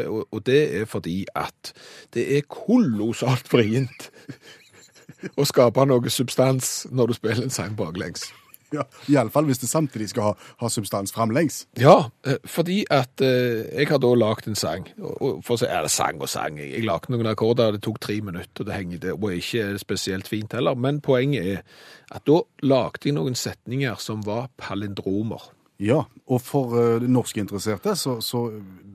Og 0.08 0.40
det 0.48 0.62
er 0.80 0.88
fordi 0.88 1.26
at 1.36 1.74
det 2.16 2.24
er 2.38 2.48
kolossalt 2.48 3.52
vrient 3.52 4.08
å 5.40 5.46
skape 5.48 5.84
noe 5.88 6.12
substans 6.12 6.86
når 6.92 7.12
du 7.12 7.18
spiller 7.20 7.46
en 7.46 7.54
sang 7.54 7.76
baklengs. 7.78 8.30
Ja, 8.74 8.82
Iallfall 9.10 9.46
hvis 9.46 9.60
det 9.62 9.68
samtidig 9.70 10.08
skal 10.10 10.30
ha, 10.30 10.32
ha 10.60 10.68
substans 10.72 11.12
framlengs. 11.14 11.64
Ja, 11.78 12.10
eh, 12.26 12.40
fordi 12.48 12.82
at 12.90 13.22
eh, 13.22 13.64
jeg 13.70 13.90
har 13.90 14.00
da 14.02 14.10
lagt 14.18 14.48
en 14.50 14.58
sang, 14.58 14.88
og, 14.98 15.44
for 15.46 15.54
å 15.54 15.60
si, 15.60 15.68
er 15.68 15.86
det 15.86 15.92
sang 15.94 16.22
og 16.22 16.30
sang, 16.32 16.58
jeg, 16.58 16.72
jeg 16.74 16.88
lagde 16.88 17.14
noen 17.14 17.30
akkorder, 17.30 17.76
det 17.76 17.84
tok 17.86 18.00
tre 18.02 18.18
minutter, 18.24 18.64
og 18.64 18.70
det 18.70 18.78
henger 18.78 19.02
det, 19.04 19.14
og 19.14 19.28
ikke 19.36 19.68
spesielt 19.82 20.30
fint 20.30 20.56
heller, 20.56 20.78
men 20.78 21.02
poenget 21.04 21.50
er 21.58 21.62
at 22.14 22.26
da 22.28 22.40
lagde 22.66 23.10
jeg 23.10 23.18
noen 23.18 23.38
setninger 23.38 24.00
som 24.02 24.24
var 24.26 24.48
palindromer. 24.60 25.52
Ja, 25.82 26.04
og 26.30 26.40
for 26.40 26.74
uh, 26.78 27.02
norskinteresserte 27.02 27.96
så, 27.98 28.20
så 28.22 28.44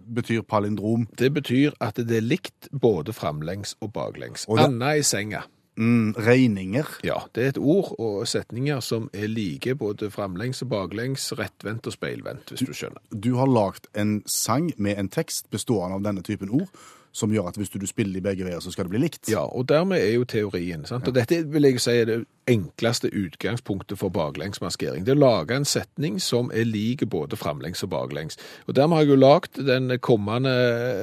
betyr 0.09 0.41
palindrom 0.48 1.07
Det 1.19 1.27
betyr 1.36 1.75
at 1.83 2.00
det 2.00 2.17
er 2.17 2.24
likt 2.25 2.69
både 2.71 3.13
framlengs 3.13 3.75
og 3.81 3.91
baklengs. 3.93 4.45
Og 4.50 4.57
det- 4.57 4.65
Anna 4.69 4.93
i 4.98 5.01
senga. 5.03 5.41
mm, 5.77 6.13
regninger. 6.17 6.88
Ja, 7.03 7.19
det 7.36 7.43
er 7.43 7.48
et 7.50 7.57
ord 7.57 7.95
og 8.00 8.27
setninger 8.27 8.79
som 8.81 9.09
er 9.13 9.27
like 9.27 9.75
både 9.75 10.09
framlengs 10.12 10.62
og 10.62 10.69
baklengs, 10.69 11.31
rettvendt 11.39 11.88
og 11.88 11.93
speilvendt, 11.93 12.50
hvis 12.50 12.65
du 12.67 12.74
skjønner. 12.74 13.00
Du 13.15 13.36
har 13.36 13.48
lagd 13.48 13.88
en 13.95 14.24
sang 14.25 14.71
med 14.77 14.98
en 14.98 15.07
tekst 15.09 15.50
bestående 15.51 15.95
av 15.95 16.03
denne 16.03 16.21
typen 16.24 16.50
ord, 16.50 16.67
som 17.12 17.32
gjør 17.34 17.48
at 17.50 17.58
hvis 17.58 17.70
du 17.74 17.82
spiller 17.89 18.20
i 18.20 18.24
begge 18.24 18.46
veier, 18.46 18.60
så 18.62 18.72
skal 18.72 18.86
det 18.86 18.94
bli 18.94 19.01
likt. 19.01 19.30
Ja, 19.32 19.42
og 19.48 19.66
dermed 19.70 19.98
er 20.01 20.13
jo 20.20 20.24
teorien. 20.30 20.86
Sant? 20.86 21.08
Og 21.10 21.16
dette 21.16 21.42
vil 21.50 21.66
jeg 21.66 21.82
si 21.82 21.96
er 21.98 22.06
det 22.06 22.18
enkleste 22.50 23.10
utgangspunktet 23.13 23.98
for 24.00 24.10
baklengsmaskering. 24.13 25.06
Det 25.06 25.13
er 25.16 25.20
å 25.20 25.24
lage 25.25 25.58
en 25.58 25.66
setning 25.66 26.20
som 26.22 26.51
er 26.54 26.66
lik 26.70 27.04
både 27.10 27.38
framlengs 27.39 27.84
og 27.86 27.92
baklengs. 27.94 28.38
Og 28.68 28.75
dermed 28.78 28.98
har 29.00 29.06
jeg 29.08 29.13
jo 29.16 29.20
lagd 29.22 29.62
den 29.68 29.94
kommende 30.06 30.54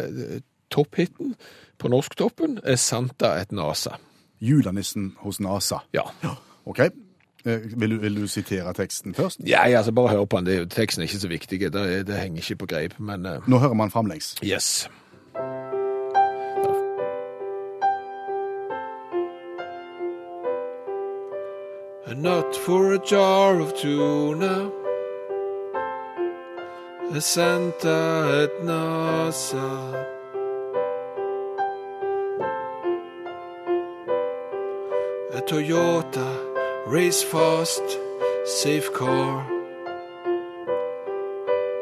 eh, 0.06 0.38
topphiten 0.70 1.34
på 1.78 1.90
norsktoppen, 1.92 2.60
er 2.64 2.78
Santa 2.80 3.34
et 3.40 3.52
nasa. 3.52 3.98
Julenissen 4.40 5.14
hos 5.24 5.40
NASA. 5.40 5.82
Ja. 5.96 6.06
OK. 6.66 6.80
Eh, 7.46 7.66
Vil 7.76 7.90
du, 7.90 7.96
vil 8.02 8.16
du 8.18 8.26
sitere 8.28 8.72
teksten 8.74 9.14
først? 9.14 9.40
Ja, 9.46 9.62
altså 9.78 9.92
bare 9.92 10.08
hør 10.16 10.24
på 10.24 10.40
den. 10.40 10.46
Det, 10.46 10.70
teksten 10.74 11.02
er 11.02 11.06
ikke 11.10 11.20
så 11.22 11.28
viktig. 11.30 11.60
Det, 11.72 12.06
det 12.08 12.16
henger 12.18 12.42
ikke 12.42 12.56
på 12.64 12.66
greip, 12.74 12.96
men 12.98 13.26
eh, 13.26 13.44
Nå 13.46 13.58
hører 13.62 13.74
man 13.78 13.90
framlengs. 13.94 14.34
Yes. 14.44 14.88
A 22.08 22.14
nut 22.14 22.54
for 22.54 22.92
a 22.92 23.00
jar 23.00 23.58
of 23.58 23.74
tuna. 23.76 24.70
A 27.10 27.20
Santa 27.20 28.44
at 28.44 28.64
NASA. 28.64 30.06
A 35.32 35.40
Toyota 35.42 36.30
race 36.86 37.24
fast, 37.24 37.82
safe 38.44 38.92
car. 38.92 39.44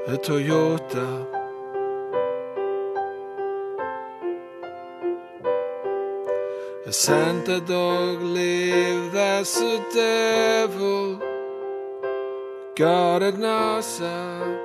A 0.07 0.17
Toyota. 0.17 1.44
A 6.87 6.93
Santa 6.93 7.61
dog 7.61 8.21
lived 8.21 9.17
as 9.17 9.57
a 9.57 9.83
devil. 9.91 11.19
God 12.77 13.23
at 13.23 13.37
NASA. 13.37 14.61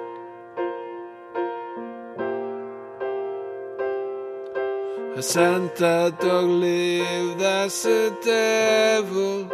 A 5.15 5.21
Santa 5.21 6.13
dog 6.19 6.49
lived 6.49 7.41
as 7.41 7.85
a 7.85 8.11
devil. 8.21 9.45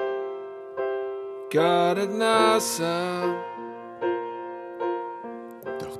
God 1.52 2.00
at 2.00 2.10
NASA. 2.10 3.55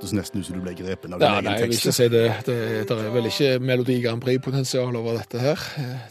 Det 0.06 0.12
hørtes 0.12 0.14
nesten 0.16 0.40
ut 0.40 0.46
som 0.46 0.56
du 0.56 0.62
ble 0.62 0.74
grepen 0.78 1.14
av 1.16 1.20
Ja, 1.22 1.34
din 1.40 1.44
nei, 1.48 1.52
egen 1.56 1.60
jeg 1.60 1.68
vil 1.68 1.76
ikke 1.80 1.92
si 1.96 2.08
det. 2.12 2.24
Det, 2.46 2.56
det 2.86 2.96
er 2.96 3.10
vel 3.14 3.26
ikke 3.26 3.48
Melodi 3.60 3.96
Grand 4.04 4.22
Prix-potensial 4.22 4.96
over 4.96 5.16
dette 5.18 5.40
her. 5.42 5.64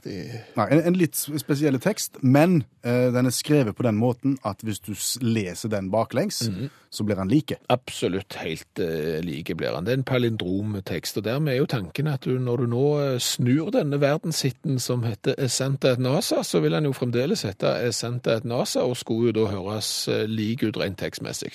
De, 0.04 0.16
Nei, 0.58 0.66
en, 0.76 0.82
en 0.92 0.98
litt 1.00 1.16
spesiell 1.16 1.80
tekst, 1.80 2.20
men 2.22 2.58
uh, 2.86 3.08
den 3.16 3.26
er 3.30 3.36
skrevet 3.36 3.76
på 3.78 3.86
den 3.88 3.96
måten 4.02 4.36
at 4.44 4.60
hvis 4.66 4.82
du 4.84 4.92
leser 5.24 5.72
den 5.72 5.88
baklengs, 5.94 6.44
Mhm. 6.50 6.70
så 6.96 7.04
blir 7.04 7.18
han 7.20 7.28
like. 7.28 7.58
absolutt 7.70 8.34
helt 8.40 8.80
uh, 8.80 9.20
like 9.24 9.56
blir 9.56 9.74
han. 9.76 9.84
Det 9.88 9.92
er 9.96 9.98
en 9.98 10.04
palindromtekst, 10.08 11.18
og 11.18 11.24
dermed 11.26 11.54
er 11.54 11.58
jo 11.58 11.66
tanken 11.66 12.08
at 12.08 12.24
du, 12.28 12.38
når 12.40 12.58
du 12.58 12.66
nå 12.72 12.84
eh, 13.02 13.20
snur 13.20 13.72
denne 13.76 14.00
verdenshitten 14.02 14.80
som 14.80 15.04
heter 15.04 15.36
Essenta 15.38 15.92
et 15.96 16.00
NASA, 16.00 16.44
så 16.44 16.60
vil 16.64 16.74
han 16.78 16.86
jo 16.88 16.94
fremdeles 16.96 17.44
hete 17.48 17.72
Essenta 17.88 18.38
et 18.40 18.46
NASA, 18.48 18.84
og 18.86 18.96
skulle 18.98 19.32
jo 19.32 19.38
da 19.44 19.48
høres 19.52 20.08
uh, 20.12 20.24
lik 20.28 20.64
ut 20.64 20.78
rent 20.80 20.98
tekstmessig. 21.02 21.54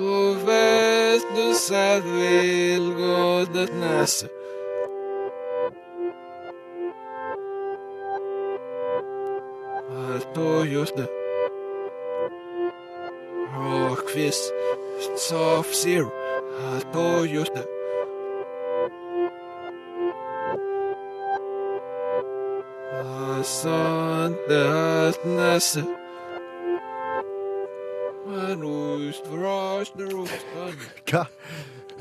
Og 0.00 0.36
vet 0.46 1.24
du 1.36 1.54
selv 1.54 2.04
vil 2.04 2.94
gå 2.98 3.40
det 3.54 3.68
neste. 3.80 4.28
På 10.34 10.64
just 10.64 10.96
det. 10.96 11.08
Rockfist, 13.56 14.52
soft 15.16 15.74
zero, 15.74 16.10
på 16.92 17.24
just 17.34 17.52
det. 17.54 17.66
Sånn 23.44 24.36
det 24.48 24.60
er 24.60 25.99
Hva, 31.10 31.26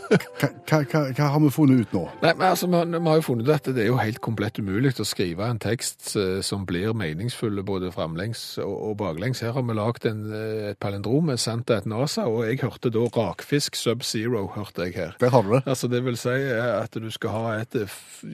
hva, 0.10 0.48
hva, 0.66 0.80
hva, 0.90 1.02
hva 1.14 1.28
har 1.34 1.42
vi 1.44 1.50
funnet 1.54 1.84
ut 1.84 1.92
nå? 1.94 2.02
Nei, 2.24 2.32
men 2.34 2.46
altså, 2.48 2.70
vi, 2.72 2.80
vi 2.96 3.02
har 3.06 3.20
jo 3.20 3.26
funnet 3.28 3.46
ut 3.46 3.54
at 3.54 3.70
det 3.76 3.84
er 3.84 3.90
jo 3.92 4.00
helt 4.00 4.22
komplett 4.26 4.58
umulig 4.58 4.96
å 4.98 5.06
skrive 5.06 5.46
en 5.46 5.62
tekst 5.62 6.16
eh, 6.18 6.40
som 6.46 6.66
blir 6.70 6.96
meningsfull 6.98 7.62
både 7.68 7.92
framlengs 7.94 8.42
og, 8.64 8.74
og 8.74 8.98
baklengs. 9.04 9.44
Her 9.46 9.54
har 9.58 9.68
vi 9.68 9.78
lagd 9.78 10.10
eh, 10.10 10.72
et 10.72 10.82
palindrom 10.82 11.30
med 11.30 11.42
Santa 11.42 11.78
et 11.78 11.90
NASA, 11.90 12.26
og 12.26 12.48
jeg 12.48 12.62
hørte 12.64 12.94
da 12.96 13.06
rakfisk 13.20 13.78
sub-zero, 13.78 14.48
hørte 14.56 14.90
jeg 14.90 14.98
her. 14.98 15.16
Der 15.22 15.34
har 15.36 15.46
du 15.46 15.56
det. 15.58 15.64
Altså, 15.70 15.92
det 15.92 16.02
vil 16.08 16.18
si 16.18 16.36
eh, 16.36 16.76
at 16.80 16.98
du 16.98 17.10
skal 17.14 17.36
ha 17.36 17.58
et 17.62 17.78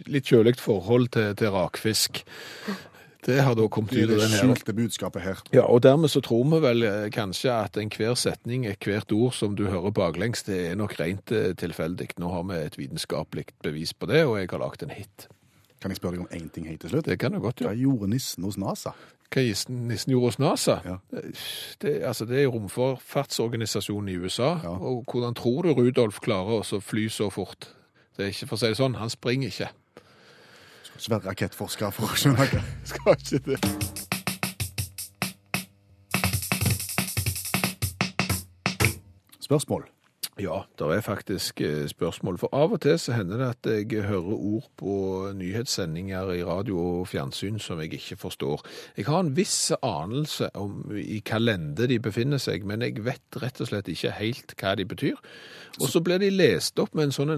litt 0.08 0.32
kjølig 0.32 0.56
forhold 0.64 1.12
til, 1.18 1.34
til 1.36 1.56
rakfisk. 1.56 2.24
Det 3.26 3.40
har 3.42 3.56
da 3.58 3.66
kommet 3.74 3.94
ut 3.94 4.12
av 4.12 4.20
det 4.22 4.28
skjulte 4.30 4.74
budskapet 4.78 5.24
her. 5.24 5.40
Ja, 5.56 5.64
og 5.66 5.82
dermed 5.82 6.12
så 6.14 6.22
tror 6.22 6.44
vi 6.52 6.60
vel 6.62 6.86
eh, 6.86 7.08
kanskje 7.14 7.54
at 7.54 7.80
enhver 7.82 8.14
setning, 8.20 8.68
hvert 8.70 9.14
ord 9.16 9.34
som 9.34 9.56
du 9.58 9.66
hører 9.66 9.94
baklengs, 9.96 10.46
det 10.46 10.60
er 10.70 10.76
nok 10.78 10.94
rent 11.00 11.34
eh, 11.34 11.56
tilfeldig. 11.58 12.12
Nå 12.22 12.30
har 12.30 12.46
vi 12.52 12.60
et 12.62 12.78
vitenskapelig 12.78 13.48
bevis 13.66 13.96
på 13.98 14.12
det, 14.12 14.26
og 14.30 14.38
jeg 14.40 14.52
har 14.52 14.62
lagt 14.62 14.86
en 14.86 14.94
hit. 14.94 15.28
Kan 15.82 15.94
jeg 15.94 16.00
spørre 16.00 16.18
deg 16.18 16.26
om 16.26 16.32
én 16.34 16.50
ting 16.54 16.68
helt 16.70 16.82
til 16.82 16.94
slutt? 16.94 17.06
Det 17.10 17.18
kan 17.22 17.34
du 17.34 17.42
godt 17.42 17.62
Hva 17.66 17.74
gjorde 17.78 18.10
nissen 18.10 18.46
hos 18.46 18.60
NASA? 18.62 18.94
Hva 19.34 19.42
nissen 19.46 19.88
nissen 19.90 20.14
gjorde 20.14 20.32
hos 20.32 20.40
NASA? 20.40 20.78
Ja. 20.86 20.96
Det, 21.82 21.96
altså, 22.06 22.26
det 22.30 22.44
er 22.44 22.54
romfartsorganisasjonen 22.54 24.10
i 24.14 24.20
USA. 24.22 24.56
Ja. 24.64 24.76
Og 24.78 25.04
hvordan 25.12 25.38
tror 25.38 25.66
du 25.66 25.74
Rudolf 25.74 26.22
klarer 26.26 26.62
å 26.62 26.82
fly 26.82 27.08
så 27.10 27.32
fort? 27.34 27.72
Det 28.16 28.24
er 28.26 28.32
ikke 28.32 28.48
for 28.50 28.58
å 28.58 28.62
si 28.62 28.72
det 28.72 28.80
sånn, 28.80 28.96
han 29.02 29.12
springer 29.12 29.52
ikke. 29.52 29.70
Ikke 30.96 31.10
være 31.12 31.30
rakettforsker 31.30 31.92
for 31.92 32.08
å 32.08 32.16
skjønne 32.20 32.48
det. 32.52 32.62
Skal 32.88 33.18
ikke 33.20 33.40
det. 33.52 33.60
Spørsmål. 39.46 39.95
Ja, 40.36 40.66
det 40.80 40.88
er 40.92 41.02
faktisk 41.02 41.62
eh, 41.62 41.86
spørsmål. 41.88 42.38
For 42.42 42.52
av 42.52 42.74
og 42.76 42.82
til 42.84 42.98
så 43.00 43.14
hender 43.16 43.40
det 43.40 43.46
at 43.54 43.70
jeg 43.72 44.04
hører 44.04 44.34
ord 44.36 44.66
på 44.76 44.96
nyhetssendinger 45.32 46.34
i 46.36 46.42
radio 46.44 46.80
og 46.80 47.08
fjernsyn 47.08 47.56
som 47.64 47.80
jeg 47.80 47.94
ikke 47.96 48.18
forstår. 48.20 48.66
Jeg 48.98 49.08
har 49.08 49.24
en 49.24 49.32
viss 49.38 49.72
anelse 49.80 50.50
om 50.60 50.92
i 51.00 51.22
hva 51.24 51.40
lende 51.40 51.88
de 51.88 52.02
befinner 52.04 52.42
seg, 52.44 52.68
men 52.68 52.84
jeg 52.84 53.06
vet 53.06 53.40
rett 53.40 53.62
og 53.64 53.70
slett 53.70 53.88
ikke 53.88 54.12
helt 54.18 54.58
hva 54.60 54.74
de 54.76 54.86
betyr. 54.86 55.22
Og 55.80 55.88
så 55.92 56.02
blir 56.04 56.20
de 56.20 56.30
lest 56.32 56.80
opp 56.80 56.94
med 56.96 57.10
en 57.10 57.16
sånn 57.16 57.32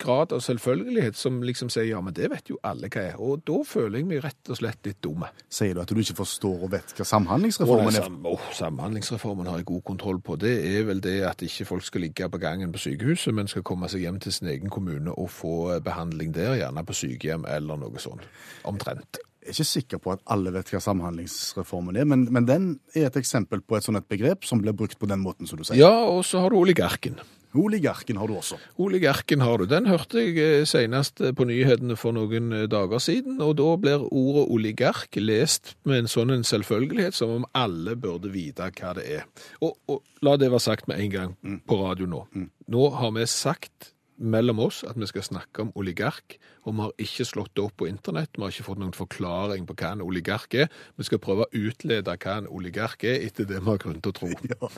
grad 0.00 0.32
av 0.32 0.40
selvfølgelighet 0.44 1.16
som 1.16 1.42
liksom 1.44 1.68
sier 1.72 1.90
ja, 1.90 2.00
men 2.04 2.16
det 2.16 2.30
vet 2.32 2.48
jo 2.48 2.56
alle 2.64 2.88
hva 2.92 3.04
er. 3.10 3.20
Og 3.20 3.44
da 3.48 3.60
føler 3.68 4.00
jeg 4.00 4.08
meg 4.08 4.24
rett 4.24 4.52
og 4.52 4.60
slett 4.60 4.88
litt 4.88 5.00
dumme. 5.04 5.28
Sier 5.52 5.76
du 5.76 5.82
at 5.84 5.92
du 5.92 6.00
ikke 6.00 6.18
forstår 6.22 6.64
og 6.64 6.72
vet 6.78 6.96
hva 6.96 7.08
samhandlingsreformen 7.12 7.92
er? 7.92 8.08
Sam 8.08 8.18
oh, 8.28 8.50
samhandlingsreformen 8.56 9.52
har 9.52 9.60
jeg 9.60 9.68
god 9.74 9.84
kontroll 9.92 10.20
på. 10.24 10.40
Det 10.40 10.56
er 10.72 10.88
vel 10.88 11.04
det 11.04 11.18
at 11.28 11.44
ikke 11.44 11.68
folk 11.68 11.84
skal 11.84 12.06
ligge 12.08 12.28
på 12.28 12.37
gangen 12.42 12.72
på 12.74 12.82
sykehuset, 12.82 13.34
men 13.34 13.48
skal 13.50 13.64
komme 13.66 13.88
seg 13.90 14.04
hjem 14.04 14.20
til 14.22 14.34
sin 14.34 14.50
egen 14.52 14.72
kommune 14.72 15.14
og 15.14 15.30
få 15.32 15.54
behandling 15.84 16.34
der, 16.36 16.56
gjerne 16.58 16.84
på 16.86 16.96
sykehjem 16.96 17.46
eller 17.48 17.80
noe 17.80 18.02
sånt. 18.02 18.26
Omtrent. 18.68 19.20
Jeg 19.48 19.54
er 19.54 19.56
ikke 19.56 19.64
sikker 19.64 20.00
på 20.04 20.12
at 20.12 20.22
alle 20.28 20.52
vet 20.52 20.68
hva 20.68 20.80
samhandlingsreformen 20.84 21.96
er, 21.96 22.04
men, 22.04 22.26
men 22.34 22.44
den 22.48 22.66
er 22.92 23.06
et 23.08 23.16
eksempel 23.16 23.62
på 23.64 23.78
et 23.78 23.86
sånt 23.86 24.04
begrep 24.10 24.44
som 24.44 24.60
blir 24.60 24.76
brukt 24.76 24.98
på 25.00 25.08
den 25.08 25.22
måten 25.24 25.48
som 25.48 25.56
du 25.56 25.64
sier. 25.64 25.78
Ja, 25.80 26.04
og 26.04 26.20
så 26.28 26.42
har 26.42 26.52
du 26.52 26.58
oligarken. 26.60 27.16
Oligarken 27.56 28.18
har 28.20 28.28
du 28.28 28.36
også. 28.36 28.58
Oligarken 28.76 29.40
har 29.40 29.58
du. 29.58 29.64
Den 29.70 29.88
hørte 29.88 30.20
jeg 30.20 30.36
eh, 30.42 30.66
senest 30.68 31.22
på 31.36 31.46
nyhetene 31.48 31.96
for 31.96 32.16
noen 32.16 32.52
eh, 32.52 32.66
dager 32.70 33.00
siden, 33.00 33.40
og 33.44 33.56
da 33.60 33.68
blir 33.80 34.04
ordet 34.08 34.46
oligark 34.52 35.16
lest 35.20 35.76
med 35.88 36.04
en 36.04 36.10
sånn 36.12 36.34
en 36.34 36.44
selvfølgelighet 36.46 37.16
som 37.16 37.32
om 37.38 37.46
alle 37.56 37.96
burde 37.96 38.32
vite 38.34 38.68
hva 38.78 38.94
det 38.98 39.06
er. 39.20 39.28
Og, 39.64 39.78
og 39.88 40.02
la 40.24 40.36
det 40.36 40.50
være 40.52 40.66
sagt 40.66 40.90
med 40.90 41.00
en 41.00 41.14
gang 41.14 41.60
på 41.68 41.80
radio 41.80 42.08
nå. 42.10 42.24
Nå 42.68 42.90
har 42.98 43.14
vi 43.16 43.28
sagt 43.30 43.94
mellom 44.18 44.58
oss 44.58 44.82
at 44.86 44.98
vi 44.98 45.06
skal 45.06 45.22
snakke 45.22 45.62
om 45.62 45.70
oligark, 45.78 46.36
og 46.66 46.74
vi 46.74 46.82
har 46.82 47.02
ikke 47.04 47.26
slått 47.28 47.52
det 47.56 47.62
opp 47.64 47.76
på 47.80 47.88
internett. 47.88 48.34
Vi 48.36 48.42
har 48.42 48.52
ikke 48.52 48.66
fått 48.66 48.80
noen 48.82 48.94
forklaring 48.96 49.66
på 49.68 49.76
hva 49.78 49.92
en 49.94 50.02
oligark 50.04 50.54
er. 50.58 50.68
Vi 50.98 51.06
skal 51.06 51.20
prøve 51.22 51.46
å 51.46 51.50
utlede 51.54 52.16
hva 52.16 52.36
en 52.42 52.48
oligark 52.50 53.04
er, 53.06 53.22
etter 53.28 53.48
det 53.48 53.60
vi 53.62 53.70
har 53.70 53.80
grunn 53.82 54.00
til 54.02 54.12
å 54.12 54.16
tro. 54.18 54.30
Ja. 54.48 54.70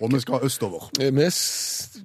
Og 0.00 0.12
vi 0.12 0.20
skal 0.22 0.44
østover. 0.46 0.88
Eh, 1.00 1.12
Vi, 1.12 1.28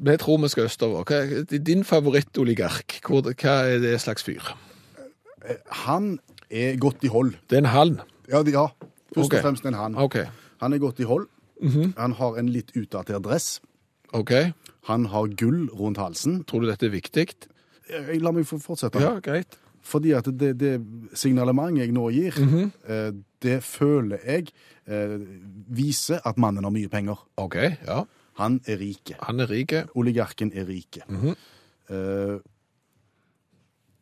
vi 0.10 0.18
tror 0.18 0.42
vi 0.44 0.50
skal 0.52 0.68
østover. 0.68 1.04
Hva 1.08 1.44
din 1.58 1.84
favorittoligark? 1.84 3.00
Hva 3.08 3.56
er 3.66 3.80
det 3.84 3.96
slags 4.02 4.24
fyr? 4.24 4.54
Han 5.88 6.20
er 6.50 6.78
godt 6.78 7.04
i 7.04 7.12
hold. 7.12 7.36
Det 7.50 7.60
er 7.60 7.66
en 7.66 7.72
hann? 7.72 8.00
Ja, 8.30 8.44
ja. 8.44 8.68
først 9.16 9.26
okay. 9.26 9.40
og 9.40 9.44
fremst 9.44 9.66
en 9.66 9.74
han. 9.74 9.96
Okay. 9.96 10.28
Han 10.62 10.74
er 10.74 10.78
godt 10.84 11.00
i 11.00 11.08
hold. 11.08 11.28
Han 11.98 12.14
har 12.20 12.38
en 12.38 12.50
litt 12.50 12.76
utdatert 12.76 13.24
dress. 13.24 13.62
ok. 14.14 14.32
Han 14.88 15.08
har 15.12 15.32
gull 15.40 15.68
rundt 15.76 16.00
halsen. 16.02 16.42
Tror 16.48 16.64
du 16.64 16.70
dette 16.72 16.88
er 16.88 16.94
viktig? 16.96 17.30
Eh, 17.92 18.14
La 18.24 18.34
meg 18.36 18.48
få 18.48 18.60
fortsette. 18.64 19.02
Ja, 19.04 19.18
greit. 19.24 19.60
Fordi 19.88 20.12
at 20.18 20.28
det, 20.36 20.54
det 20.60 20.74
signalementet 21.16 21.86
jeg 21.86 21.94
nå 21.96 22.10
gir, 22.12 22.36
mm 22.36 22.50
-hmm. 22.54 23.24
det 23.42 23.64
føler 23.64 24.20
jeg 24.26 24.50
eh, 24.88 25.20
viser 25.68 26.20
at 26.26 26.38
mannen 26.38 26.64
har 26.64 26.72
mye 26.72 26.90
penger. 26.90 27.16
OK, 27.38 27.56
ja. 27.56 28.04
Han 28.38 28.62
er 28.68 28.78
rike. 28.78 29.16
Han 29.22 29.40
er 29.40 29.50
rik. 29.50 29.74
Oligarken 29.96 30.52
er 30.54 30.68
rike. 30.68 31.02
Mhm. 31.10 31.36
Eh, 31.90 32.40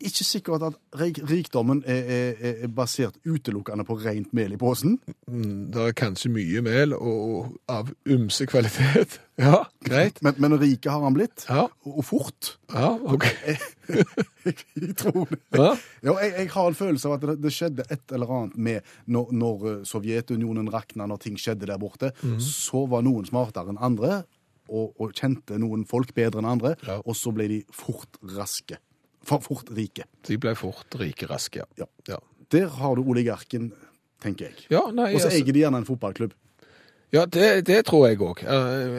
ikke 0.04 0.26
sikkert 0.28 0.64
at 0.68 0.76
rikdommen 1.00 1.80
er, 1.88 2.10
er, 2.36 2.50
er 2.66 2.72
basert 2.76 3.16
utelukkende 3.26 3.86
på 3.88 3.96
rent 4.04 4.34
mel 4.36 4.52
i 4.52 4.58
posen. 4.60 4.98
Det 5.26 5.82
er 5.90 5.96
kanskje 5.96 6.32
mye 6.36 6.62
mel 6.66 6.96
og 6.98 7.54
av 7.72 7.94
ymse 8.08 8.48
kvalitet. 8.52 9.20
Ja, 9.36 9.66
greit. 9.84 10.22
Men, 10.24 10.38
men 10.40 10.54
rike 10.62 10.88
har 10.88 11.02
han 11.04 11.12
blitt. 11.18 11.44
Ja, 11.50 11.66
Og, 11.84 11.98
og 12.00 12.06
fort. 12.08 12.54
ja, 12.72 12.94
OK. 12.96 13.26
Jeg, 14.46 14.54
jeg 14.80 14.94
tror 14.96 15.26
det. 15.28 15.40
Ja. 15.52 15.74
Ja, 16.06 16.14
jeg, 16.22 16.32
jeg 16.38 16.50
har 16.54 16.70
en 16.70 16.78
følelse 16.78 17.10
av 17.10 17.16
at 17.18 17.26
det, 17.28 17.36
det 17.44 17.52
skjedde 17.52 17.84
et 17.92 18.14
eller 18.16 18.32
annet 18.32 18.56
med 18.56 18.94
når, 19.12 19.34
når 19.36 19.66
eh, 19.74 19.82
Sovjetunionen 19.90 20.70
rakna, 20.72 21.08
når 21.10 21.20
ting 21.26 21.36
skjedde 21.42 21.68
der 21.68 21.82
borte. 21.82 22.14
Mm. 22.24 22.38
Så 22.40 22.86
var 22.92 23.04
noen 23.04 23.28
smartere 23.28 23.74
enn 23.74 23.82
andre, 23.84 24.22
og, 24.70 24.94
og 25.04 25.12
kjente 25.20 25.60
noen 25.60 25.84
folk 25.90 26.16
bedre 26.16 26.40
enn 26.40 26.48
andre. 26.56 26.76
Og 27.04 27.12
så 27.20 27.36
ble 27.36 27.50
de 27.52 27.60
fort 27.76 28.16
raske. 28.38 28.80
For, 29.26 29.42
fort 29.42 29.70
rike. 29.76 30.06
De 30.28 30.38
ble 30.38 30.54
fort 30.56 30.96
rike 31.02 31.28
raske, 31.32 31.64
ja. 31.64 31.66
Ja. 31.82 31.88
Ja, 32.08 32.20
Der 32.54 32.68
har 32.80 32.96
du 32.96 33.02
oligarken, 33.10 33.72
tenker 34.22 34.52
jeg. 34.52 34.66
ja 34.70 34.84
nei, 34.94 35.14
Og 35.16 35.20
så 35.22 35.28
altså, 35.32 35.38
eier 35.40 35.54
de 35.54 35.64
gjerne 35.64 35.80
en 35.82 35.88
fotballklubb. 35.88 36.34
ja 37.14 37.24
det, 37.26 37.66
det 37.66 37.80
tror 37.88 38.08
jeg 38.10 38.20
òg. 38.20 38.44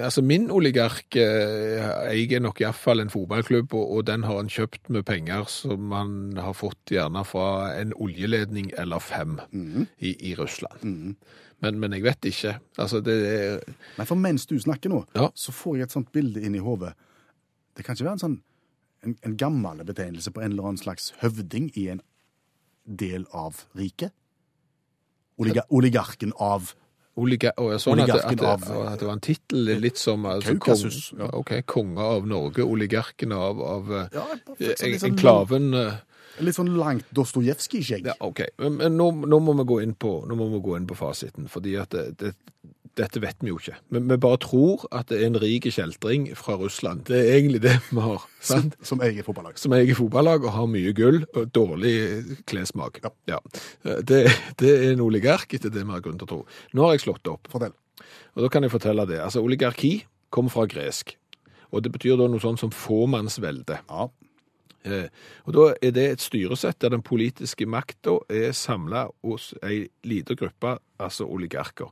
altså, 0.03 0.23
min 0.23 0.49
oligark 0.51 1.17
eh, 1.21 2.11
eier 2.11 2.41
nok 2.41 2.61
iallfall 2.63 3.01
en 3.05 3.11
fotballklubb, 3.13 3.75
og, 3.75 3.91
og 3.99 4.05
den 4.09 4.25
har 4.25 4.37
han 4.41 4.49
kjøpt 4.51 4.89
med 4.91 5.05
penger 5.07 5.45
som 5.53 5.91
han 5.93 6.37
har 6.41 6.55
fått 6.59 6.91
gjerne 6.95 7.23
fra 7.29 7.75
en 7.79 7.93
oljeledning 7.95 8.73
eller 8.79 8.99
fem 8.99 9.39
i, 10.01 10.15
i 10.31 10.35
Russland. 10.39 11.15
Men, 11.63 11.79
men 11.81 11.93
jeg 11.97 12.03
vet 12.05 12.27
ikke. 12.29 12.57
Altså, 12.79 12.99
det 13.01 13.15
er 13.31 13.61
Nei, 13.97 14.05
for 14.05 14.17
mens 14.21 14.45
du 14.47 14.59
snakker 14.61 14.91
nå, 14.93 15.05
Ja. 15.17 15.31
så 15.35 15.53
får 15.57 15.79
jeg 15.79 15.87
et 15.89 15.95
sånt 15.95 16.11
bilde 16.13 16.43
inn 16.45 16.55
i 16.59 16.61
hodet. 16.61 16.93
Det 17.77 17.85
kan 17.85 17.95
ikke 17.97 18.05
være 18.11 18.19
en 18.19 18.25
sånn 18.27 18.39
en, 19.05 19.17
en 19.23 19.37
gammel 19.37 19.85
betegnelse 19.85 20.31
på 20.33 20.41
en 20.43 20.53
eller 20.53 20.71
annen 20.71 20.81
slags 20.81 21.13
høvding 21.21 21.71
i 21.77 21.89
en 21.95 22.01
del 22.87 23.27
av 23.33 23.65
riket? 23.77 24.13
Oliga, 25.37 25.67
oligarken 25.69 26.33
av 26.41 26.73
Oliga 27.17 27.53
oh, 27.57 27.71
sånn 27.81 28.01
at, 28.03 28.11
at, 28.13 28.27
Oligarken 28.29 28.43
av- 28.45 28.89
at 28.91 29.01
det 29.01 29.07
var 29.09 29.15
en 29.17 29.23
tittel 29.25 29.71
litt 29.81 29.97
som 30.01 30.27
altså, 30.29 30.53
Kaukasus, 30.53 30.99
kong- 31.11 31.23
ja. 31.23 31.29
Ok, 31.39 31.53
konge 31.65 32.05
av 32.05 32.27
Norge, 32.29 32.65
oligarken 32.65 33.33
av, 33.33 33.63
av 33.65 33.93
eh, 33.93 34.09
Ja, 34.19 34.25
en, 34.35 34.57
sånn- 34.59 34.99
sånn- 35.01 35.07
enklaven 35.13 35.71
eh, 35.75 35.95
Litt 36.45 36.59
sånn 36.59 36.75
langt 36.77 37.07
Dostojevskij-skjegg. 37.17 38.11
Ja, 38.11 38.15
ok. 38.21 38.43
Men, 38.61 38.75
men 38.77 38.99
nå, 39.01 39.07
nå, 39.25 39.39
må 39.41 39.55
vi 39.63 39.65
gå 39.71 39.79
inn 39.81 39.95
på, 39.97 40.11
nå 40.29 40.37
må 40.37 40.51
vi 40.53 40.59
gå 40.67 40.75
inn 40.77 40.85
på 40.91 40.99
fasiten, 40.99 41.47
fordi 41.49 41.73
at 41.81 41.95
det, 41.97 42.03
det, 42.21 42.35
dette 42.97 43.21
vet 43.21 43.37
vi 43.45 43.51
jo 43.53 43.59
ikke. 43.61 43.75
Men 43.93 44.07
vi 44.09 44.17
bare 44.23 44.39
tror 44.41 44.87
at 44.95 45.11
det 45.13 45.19
er 45.21 45.27
en 45.29 45.39
rik 45.43 45.67
kjeltring 45.73 46.31
fra 46.39 46.57
Russland. 46.61 47.05
Det 47.11 47.19
er 47.19 47.35
egentlig 47.37 47.61
det 47.67 47.75
vi 47.91 48.01
har. 48.01 48.25
Som, 48.41 48.63
Sant? 48.67 48.77
som 48.89 49.03
eier 49.05 49.27
fotballag. 49.27 49.59
Som 49.61 49.75
eier 49.77 49.99
fotballag 49.99 50.47
og 50.49 50.55
har 50.57 50.67
mye 50.73 50.95
gull 50.97 51.23
og 51.37 51.51
dårlig 51.57 51.95
klessmak. 52.49 53.03
Ja. 53.29 53.41
Det, 53.85 54.23
det 54.63 54.73
er 54.73 54.91
en 54.95 55.05
oligark 55.05 55.53
etter 55.59 55.73
det 55.75 55.85
vi 55.85 55.93
har 55.93 56.01
grunn 56.05 56.17
til 56.21 56.29
å 56.29 56.33
tro. 56.33 56.41
Nå 56.73 56.87
har 56.89 56.97
jeg 56.97 57.05
slått 57.07 57.25
det 57.27 57.35
opp. 57.37 57.51
Fortell. 57.53 57.75
Og 58.37 58.45
da 58.45 58.53
kan 58.53 58.65
jeg 58.67 58.73
fortelle 58.73 59.07
det. 59.09 59.21
Altså, 59.25 59.45
oligarki 59.45 59.95
kommer 60.33 60.53
fra 60.53 60.67
gresk. 60.69 61.15
Og 61.75 61.83
det 61.85 61.91
betyr 61.93 62.17
da 62.21 62.29
noe 62.31 62.41
sånt 62.41 62.61
som 62.63 62.73
fåmannsvelde. 62.73 63.81
Ja. 63.91 64.09
Eh, 64.87 65.09
Og 65.49 65.53
da 65.57 65.65
er 65.83 65.91
det 65.97 66.05
et 66.13 66.23
styresett 66.23 66.79
der 66.81 66.93
den 66.95 67.03
politiske 67.03 67.67
makta 67.67 68.21
er 68.31 68.53
samla 68.55 69.09
hos 69.27 69.51
ei 69.67 69.89
lita 70.07 70.37
gruppe, 70.39 70.77
altså 71.03 71.27
oligarker. 71.27 71.91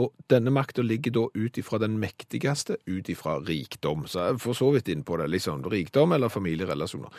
Og 0.00 0.12
denne 0.32 0.52
makta 0.54 0.84
ligger 0.86 1.14
da 1.16 1.24
ut 1.34 1.58
ifra 1.60 1.80
den 1.82 1.98
mektigste, 2.00 2.78
ut 2.88 3.10
ifra 3.12 3.38
rikdom. 3.44 4.06
Så 4.08 4.22
jeg 4.22 4.34
er 4.34 4.42
for 4.42 4.56
så 4.56 4.70
vidt 4.74 4.88
inn 4.92 5.04
på 5.04 5.18
det. 5.20 5.28
liksom 5.30 5.64
Rikdom 5.68 6.12
eller 6.16 6.32
familierelasjoner. 6.32 7.10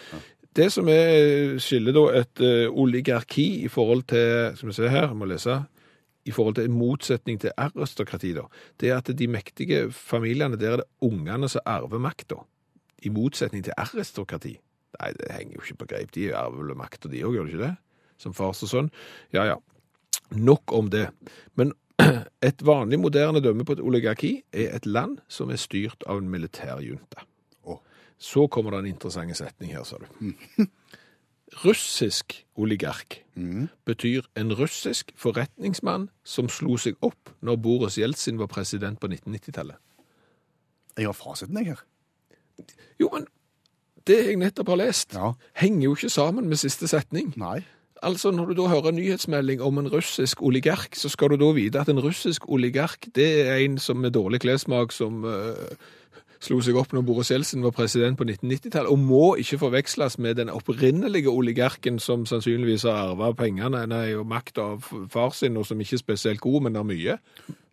Det 0.56 0.68
som 0.74 0.90
er, 0.92 1.60
skiller 1.64 1.96
da 1.96 2.06
et 2.20 2.42
eh, 2.44 2.68
oligarki 2.68 3.64
i 3.64 3.70
forhold 3.72 4.04
til 4.12 4.58
Skal 4.58 4.68
vi 4.68 4.74
se 4.76 4.90
her, 4.90 5.08
jeg 5.08 5.20
må 5.20 5.30
lese. 5.30 5.62
I 6.26 6.32
forhold 6.32 6.56
til 6.56 6.70
motsetning 6.70 7.40
til 7.42 7.54
aristokrati, 7.58 8.34
da, 8.36 8.44
det 8.78 8.92
er 8.92 9.00
at 9.00 9.08
de 9.18 9.28
mektige 9.28 9.88
familiene, 9.92 10.60
der 10.60 10.76
er 10.76 10.84
det 10.84 10.90
ungene 11.02 11.50
som 11.50 11.66
arver 11.66 11.98
makta. 11.98 12.44
I 13.02 13.10
motsetning 13.10 13.64
til 13.66 13.74
aristokrati. 13.78 14.54
Nei, 15.00 15.10
det 15.18 15.32
henger 15.34 15.56
jo 15.56 15.64
ikke 15.66 15.80
på 15.80 15.88
greip. 15.94 16.12
De 16.14 16.28
arver 16.36 16.62
vel 16.62 16.78
makta, 16.78 17.10
de 17.10 17.24
òg, 17.26 17.34
gjør 17.34 17.48
de 17.48 17.56
ikke 17.56 17.64
det? 17.64 17.74
Som 18.22 18.36
fars 18.38 18.62
og 18.62 18.70
sønn. 18.70 18.92
Ja 19.34 19.48
ja. 19.50 19.58
Nok 20.36 20.74
om 20.78 20.92
det. 20.94 21.08
Men 21.58 21.74
et 22.50 22.64
vanlig 22.66 23.00
moderne 23.00 23.42
dømme 23.44 23.66
på 23.68 23.76
et 23.78 23.84
oligarki 23.84 24.32
er 24.54 24.76
et 24.76 24.86
land 24.86 25.20
som 25.32 25.52
er 25.52 25.60
styrt 25.62 26.04
av 26.08 26.22
en 26.22 26.30
militærjunta. 26.32 27.26
Oh. 27.64 27.80
Så 28.18 28.48
kommer 28.48 28.72
det 28.76 28.80
en 28.84 28.92
interessant 28.94 29.38
setning 29.38 29.74
her, 29.76 29.84
sa 29.88 29.98
du. 30.02 30.66
Russisk 31.66 32.46
oligark 32.56 33.18
betyr 33.86 34.24
en 34.40 34.54
russisk 34.56 35.12
forretningsmann 35.20 36.06
som 36.24 36.48
slo 36.48 36.78
seg 36.80 36.96
opp 37.04 37.34
når 37.44 37.58
Boris 37.60 37.98
Jeltsin 38.00 38.40
var 38.40 38.48
president 38.48 39.00
på 39.02 39.10
1990-tallet. 39.12 39.76
Jeg 40.98 41.08
har 41.10 41.16
fasiten, 41.16 41.58
jeg, 41.60 41.74
her. 41.76 41.84
Jo, 43.00 43.10
men 43.12 43.28
det 44.08 44.18
jeg 44.30 44.40
nettopp 44.40 44.72
har 44.74 44.80
lest, 44.80 45.14
Ja. 45.14 45.34
henger 45.54 45.84
jo 45.84 45.96
ikke 45.96 46.10
sammen 46.10 46.48
med 46.48 46.58
siste 46.58 46.88
setning. 46.88 47.34
Nei. 47.36 47.66
Altså, 48.02 48.32
når 48.34 48.50
du 48.50 48.54
da 48.58 48.68
hører 48.72 48.90
en 48.90 48.98
nyhetsmelding 48.98 49.62
om 49.62 49.78
en 49.78 49.90
russisk 49.94 50.42
oligark, 50.42 50.96
så 50.98 51.10
skal 51.10 51.34
du 51.34 51.38
da 51.42 51.52
vite 51.54 51.82
at 51.82 51.90
en 51.90 52.02
russisk 52.02 52.50
oligark, 52.50 53.06
det 53.16 53.48
er 53.48 53.62
en 53.62 53.78
som 53.78 54.02
med 54.02 54.16
dårlig 54.18 54.42
klessmak, 54.42 54.92
som, 54.96 55.24
uh, 55.24 55.54
slo 56.42 56.58
seg 56.64 56.78
opp 56.80 56.94
når 56.96 57.06
Boris 57.06 57.30
Jeltsin 57.32 57.62
var 57.62 57.74
president 57.76 58.18
på 58.18 58.26
1990-tallet, 58.26 58.90
og 58.90 59.00
må 59.00 59.26
ikke 59.42 59.60
forveksles 59.62 60.18
med 60.24 60.40
den 60.42 60.50
opprinnelige 60.50 61.30
oligarken 61.30 62.00
som 62.02 62.26
sannsynligvis 62.30 62.88
har 62.90 63.12
arva 63.12 63.32
pengene 63.38 63.84
nei, 63.90 64.08
og 64.18 64.26
makta 64.30 64.72
av 64.74 64.88
far 65.14 65.36
sin, 65.38 65.60
og 65.62 65.68
som 65.70 65.82
ikke 65.82 66.00
er 66.00 66.04
spesielt 66.04 66.42
god, 66.42 66.64
men 66.66 66.80
har 66.80 66.88
mye 66.88 67.18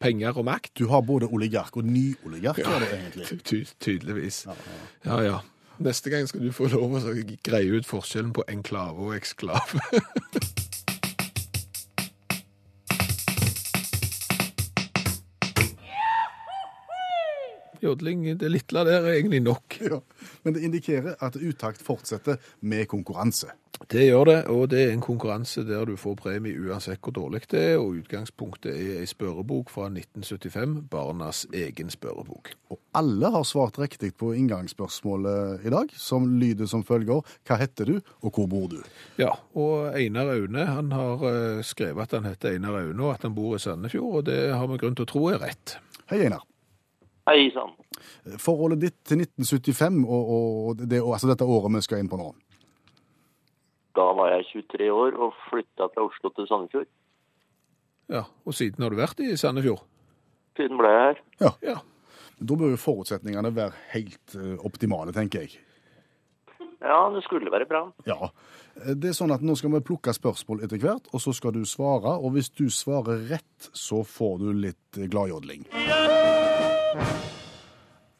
penger 0.03 0.37
og 0.37 0.45
makt. 0.51 0.75
Du 0.79 0.89
har 0.93 1.01
både 1.07 1.31
oligark 1.33 1.81
og 1.81 1.89
ny 1.89 2.11
oligark, 2.29 2.61
er 2.61 2.85
det 2.85 2.91
egentlig. 2.99 3.31
Ty 3.49 3.63
tydeligvis. 3.81 4.45
Ja, 5.07 5.23
ja. 5.25 5.39
Neste 5.79 6.11
gang 6.11 6.27
skal 6.27 6.43
du 6.43 6.51
få 6.51 6.67
lov 6.73 6.97
å 6.99 7.13
greie 7.47 7.77
ut 7.79 7.87
forskjellen 7.87 8.33
på 8.35 8.43
enklave 8.51 8.99
og 8.99 9.15
eksklave. 9.15 9.79
Jodling, 17.79 18.25
det 18.41 18.51
lille 18.51 18.85
der 18.89 19.05
er 19.07 19.13
egentlig 19.13 19.41
nok. 19.47 19.79
Ja. 19.87 20.01
Men 20.43 20.57
det 20.57 20.65
indikerer 20.67 21.15
at 21.23 21.39
Utakt 21.39 21.83
fortsetter 21.87 22.43
med 22.61 22.89
konkurranse. 22.91 23.55
Det 23.87 24.03
gjør 24.09 24.25
det, 24.27 24.37
og 24.51 24.65
det 24.73 24.81
er 24.83 24.91
en 24.93 25.03
konkurranse 25.05 25.63
der 25.65 25.87
du 25.87 25.95
får 25.97 26.17
premie 26.19 26.59
uansett 26.59 26.99
hvor 27.05 27.15
dårlig 27.15 27.45
det 27.53 27.61
er, 27.63 27.77
og 27.79 28.01
utgangspunktet 28.01 28.75
er 28.75 28.99
ei 29.05 29.07
spørrebok 29.07 29.71
fra 29.71 29.87
1975, 29.87 30.75
barnas 30.91 31.45
egen 31.55 31.93
spørrebok. 31.93 32.51
Og 32.75 32.81
alle 32.99 33.31
har 33.33 33.47
svart 33.47 33.79
riktig 33.79 34.11
på 34.19 34.33
inngangsspørsmålet 34.35 35.65
i 35.69 35.73
dag, 35.73 35.95
som 35.95 36.27
lyder 36.41 36.67
som 36.67 36.83
følger 36.85 37.23
Hva 37.47 37.61
heter 37.63 37.93
du, 37.93 38.01
og 38.21 38.35
hvor 38.35 38.51
bor 38.51 38.67
du? 38.73 38.81
Ja, 39.21 39.31
og 39.55 39.95
Einar 39.95 40.35
Aune 40.35 40.67
han 40.67 40.93
har 40.93 41.25
eh, 41.31 41.63
skrevet 41.63 42.09
at 42.09 42.19
han 42.19 42.29
heter 42.29 42.59
Einar 42.59 42.81
Aune, 42.83 42.99
og 43.05 43.15
at 43.15 43.29
han 43.29 43.37
bor 43.39 43.55
i 43.55 43.63
Sandefjord, 43.63 44.21
og 44.21 44.27
det 44.27 44.41
har 44.51 44.67
vi 44.67 44.81
grunn 44.83 44.99
til 44.99 45.07
å 45.07 45.13
tro 45.15 45.29
er 45.31 45.41
rett. 45.47 45.79
Hei, 46.11 46.25
Einar. 46.27 46.43
Hei 47.29 47.51
sann. 47.55 47.73
Forholdet 48.41 48.83
ditt 48.83 49.01
til 49.07 49.23
1975 49.23 50.05
og, 50.05 50.31
og 50.35 50.85
det, 50.85 51.01
altså 51.03 51.29
dette 51.31 51.47
året 51.47 51.75
vi 51.77 51.83
skal 51.85 52.03
inn 52.03 52.11
på 52.11 52.19
nå. 52.21 52.31
Da 53.99 54.07
var 54.15 54.31
jeg 54.37 54.47
23 54.53 54.89
år 54.95 55.17
og 55.19 55.35
flytta 55.49 55.89
fra 55.91 56.05
Oslo 56.07 56.31
til 56.37 56.47
Sandefjord. 56.47 56.87
Ja, 58.09 58.23
Og 58.47 58.55
siden 58.55 58.85
har 58.85 58.95
du 58.95 58.99
vært 59.01 59.19
i 59.21 59.33
Sandefjord? 59.37 59.83
Siden 60.57 60.79
ble 60.81 60.91
jeg 60.93 61.07
her. 61.09 61.23
Ja. 61.43 61.51
Ja. 61.75 61.79
Da 62.39 62.55
bør 62.55 62.71
jo 62.71 62.79
forutsetningene 62.79 63.51
være 63.57 63.75
helt 63.93 64.37
eh, 64.39 64.55
optimale, 64.65 65.13
tenker 65.13 65.43
jeg. 65.45 65.59
Ja, 66.79 67.09
det 67.11 67.25
skulle 67.27 67.51
være 67.51 67.67
bra. 67.67 67.81
Ja. 68.07 68.29
Det 68.95 69.11
er 69.11 69.17
sånn 69.19 69.35
at 69.35 69.43
Nå 69.43 69.57
skal 69.59 69.73
vi 69.75 69.81
plukke 69.83 70.13
spørsmål 70.15 70.63
etter 70.63 70.79
hvert, 70.79 71.09
og 71.11 71.23
så 71.25 71.35
skal 71.35 71.57
du 71.57 71.65
svare. 71.67 72.13
Og 72.23 72.37
hvis 72.37 72.53
du 72.55 72.69
svarer 72.71 73.25
rett, 73.33 73.71
så 73.75 74.05
får 74.07 74.39
du 74.45 74.53
litt 74.63 75.01
eh, 75.01 75.11
gladjodling. 75.11 75.67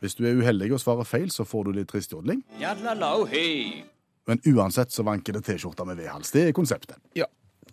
Hvis 0.03 0.19
du 0.19 0.27
er 0.27 0.43
uheldig 0.43 0.73
og 0.75 0.83
svarer 0.83 1.07
feil, 1.07 1.31
så 1.35 1.47
får 1.47 1.71
du 1.71 1.79
litt 1.79 1.89
tristjodling. 1.91 2.43
Men 4.29 4.41
uansett 4.53 4.93
så 4.93 5.03
vanker 5.07 5.33
det 5.39 5.45
T-skjorter 5.47 5.87
med 5.89 5.97
V-hals. 6.03 6.31
Det 6.35 6.49
er 6.49 6.53
konseptet. 6.57 6.97
ja. 7.17 7.25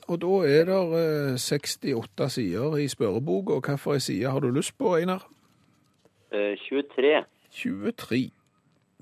Og 0.08 0.20
da 0.22 0.28
er 0.46 0.68
det 0.70 0.76
eh, 1.00 1.38
68 1.42 2.28
sider 2.30 2.76
i 2.78 2.84
spørreboka, 2.92 3.56
og 3.56 3.64
hvilken 3.66 4.00
side 4.06 4.30
har 4.30 4.40
du 4.44 4.52
lyst 4.54 4.76
på, 4.78 4.92
Einar? 5.00 5.24
Eh, 6.32 6.54
23. 6.62 7.24
23. 7.50 8.20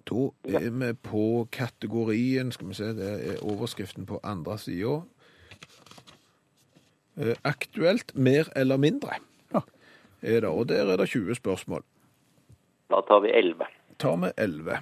Da 0.08 0.30
er 0.48 0.70
vi 0.72 0.94
på 0.94 1.26
kategorien 1.52 2.52
Skal 2.56 2.68
vi 2.70 2.74
se, 2.78 2.94
det 2.96 3.10
er 3.34 3.44
overskriften 3.44 4.06
på 4.08 4.20
andre 4.24 4.56
sida. 4.58 5.02
Eh, 7.18 7.36
Aktuelt 7.44 8.16
mer 8.16 8.48
eller 8.56 8.78
mindre 8.78 9.20
Ja. 9.54 9.60
er 10.22 10.40
det, 10.40 10.50
og 10.50 10.68
der 10.70 10.88
er 10.94 10.98
det 10.98 11.10
20 11.10 11.36
spørsmål. 11.36 11.84
Da 12.90 13.02
tar 13.08 13.20
vi 13.20 13.30
11. 13.34 13.66
Tar 14.00 14.16
vi 14.24 14.32
11. 14.38 14.78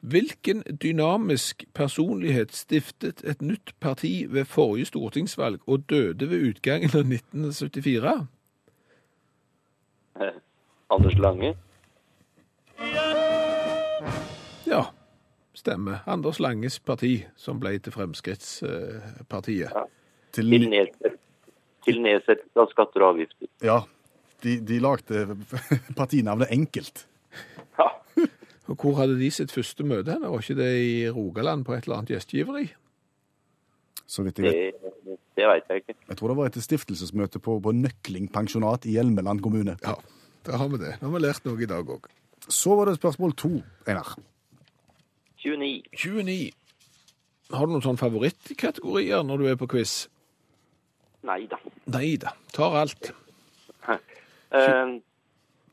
Hvilken 0.00 0.62
dynamisk 0.82 1.64
personlighet 1.74 2.52
stiftet 2.54 3.24
et 3.24 3.42
nytt 3.42 3.72
parti 3.80 4.26
ved 4.30 4.44
forrige 4.44 4.84
stortingsvalg 4.92 5.60
og 5.66 5.88
døde 5.90 6.28
ved 6.30 6.44
utgangen 6.50 6.90
av 6.94 7.02
1974? 7.02 8.12
Eh, 10.20 10.36
Anders 10.94 11.18
Lange. 11.18 11.56
Ja, 14.66 14.82
stemmer. 15.54 15.98
Anders 16.06 16.38
Langes 16.40 16.78
parti, 16.80 17.24
som 17.36 17.58
ble 17.60 17.78
til 17.78 17.92
Fremskrittspartiet. 17.92 19.72
Til, 20.32 20.50
Til, 20.52 20.68
nedsett, 20.70 21.16
til 21.84 22.02
nedsettelse 22.04 22.60
av 22.60 22.70
skatter 22.70 23.02
og 23.02 23.14
avgifter. 23.14 23.48
ja, 23.64 23.80
de, 24.44 24.58
de 24.60 24.78
lagde 24.78 25.24
partinavnet 25.98 26.52
enkelt. 26.54 27.06
Ja. 27.78 27.88
Og 28.68 28.76
hvor 28.76 28.98
hadde 29.00 29.16
de 29.18 29.30
sitt 29.32 29.52
første 29.54 29.84
møte? 29.86 30.12
henne? 30.12 30.28
Var 30.28 30.42
ikke 30.44 30.56
det 30.58 30.68
i 30.84 31.08
Rogaland 31.10 31.64
på 31.64 31.72
et 31.74 31.86
eller 31.88 32.02
annet 32.02 32.12
gjestgiveri? 32.12 32.66
Så 34.08 34.22
vidt 34.26 34.38
jeg 34.40 34.48
vet. 34.48 34.84
Det, 35.04 35.16
det 35.36 35.46
veit 35.48 35.68
jeg 35.72 35.82
ikke. 35.82 35.94
Jeg 36.08 36.16
tror 36.20 36.28
det 36.32 36.36
var 36.36 36.50
et 36.50 36.58
stiftelsesmøte 36.64 37.40
på, 37.44 37.58
på 37.64 37.72
Nøkling 37.76 38.28
pensjonat 38.32 38.84
i 38.88 38.94
Hjelmeland 38.96 39.40
kommune. 39.44 39.78
Ja, 39.84 39.94
da 40.46 40.60
har 40.60 40.68
vi 40.72 40.80
det. 40.82 40.94
Nå 41.00 41.08
har 41.10 41.16
vi 41.16 41.24
lært 41.24 41.44
noe 41.48 41.60
i 41.64 41.68
dag 41.68 41.88
òg. 41.96 42.08
Så 42.48 42.76
var 42.78 42.88
det 42.88 42.96
spørsmål 43.00 43.34
to, 43.40 43.50
Einar. 43.88 44.14
29. 45.44 45.82
29. 45.96 46.38
Har 47.52 47.64
du 47.68 47.72
noen 47.72 47.84
sånne 47.84 48.00
favorittkategorier 48.00 49.22
når 49.24 49.40
du 49.40 49.48
er 49.52 49.56
på 49.60 49.68
quiz? 49.72 50.06
Nei 51.28 51.42
da. 51.50 51.56
Nei 51.92 52.16
da. 52.20 52.34
Tar 52.56 52.76
alt. 52.84 53.12
Eh, 54.48 54.92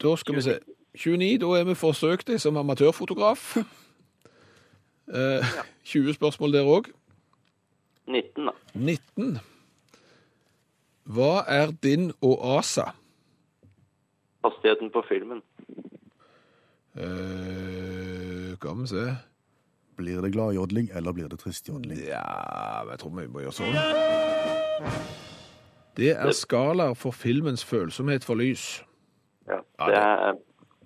Da 0.04 0.12
skal 0.20 0.36
vi 0.36 0.42
se. 0.44 0.54
29, 0.96 1.38
da 1.42 1.46
er 1.60 1.64
vi 1.68 1.76
forsøkt 1.76 2.28
deg 2.28 2.40
som 2.42 2.58
amatørfotograf. 2.58 3.56
Eh, 5.06 5.46
20 5.86 6.14
spørsmål 6.18 6.54
der 6.56 6.66
òg. 6.66 6.88
19, 8.10 8.48
da. 8.48 8.54
19. 8.74 9.36
Hva 11.14 11.44
er 11.46 11.70
din 11.84 12.08
oasa? 12.26 12.88
Hastigheten 14.42 14.90
på 14.90 15.04
filmen. 15.06 15.44
Eh, 16.98 18.56
Skal 18.58 18.78
vi 18.82 18.88
se. 18.88 19.06
Blir 19.98 20.22
det 20.26 20.32
glad 20.34 20.54
jodling, 20.58 20.90
eller 20.96 21.12
blir 21.14 21.28
det 21.30 21.40
trist 21.40 21.70
jodling? 21.70 22.00
Ja, 22.08 22.82
jeg 22.90 23.00
tror 23.00 23.14
vi 23.16 23.28
må 23.32 23.40
gjøre 23.46 23.56
sånn. 23.56 23.78
Det 25.96 26.10
er 26.18 26.34
skalaer 26.36 26.98
for 27.00 27.14
filmens 27.16 27.64
følsomhet 27.64 28.26
for 28.28 28.36
lys. 28.42 28.82
Ja, 29.48 29.62
Ja, 29.80 29.86
det 29.88 29.98
er- 30.02 30.40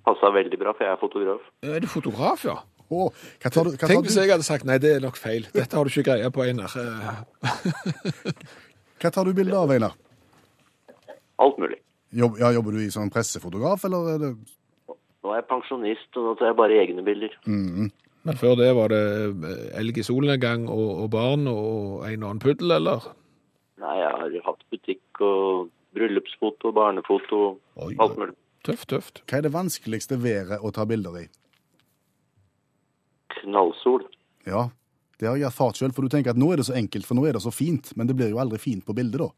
passa 0.05 0.31
veldig 0.33 0.59
bra, 0.61 0.73
for 0.75 0.85
jeg 0.85 0.95
er 0.95 1.01
fotograf. 1.01 1.47
Er 1.65 1.79
du 1.83 1.87
fotograf, 1.91 2.45
ja? 2.47 2.57
Oh, 2.89 3.11
hva 3.41 3.51
tar 3.53 3.67
du? 3.67 3.75
Hva 3.75 3.83
tar 3.83 3.91
Tenk 3.93 4.07
hvis 4.07 4.17
jeg 4.17 4.31
hadde 4.31 4.45
sagt 4.47 4.65
nei, 4.65 4.79
det 4.81 4.95
er 4.97 5.03
nok 5.03 5.19
feil. 5.19 5.45
Dette 5.53 5.77
har 5.77 5.85
du 5.85 5.93
ikke 5.93 6.07
greie 6.09 6.31
på, 6.33 6.41
Einar. 6.45 6.73
Eh, 6.73 7.19
hva 9.01 9.11
tar 9.13 9.29
du 9.29 9.35
bilde 9.37 9.57
av, 9.57 9.69
Einar? 9.75 9.93
Alt 11.39 11.59
mulig. 11.61 11.77
Jobb, 12.17 12.39
ja, 12.41 12.49
jobber 12.55 12.73
du 12.75 12.81
i 12.81 12.89
sånn 12.93 13.11
pressefotograf, 13.13 13.85
eller 13.85 14.15
er 14.15 14.23
det 14.23 14.33
Nå 15.19 15.33
er 15.33 15.41
jeg 15.41 15.49
pensjonist, 15.49 16.09
og 16.15 16.25
nå 16.25 16.33
tar 16.39 16.47
jeg 16.47 16.55
bare 16.55 16.77
egne 16.79 17.03
bilder. 17.03 17.33
Men 17.43 18.37
før 18.39 18.53
det 18.59 18.69
var 18.75 18.91
det 18.93 19.03
eh, 19.27 19.65
elg 19.81 19.97
i 19.99 20.05
solnedgang 20.07 20.63
og, 20.71 20.87
og 21.03 21.09
barn 21.11 21.43
og 21.51 22.05
en 22.07 22.23
og 22.23 22.29
annen 22.29 22.41
puddel, 22.43 22.71
eller? 22.77 23.09
Nei, 23.83 23.97
jeg 23.99 24.13
har 24.15 24.47
hatt 24.47 24.63
butikk 24.71 25.21
og 25.23 25.69
bryllupsfoto, 25.95 26.71
barnefoto, 26.75 27.41
Oi, 27.83 27.93
alt 27.99 28.17
mulig. 28.19 28.35
Tøft, 28.67 28.89
tøft. 28.91 29.21
Hva 29.29 29.39
er 29.39 29.45
det 29.47 29.53
vanskeligste 29.55 30.19
været 30.19 30.59
å 30.59 30.71
ta 30.75 30.85
bilder 30.89 31.21
i? 31.21 31.25
Knallsol. 33.39 34.03
Ja, 34.47 34.67
det 35.19 35.27
har 35.29 35.37
jeg 35.39 35.47
erfart 35.49 35.79
sjøl, 35.79 35.93
for 35.95 36.03
du 36.03 36.11
tenker 36.11 36.33
at 36.33 36.39
nå 36.39 36.51
er 36.51 36.59
det 36.61 36.67
så 36.67 36.75
enkelt, 36.79 37.07
for 37.07 37.19
nå 37.19 37.27
er 37.27 37.37
det 37.37 37.43
så 37.43 37.53
fint, 37.53 37.93
men 37.99 38.09
det 38.09 38.17
blir 38.19 38.33
jo 38.33 38.41
aldri 38.41 38.59
fint 38.61 38.85
på 38.87 38.95
bildet, 38.97 39.21
da. 39.21 39.29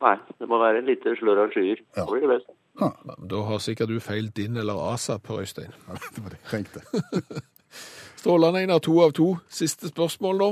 Nei, 0.00 0.16
det 0.40 0.48
må 0.48 0.58
være 0.62 0.80
en 0.80 0.88
lite 0.88 1.12
slør 1.18 1.44
av 1.44 1.54
skyer. 1.54 1.82
Ja. 1.92 2.02
Da 2.02 2.08
blir 2.08 2.24
det 2.24 2.32
best. 2.38 2.52
Da 3.30 3.40
har 3.44 3.58
sikkert 3.60 3.90
du 3.92 3.98
feil 4.00 4.30
din 4.32 4.56
eller 4.56 4.78
ASA, 4.94 5.18
Per 5.20 5.42
Øystein. 5.42 5.74
Ja, 5.88 5.98
det 6.14 6.22
var 6.24 6.32
det 6.32 6.38
jeg 6.40 6.50
tenkte. 6.54 7.42
Strålende, 8.20 8.62
Einar. 8.62 8.80
To 8.84 8.96
av 9.04 9.12
to. 9.16 9.34
Siste 9.52 9.90
spørsmål, 9.92 10.40
da. 10.40 10.50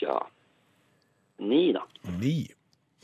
Tja. 0.00 0.16
Ni, 1.38 1.70
da. 1.76 1.84
Ni. 2.18 2.50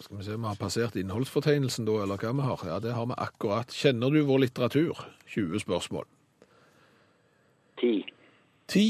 Skal 0.00 0.18
vi 0.18 0.24
se 0.24 0.34
om 0.34 0.42
vi 0.42 0.48
har 0.50 0.58
passert 0.60 0.96
innholdsfortegnelsen 1.00 1.86
da, 1.88 2.00
eller 2.04 2.20
hva 2.20 2.32
vi 2.36 2.44
har. 2.44 2.64
Ja, 2.68 2.80
det 2.84 2.92
har 2.92 3.06
vi 3.08 3.16
akkurat. 3.16 3.72
Kjenner 3.72 4.12
du 4.12 4.20
vår 4.28 4.44
litteratur? 4.44 5.00
20 5.32 5.62
spørsmål. 5.64 6.04
Ti. 7.80 7.94
Ti. 8.68 8.88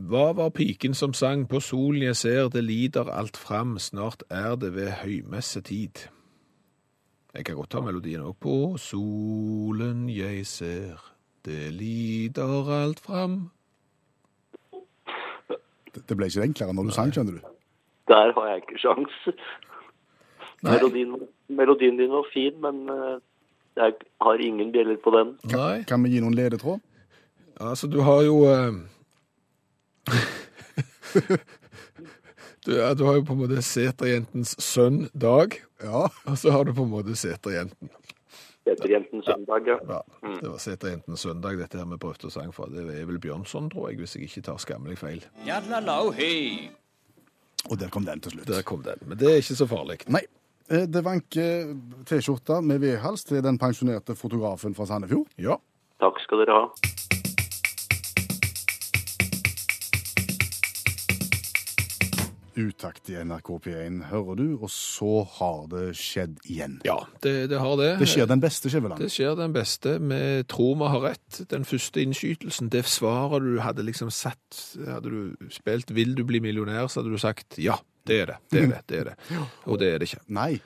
Hva 0.00 0.30
var 0.32 0.50
piken 0.56 0.94
som 0.94 1.12
sang 1.14 1.44
på 1.48 1.60
solen 1.60 2.02
jeg 2.02 2.16
ser, 2.16 2.48
det 2.48 2.64
lider 2.64 3.10
alt 3.12 3.36
fram, 3.36 3.76
snart 3.78 4.22
er 4.30 4.56
det 4.56 4.72
ved 4.74 4.90
høymessetid. 5.02 6.06
Jeg 7.34 7.44
kan 7.44 7.54
godt 7.54 7.70
ta 7.70 7.82
melodien 7.84 8.24
òg. 8.26 8.34
På 8.40 8.74
solen 8.80 10.08
jeg 10.10 10.46
ser, 10.50 10.98
det 11.46 11.70
lider 11.76 12.72
alt 12.80 13.00
fram. 13.00 13.50
Det 15.94 16.16
ble 16.16 16.30
ikke 16.30 16.48
enklere 16.48 16.74
når 16.74 16.90
du 16.90 16.94
sang, 16.96 17.12
skjønner 17.14 17.38
du. 17.38 17.49
Der 18.10 18.32
har 18.36 18.46
jeg 18.50 18.62
ikke 18.64 18.78
sjans. 18.82 19.16
Melodien, 20.66 21.14
melodien 21.48 21.96
din 22.00 22.10
var 22.12 22.26
fin, 22.34 22.56
men 22.60 22.82
eh, 22.90 23.18
Jeg 23.78 23.94
har 24.20 24.40
ingen 24.42 24.72
bjeller 24.74 24.96
på 25.00 25.12
den. 25.14 25.36
Nei. 25.54 25.84
Kan 25.88 26.02
vi 26.04 26.10
gi 26.16 26.20
noen 26.24 26.34
ledetråd? 26.36 26.80
Altså, 27.60 27.86
du 27.92 28.00
har 28.04 28.22
jo 28.26 28.40
eh, 28.50 28.72
du, 32.66 32.76
ja, 32.76 32.94
du 32.94 33.04
har 33.04 33.14
jo 33.20 33.24
på 33.24 33.32
en 33.36 33.42
måte 33.44 33.62
seterjentens 33.64 34.56
sønn 34.62 35.06
Dag, 35.14 35.56
Ja. 35.82 36.08
og 36.26 36.36
så 36.38 36.50
har 36.54 36.64
du 36.68 36.74
på 36.76 36.82
en 36.84 36.92
måte 36.92 37.16
seterjenten. 37.16 37.90
Seterjentens 38.68 39.24
søndag, 39.26 39.66
ja. 39.66 39.78
Ja, 39.88 40.00
det 40.42 40.50
var 40.50 40.58
seterjentens 40.62 41.20
søndag 41.24 41.56
dette 41.58 41.78
her 41.80 41.88
vi 41.90 41.96
prøvde 41.98 42.28
å 42.28 42.30
sang 42.34 42.52
for. 42.54 42.68
Det 42.70 42.84
er 43.00 43.06
vel 43.08 43.18
Bjørnson, 43.22 43.70
tror 43.72 43.88
jeg, 43.90 43.98
hvis 44.02 44.14
jeg 44.18 44.28
ikke 44.28 44.42
tar 44.50 44.60
skammelig 44.62 44.98
feil. 45.00 45.24
Og 47.68 47.78
der 47.78 47.90
kom 47.92 48.04
den 48.08 48.20
til 48.24 48.32
slutt. 48.32 48.46
Der 48.48 48.62
kom 48.66 48.82
den. 48.82 48.98
Men 49.06 49.18
det 49.18 49.28
er 49.30 49.42
ikke 49.42 49.56
så 49.58 49.66
farlig. 49.68 49.98
Nei. 50.08 50.22
eh, 50.70 50.86
Det 50.86 51.02
vanker 51.04 51.74
T-skjorte 52.08 52.62
med 52.64 52.80
vedhals 52.80 53.24
til 53.28 53.42
den 53.44 53.58
pensjonerte 53.58 54.16
fotografen 54.16 54.74
fra 54.74 54.86
Sandefjord. 54.88 55.28
Ja. 55.38 55.58
Takk 56.00 56.20
skal 56.24 56.38
dere 56.44 56.56
ha. 56.56 56.64
Utakt 62.60 63.10
i 63.12 63.16
NRK 63.24 63.50
P1, 63.64 63.98
hører 64.10 64.38
du, 64.38 64.46
og 64.58 64.70
så 64.72 65.22
har 65.38 65.66
det 65.72 65.84
skjedd 65.98 66.38
igjen. 66.44 66.78
Ja, 66.86 66.98
det, 67.24 67.34
det 67.52 67.60
har 67.62 67.76
det. 67.80 67.90
Det 68.02 68.08
skjer 68.10 68.28
den 68.30 68.42
beste, 68.42 68.72
Skjæveland. 68.72 69.00
Det 69.00 69.10
skjer 69.12 69.38
den 69.38 69.54
beste. 69.56 69.96
Vi 70.00 70.20
tror 70.50 70.76
vi 70.82 70.90
har 70.94 71.06
rett. 71.08 71.40
Den 71.50 71.64
første 71.68 72.04
innskytelsen, 72.04 72.70
det 72.72 72.84
svaret 72.90 73.46
du 73.46 73.60
hadde 73.64 73.86
liksom 73.86 74.12
satt 74.14 74.38
Hadde 74.80 75.10
du 75.10 75.48
spilt 75.52 75.90
'Vil 75.94 76.14
du 76.18 76.24
bli 76.26 76.40
millionær', 76.42 76.88
så 76.88 77.00
hadde 77.00 77.12
du 77.12 77.18
sagt 77.18 77.58
ja, 77.58 77.78
det 78.06 78.20
er 78.20 78.26
det. 78.26 78.36
Det 78.50 78.62
er 78.62 78.66
det. 78.66 78.80
det 78.88 78.98
er 78.98 79.04
det. 79.10 79.16
Og 79.70 79.78
det 79.78 79.88
er 79.88 79.98
det 79.98 80.10
ikke. 80.10 80.22
Nei, 80.28 80.60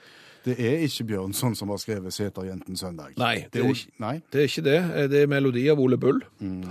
det 0.45 0.55
er 0.61 0.79
ikke 0.85 1.05
Bjørnson 1.05 1.55
som 1.55 1.69
har 1.69 1.77
skrevet 1.77 2.13
'Seterjentens 2.13 2.83
søndag'. 2.83 3.17
Nei, 3.17 3.47
det 3.53 3.63
er 3.65 3.69
ikke. 3.69 3.91
Nei. 3.99 4.21
Det 4.33 4.41
er 4.41 4.45
ikke 4.45 4.65
det. 4.65 5.11
Det 5.11 5.23
er 5.23 5.27
melodi 5.27 5.69
av 5.69 5.79
Ole 5.81 5.97
Bull. 5.99 6.21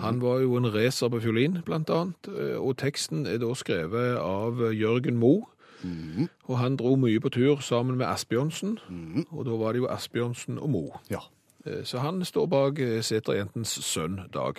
Han 0.02 0.22
var 0.22 0.40
jo 0.42 0.56
en 0.58 0.74
racer 0.74 1.10
på 1.10 1.20
fiolin, 1.22 1.58
blant 1.66 1.90
annet. 1.90 2.28
Og 2.58 2.78
teksten 2.78 3.26
er 3.26 3.38
da 3.38 3.54
skrevet 3.54 4.18
av 4.18 4.62
Jørgen 4.74 5.18
Moe. 5.18 5.44
Og 6.48 6.58
han 6.58 6.76
dro 6.78 6.96
mye 6.96 7.20
på 7.20 7.30
tur 7.30 7.60
sammen 7.60 7.98
med 7.98 8.06
Asbjørnsen. 8.08 8.78
Og 9.32 9.46
da 9.46 9.52
var 9.52 9.72
det 9.74 9.80
jo 9.82 9.88
Asbjørnsen 9.88 10.60
og 10.60 10.70
Moe. 10.70 10.92
Ja. 11.10 11.20
Eh, 11.66 11.84
Så 11.84 12.00
han 12.00 12.24
står 12.26 12.46
bak 12.48 12.80
eh, 12.80 13.02
seterjentens 13.02 13.68
sønn 13.84 14.20
Dag. 14.34 14.56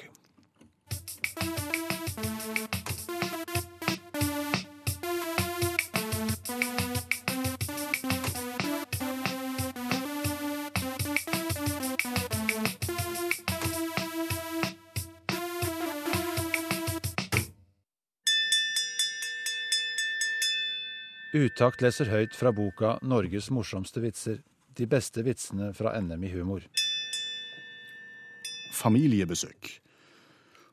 Utakt 21.34 21.80
leser 21.82 22.06
høyt 22.12 22.36
fra 22.38 22.52
boka 22.54 22.92
'Norges 23.02 23.48
morsomste 23.50 23.98
vitser'. 23.98 24.44
De 24.78 24.86
beste 24.86 25.18
vitsene 25.26 25.72
fra 25.74 25.90
NM 25.98 26.22
i 26.22 26.30
humor. 26.30 26.62
Familiebesøk. 28.70 29.80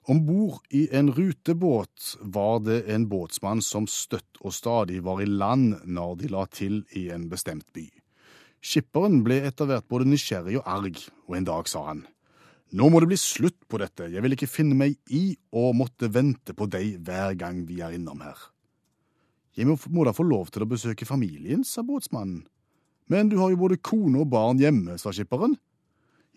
Om 0.05 0.21
bord 0.25 0.61
i 0.69 0.83
en 0.93 1.09
rutebåt 1.09 2.15
var 2.21 2.61
det 2.61 2.85
en 2.93 3.09
båtsmann 3.09 3.61
som 3.65 3.89
støtt 3.89 4.37
og 4.41 4.53
stadig 4.53 5.01
var 5.01 5.21
i 5.21 5.25
land 5.25 5.81
når 5.85 6.15
de 6.21 6.29
la 6.29 6.45
til 6.45 6.85
i 6.93 7.09
en 7.09 7.25
bestemt 7.29 7.65
by. 7.73 7.89
Skipperen 8.61 9.23
ble 9.25 9.41
etter 9.49 9.65
hvert 9.65 9.89
både 9.89 10.05
nysgjerrig 10.13 10.61
og 10.61 10.69
arg, 10.69 10.97
og 11.25 11.37
en 11.37 11.49
dag 11.49 11.67
sa 11.67 11.87
han 11.89 12.05
Nå 12.71 12.85
må 12.89 13.01
det 13.01 13.09
bli 13.09 13.17
slutt 13.17 13.57
på 13.67 13.81
dette, 13.81 14.13
jeg 14.13 14.21
vil 14.21 14.37
ikke 14.37 14.47
finne 14.47 14.77
meg 14.77 14.93
i 15.09 15.35
å 15.49 15.73
måtte 15.73 16.13
vente 16.13 16.53
på 16.53 16.69
deg 16.69 17.01
hver 17.01 17.33
gang 17.33 17.65
vi 17.65 17.81
er 17.81 17.97
innom 17.97 18.21
her. 18.21 18.37
Jeg 19.57 19.67
må, 19.67 19.75
må 19.91 20.05
da 20.07 20.13
få 20.15 20.23
lov 20.27 20.51
til 20.53 20.63
å 20.63 20.69
besøke 20.69 21.07
familien, 21.07 21.65
sa 21.67 21.83
båtsmannen. 21.83 22.45
Men 23.11 23.27
du 23.27 23.37
har 23.41 23.51
jo 23.51 23.59
både 23.59 23.81
kone 23.83 24.21
og 24.23 24.29
barn 24.31 24.61
hjemme, 24.61 24.95
sa 25.01 25.11
skipperen. 25.11 25.57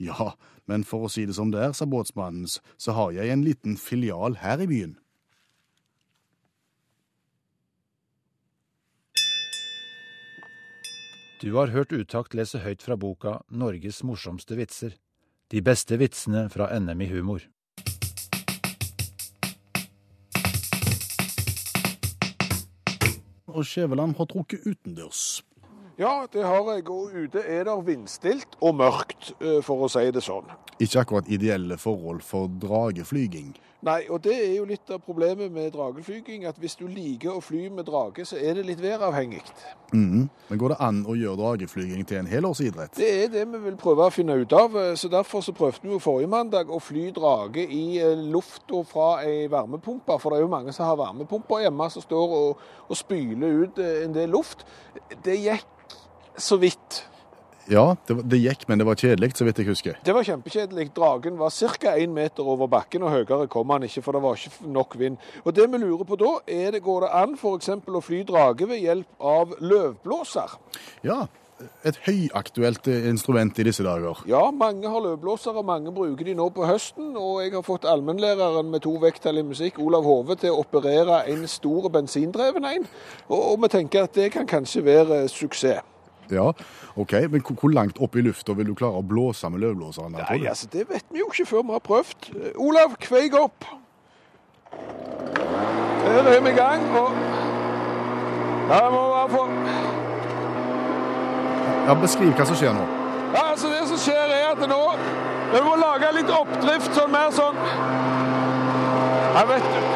Ja, 0.02 0.32
men 0.66 0.82
for 0.82 1.06
å 1.06 1.12
si 1.12 1.22
det 1.28 1.36
som 1.36 1.52
det 1.54 1.62
er, 1.62 1.72
sa 1.76 1.86
båtsmannen, 1.86 2.50
så 2.50 2.96
har 2.96 3.14
jeg 3.14 3.30
en 3.30 3.46
liten 3.46 3.78
filial 3.78 4.40
her 4.42 4.64
i 4.64 4.66
byen. 4.70 4.96
Du 11.44 11.52
har 11.58 11.74
hørt 11.74 11.92
Utakt 11.92 12.34
lese 12.34 12.62
høyt 12.64 12.82
fra 12.82 12.96
boka 12.96 13.42
'Norges 13.50 14.02
morsomste 14.02 14.56
vitser'. 14.56 14.96
De 15.52 15.60
beste 15.60 15.98
vitsene 16.00 16.48
fra 16.48 16.70
NM 16.72 17.02
i 17.04 17.10
humor. 17.10 17.42
Og 23.54 23.66
Skjæveland 23.66 24.16
har 24.18 24.26
trukket 24.30 24.66
utendørs. 24.66 25.42
Ja, 25.98 26.26
det 26.32 26.42
har 26.42 26.72
jeg. 26.74 26.88
Og 26.90 27.12
ute 27.14 27.42
er 27.46 27.68
det 27.68 27.74
vindstilt 27.86 28.56
og 28.60 28.74
mørkt, 28.80 29.30
eh, 29.40 29.60
for 29.62 29.86
å 29.86 29.90
si 29.90 30.10
det 30.10 30.24
sånn. 30.26 30.48
Ikke 30.82 31.04
akkurat 31.04 31.30
ideelle 31.30 31.78
forhold 31.78 32.22
for 32.26 32.48
drageflyging. 32.48 33.54
Nei, 33.84 34.06
og 34.08 34.22
det 34.24 34.32
er 34.32 34.54
jo 34.56 34.64
litt 34.64 34.88
av 34.94 35.02
problemet 35.04 35.52
med 35.52 35.74
drageflyging, 35.74 36.46
at 36.48 36.56
hvis 36.60 36.76
du 36.80 36.86
liker 36.88 37.36
å 37.36 37.42
fly 37.44 37.66
med 37.68 37.84
drage, 37.84 38.24
så 38.24 38.38
er 38.40 38.56
det 38.56 38.64
litt 38.64 38.80
væravhengig. 38.80 39.42
Mm. 39.92 40.30
Men 40.48 40.60
går 40.62 40.72
det 40.72 40.78
an 40.86 41.02
å 41.04 41.16
gjøre 41.18 41.36
drageflyging 41.42 42.06
til 42.08 42.22
en 42.22 42.30
helårsidrett? 42.30 42.96
Det 42.96 43.10
er 43.26 43.28
det 43.34 43.44
vi 43.52 43.60
vil 43.66 43.76
prøve 43.80 44.08
å 44.08 44.14
finne 44.14 44.38
ut 44.40 44.56
av. 44.56 44.78
Så 44.96 45.12
Derfor 45.12 45.44
så 45.44 45.52
prøvde 45.56 45.84
vi 45.84 45.92
jo 45.92 46.00
forrige 46.00 46.32
mandag 46.32 46.72
å 46.72 46.80
fly 46.80 47.10
drage 47.14 47.66
i 47.68 47.84
eh, 48.00 48.24
lufta 48.32 48.80
fra 48.88 49.08
ei 49.26 49.44
varmepumpe. 49.52 50.16
For 50.16 50.32
det 50.32 50.40
er 50.40 50.46
jo 50.46 50.54
mange 50.56 50.72
som 50.72 50.88
har 50.88 50.98
varmepumper 51.04 51.66
hjemme 51.66 51.90
som 51.92 52.04
står 52.04 52.36
og, 52.40 52.68
og 52.88 52.98
spyler 52.98 53.64
ut 53.66 53.84
eh, 53.84 54.06
en 54.06 54.16
del 54.16 54.32
luft. 54.32 54.64
Det 55.24 55.36
gikk 55.44 55.98
så 56.40 56.56
vidt. 56.62 57.04
Ja, 57.70 57.84
det, 58.08 58.18
det 58.28 58.40
gikk, 58.42 58.66
men 58.68 58.80
det 58.80 58.86
var 58.88 58.98
kjedelig, 59.00 59.32
så 59.38 59.46
vidt 59.46 59.60
jeg 59.62 59.68
husker. 59.70 60.00
Det 60.04 60.14
var 60.14 60.26
kjempekjedelig. 60.26 60.90
Dragen 60.96 61.38
var 61.40 61.54
ca. 61.54 61.94
én 61.96 62.12
meter 62.12 62.44
over 62.44 62.68
bakken, 62.68 63.02
og 63.02 63.14
høyere 63.14 63.48
kom 63.48 63.72
han 63.72 63.86
ikke, 63.86 64.02
for 64.04 64.16
det 64.16 64.24
var 64.24 64.40
ikke 64.40 64.72
nok 64.74 64.98
vind. 65.00 65.16
Og 65.44 65.54
det 65.56 65.70
vi 65.72 65.80
lurer 65.80 66.04
på 66.04 66.18
da, 66.20 66.34
er 66.46 66.74
det 66.76 66.82
går 66.84 67.06
det 67.06 67.14
an 67.22 67.38
f.eks. 67.38 67.70
å 67.70 68.04
fly 68.04 68.20
drage 68.28 68.68
ved 68.68 68.84
hjelp 68.84 69.24
av 69.24 69.56
løvblåser? 69.64 70.58
Ja, 71.06 71.24
et 71.86 71.98
høyaktuelt 72.04 72.88
eh, 72.90 73.06
instrument 73.08 73.58
i 73.58 73.66
disse 73.68 73.84
dager. 73.86 74.20
Ja, 74.28 74.42
mange 74.50 74.90
har 74.90 75.04
løvblåsere, 75.04 75.62
mange 75.64 75.92
bruker 75.94 76.26
de 76.26 76.34
nå 76.36 76.50
på 76.52 76.66
høsten, 76.68 77.14
og 77.16 77.40
jeg 77.44 77.54
har 77.54 77.64
fått 77.64 77.88
allmennlæreren 77.88 78.68
med 78.72 78.84
to 78.84 78.96
vekttall 79.02 79.40
i 79.40 79.46
musikk, 79.46 79.80
Olav 79.80 80.04
Hove, 80.08 80.36
til 80.40 80.52
å 80.52 80.60
operere 80.64 81.22
en 81.32 81.48
stor 81.48 81.88
bensindreven 81.94 82.68
en, 82.74 82.86
og, 83.28 83.40
og 83.40 83.58
vi 83.64 83.72
tenker 83.78 84.08
at 84.08 84.16
det 84.18 84.30
kan 84.34 84.48
kanskje 84.50 84.84
være 84.84 85.24
suksess. 85.32 85.93
Ja, 86.32 86.52
ok, 86.96 87.12
men 87.30 87.42
hvor, 87.44 87.70
langt 87.72 88.00
opp 88.02 88.16
i 88.16 88.24
lufta 88.24 88.54
vil 88.56 88.70
du 88.70 88.74
klare 88.78 89.00
å 89.00 89.04
blåse 89.04 89.48
med 89.52 89.60
løvblåseren? 89.64 90.16
Nei, 90.16 90.40
altså, 90.48 90.68
det 90.72 90.86
vet 90.88 91.04
vi 91.12 91.20
jo 91.20 91.28
ikke 91.32 91.46
før 91.50 91.66
vi 91.68 91.76
har 91.76 91.84
prøvd. 91.84 92.30
Eh, 92.34 92.60
Olav, 92.64 92.96
kveik 93.02 93.36
opp! 93.38 93.68
Der 96.04 96.30
er 96.30 96.40
vi 96.40 96.50
i 96.50 96.56
gang, 96.56 96.84
og 96.98 97.12
jeg 98.68 98.90
må 98.92 99.02
bare 99.12 99.28
få 99.30 99.44
Ja, 101.84 101.94
Beskriv 102.00 102.32
hva 102.32 102.46
som 102.48 102.56
skjer 102.56 102.72
nå. 102.76 102.84
Ja, 103.34 103.42
altså 103.50 103.68
Det 103.68 103.82
som 103.90 104.00
skjer, 104.00 104.32
er 104.32 104.52
at 104.54 104.62
nå 104.68 104.80
Vi 105.52 105.60
må 105.64 105.74
lage 105.78 106.10
litt 106.16 106.32
oppdrift, 106.32 106.90
sånn 106.96 107.12
mer 107.12 107.32
sånn 107.34 107.60
Jeg 109.34 109.50
vet 109.52 109.70
du 109.74 109.94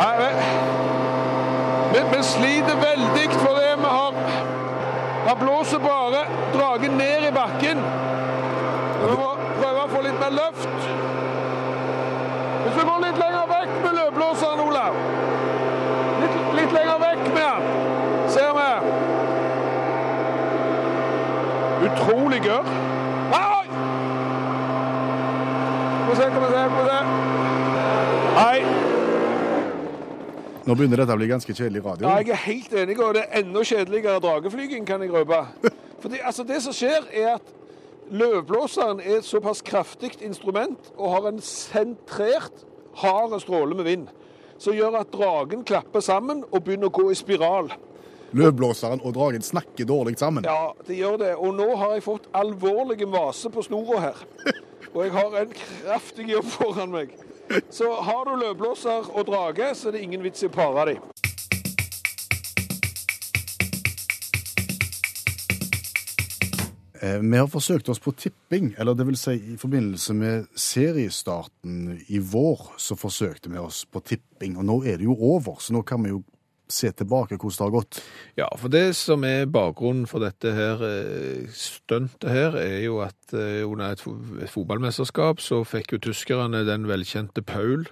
jeg 0.00 0.18
vet 0.18 0.36
vi, 1.92 2.00
vi 2.12 2.20
sliter 2.24 2.76
veldig 2.80 3.26
for 3.34 3.58
det 3.58 3.72
vi 3.76 3.90
har 3.90 4.14
Det 5.30 5.36
blåser 5.36 5.78
bare 5.78 6.20
dragen 6.54 6.90
ned 6.90 7.28
i 7.28 7.32
bakken. 7.32 7.78
Vi 9.02 9.10
må 9.18 9.28
prøve 9.60 9.82
å 9.84 9.90
få 9.92 10.00
litt 10.02 10.16
mer 10.18 10.32
løft. 10.34 10.88
Hvis 12.64 12.74
vi 12.74 12.86
går 12.88 12.98
litt 13.04 13.20
lenger 13.20 13.46
vekk 13.52 13.76
med 13.84 13.94
løvblåseren, 13.98 14.62
Olav. 14.64 14.98
Litt, 16.24 16.34
litt 16.58 16.74
lenger 16.74 16.98
vekk 17.04 17.22
med 17.28 17.46
den. 17.46 17.62
Ser 18.34 18.50
vi. 18.58 18.66
Utrolig 21.92 22.42
gørr. 22.48 22.74
Oi! 23.38 23.66
Få 26.08 26.18
se, 26.18 26.30
kom 26.34 26.42
vi 26.42 26.50
se, 26.56 26.66
vi 26.74 26.82
se. 26.90 26.98
Nei, 28.40 28.58
Nå 30.66 30.76
begynner 30.76 31.00
dette 31.00 31.14
å 31.14 31.18
bli 31.18 31.28
ganske 31.30 31.54
kjedelig 31.56 31.82
radio. 31.84 32.08
ja, 32.08 32.18
jeg 32.20 32.34
er 32.34 32.42
helt 32.44 32.74
enig, 32.82 32.98
og 33.00 33.14
det 33.16 33.24
er 33.24 33.40
enda 33.40 33.62
kjedeligere 33.64 34.20
drageflyging, 34.20 34.84
kan 34.86 35.02
jeg 35.02 35.12
røpe. 35.14 35.40
Fordi, 36.02 36.20
altså, 36.20 36.44
det 36.44 36.60
som 36.64 36.76
skjer, 36.76 37.06
er 37.12 37.36
at 37.38 37.52
løvblåseren 38.10 39.00
er 39.00 39.20
et 39.20 39.28
såpass 39.28 39.62
kraftig 39.64 40.16
instrument 40.26 40.90
og 40.96 41.14
har 41.14 41.28
en 41.30 41.40
sentrert, 41.44 42.66
hard 43.00 43.36
stråle 43.40 43.76
med 43.78 43.86
vind, 43.88 44.08
som 44.60 44.76
gjør 44.76 44.98
at 45.00 45.12
dragen 45.14 45.62
klapper 45.64 46.04
sammen 46.04 46.42
og 46.50 46.64
begynner 46.66 46.90
å 46.90 46.96
gå 46.98 47.06
i 47.12 47.16
spiral. 47.16 47.70
Løvblåseren 48.36 49.00
og 49.02 49.14
dragen 49.16 49.42
snakker 49.42 49.88
dårlig 49.88 50.18
sammen. 50.20 50.44
Ja, 50.46 50.74
de 50.86 50.98
gjør 50.98 51.16
det. 51.22 51.32
Og 51.40 51.54
nå 51.56 51.70
har 51.80 51.96
jeg 51.96 52.04
fått 52.04 52.28
alvorlige 52.36 53.08
vase 53.10 53.50
på 53.50 53.64
snora 53.66 54.02
her. 54.10 54.20
Og 54.90 55.04
jeg 55.04 55.12
har 55.14 55.34
en 55.38 55.52
kraftig 55.54 56.24
jobb 56.32 56.48
foran 56.50 56.90
meg. 56.90 57.12
Så 57.70 57.94
har 58.00 58.24
du 58.24 58.36
løvblåser 58.36 59.10
og 59.10 59.26
drage, 59.26 59.74
så 59.74 59.88
er 59.88 59.92
det 59.92 60.04
ingen 60.06 60.22
vits 60.22 60.42
i 60.42 60.46
å 60.46 60.54
pare 60.54 60.84
dem. 60.92 61.02
Eh, 67.02 67.18
Vi 67.20 67.36
har 67.36 67.46
forsøkt 67.46 67.88
oss 67.88 67.98
på 67.98 68.12
tipping, 68.12 68.74
eller 68.78 68.94
det 68.94 69.06
vil 69.06 69.16
si 69.16 69.34
i 69.54 69.56
forbindelse 69.56 70.14
med 70.14 70.46
seriestarten 70.54 72.00
i 72.08 72.18
vår, 72.18 72.74
så 72.78 72.96
forsøkte 72.96 73.50
vi 73.50 73.58
oss 73.58 73.84
på 73.84 74.02
tipping. 74.04 74.58
Og 74.58 74.64
nå 74.64 74.82
er 74.84 75.00
det 75.00 75.08
jo 75.08 75.16
over, 75.16 75.58
så 75.58 75.72
nå 75.72 75.82
kan 75.82 76.04
vi 76.04 76.14
jo 76.14 76.22
se 76.72 76.90
tilbake 76.96 77.36
hvordan 77.36 77.56
det 77.56 77.66
har 77.66 77.74
gått. 77.74 78.00
Ja, 78.38 78.48
for 78.56 78.72
det 78.72 78.96
som 78.98 79.24
er 79.26 79.50
bakgrunnen 79.50 80.08
for 80.10 80.22
dette 80.24 80.54
her 80.56 80.82
eh, 80.86 81.46
stuntet 81.54 82.30
her, 82.30 82.58
er 82.58 82.80
jo 82.84 83.00
at 83.04 83.34
eh, 83.34 83.62
under 83.66 83.94
et 83.94 84.50
fotballmesterskap 84.50 85.42
så 85.44 85.62
fikk 85.68 85.96
jo 85.96 86.04
tyskerne 86.10 86.64
den 86.68 86.88
velkjente 86.90 87.42
Paul, 87.46 87.88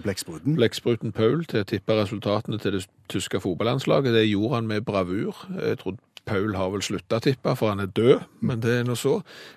Blekkspruten. 0.00 0.54
blekkspruten 0.54 1.12
Paul, 1.12 1.42
til 1.50 1.64
å 1.64 1.66
tippe 1.66 1.96
resultatene 1.98 2.60
til 2.62 2.78
det 2.78 2.84
tyske 3.10 3.40
fotballandslaget. 3.42 4.14
Det 4.14 4.28
gjorde 4.28 4.60
han 4.60 4.70
med 4.70 4.86
bravur. 4.86 5.42
Jeg 5.58 5.80
tror 5.80 5.96
Paul 6.28 6.54
har 6.54 6.70
vel 6.70 6.82
slutta 6.84 7.18
å 7.18 7.22
tippe, 7.24 7.52
for 7.58 7.72
han 7.72 7.80
er 7.82 7.90
død, 7.96 8.20
men 8.46 8.60
det 8.62 8.74
er 8.80 8.84
nå 8.86 8.94
så. 8.98 9.16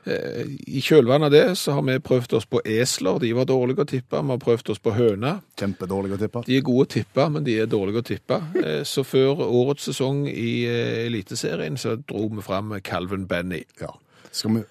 Eh, 0.09 0.47
I 0.67 0.81
kjølvannet 0.81 1.27
av 1.27 1.33
det 1.35 1.43
så 1.59 1.75
har 1.77 1.83
vi 1.87 1.97
prøvd 2.01 2.33
oss 2.39 2.47
på 2.49 2.61
esler. 2.65 3.19
De 3.21 3.31
var 3.37 3.45
dårlige 3.49 3.83
å 3.85 3.89
tippe. 3.89 4.21
Vi 4.23 4.33
har 4.33 4.41
prøvd 4.41 4.71
oss 4.73 4.81
på 4.81 4.93
høner. 4.95 5.41
Kjempedårlige 5.59 6.17
å 6.17 6.21
tippe. 6.23 6.43
De 6.47 6.57
er 6.57 6.65
gode 6.65 6.87
å 6.87 6.91
tippe, 6.95 7.27
men 7.35 7.43
de 7.45 7.57
er 7.61 7.69
dårlige 7.69 8.01
å 8.01 8.07
tippe. 8.13 8.39
Eh, 8.63 8.81
Så 8.87 9.03
før 9.05 9.43
årets 9.45 9.85
sesong 9.89 10.23
i 10.31 10.63
eh, 10.69 11.05
Eliteserien 11.07 11.77
så 11.77 11.97
dro 12.01 12.27
vi 12.33 12.41
fram 12.45 12.73
Calvin 12.81 13.27
Benny. 13.27 13.63
Ja. 13.81 13.91
Skal 14.31 14.57
vi 14.57 14.63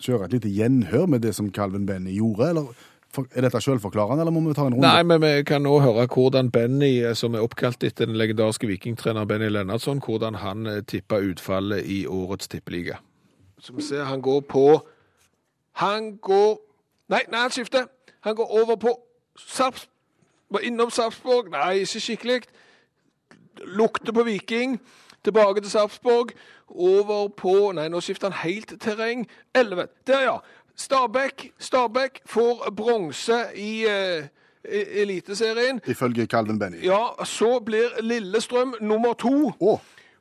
kjøre 0.00 0.28
et 0.28 0.32
lite 0.38 0.48
gjenhør 0.54 1.08
med 1.10 1.20
det 1.26 1.34
som 1.36 1.50
Calvin 1.52 1.86
Benny 1.88 2.14
gjorde, 2.16 2.50
eller 2.54 2.86
er 3.18 3.42
dette 3.42 3.60
selvforklarende, 3.60 4.22
eller 4.22 4.34
må 4.34 4.42
vi 4.44 4.54
ta 4.54 4.66
en 4.68 4.74
runde? 4.74 4.86
Nei, 4.86 5.02
men 5.02 5.22
vi 5.22 5.32
kan 5.46 5.64
nå 5.66 5.80
høre 5.82 6.06
hvordan 6.06 6.50
Benny, 6.54 6.92
eh, 7.02 7.14
som 7.18 7.34
er 7.34 7.42
oppkalt 7.42 7.82
etter 7.84 8.06
den 8.06 8.18
legendariske 8.20 8.68
vikingtrener 8.70 9.26
Benny 9.26 9.50
Lennartson, 9.50 10.02
hvordan 10.04 10.38
han 10.44 10.66
eh, 10.66 10.82
tippa 10.86 11.18
utfallet 11.18 11.86
i 11.86 12.04
årets 12.06 12.48
tippeliga. 12.48 13.00
Som 13.60 13.76
vi 13.76 13.82
ser 13.82 14.04
han 14.08 14.22
går 14.22 14.40
på 14.48 14.80
Han 15.72 16.16
går 16.16 16.58
Nei, 17.10 17.24
nei, 17.30 17.40
han 17.40 17.50
skifter. 17.50 17.88
Han 18.20 18.36
går 18.38 18.46
over 18.62 18.76
på 18.76 18.94
Sarps... 19.36 19.88
Var 20.50 20.60
innom 20.66 20.90
Sarpsborg. 20.90 21.50
Nei, 21.50 21.82
ikke 21.82 22.00
skikkelig. 22.00 22.42
Lukter 23.78 24.12
på 24.12 24.22
Viking. 24.22 24.80
Tilbake 25.24 25.60
til 25.60 25.70
Sarpsborg. 25.70 26.30
Over 26.68 27.28
på 27.28 27.72
Nei, 27.74 27.88
nå 27.90 28.00
skifter 28.00 28.30
han 28.30 28.38
helt 28.44 28.76
terreng. 28.82 29.26
11. 29.54 29.86
Der, 30.06 30.22
ja. 30.22 30.36
Stabæk. 30.80 31.52
Stabæk 31.58 32.20
får 32.26 32.72
bronse 32.76 33.38
i 33.54 33.84
e- 33.84 34.28
Eliteserien. 34.64 35.80
Ifølge 35.86 36.26
Calvin 36.26 36.58
Benny. 36.58 36.84
Ja, 36.84 37.24
så 37.24 37.60
blir 37.66 37.88
Lillestrøm 38.02 38.74
nummer 38.80 39.12
to. 39.12 39.52
Oh. 39.60 39.78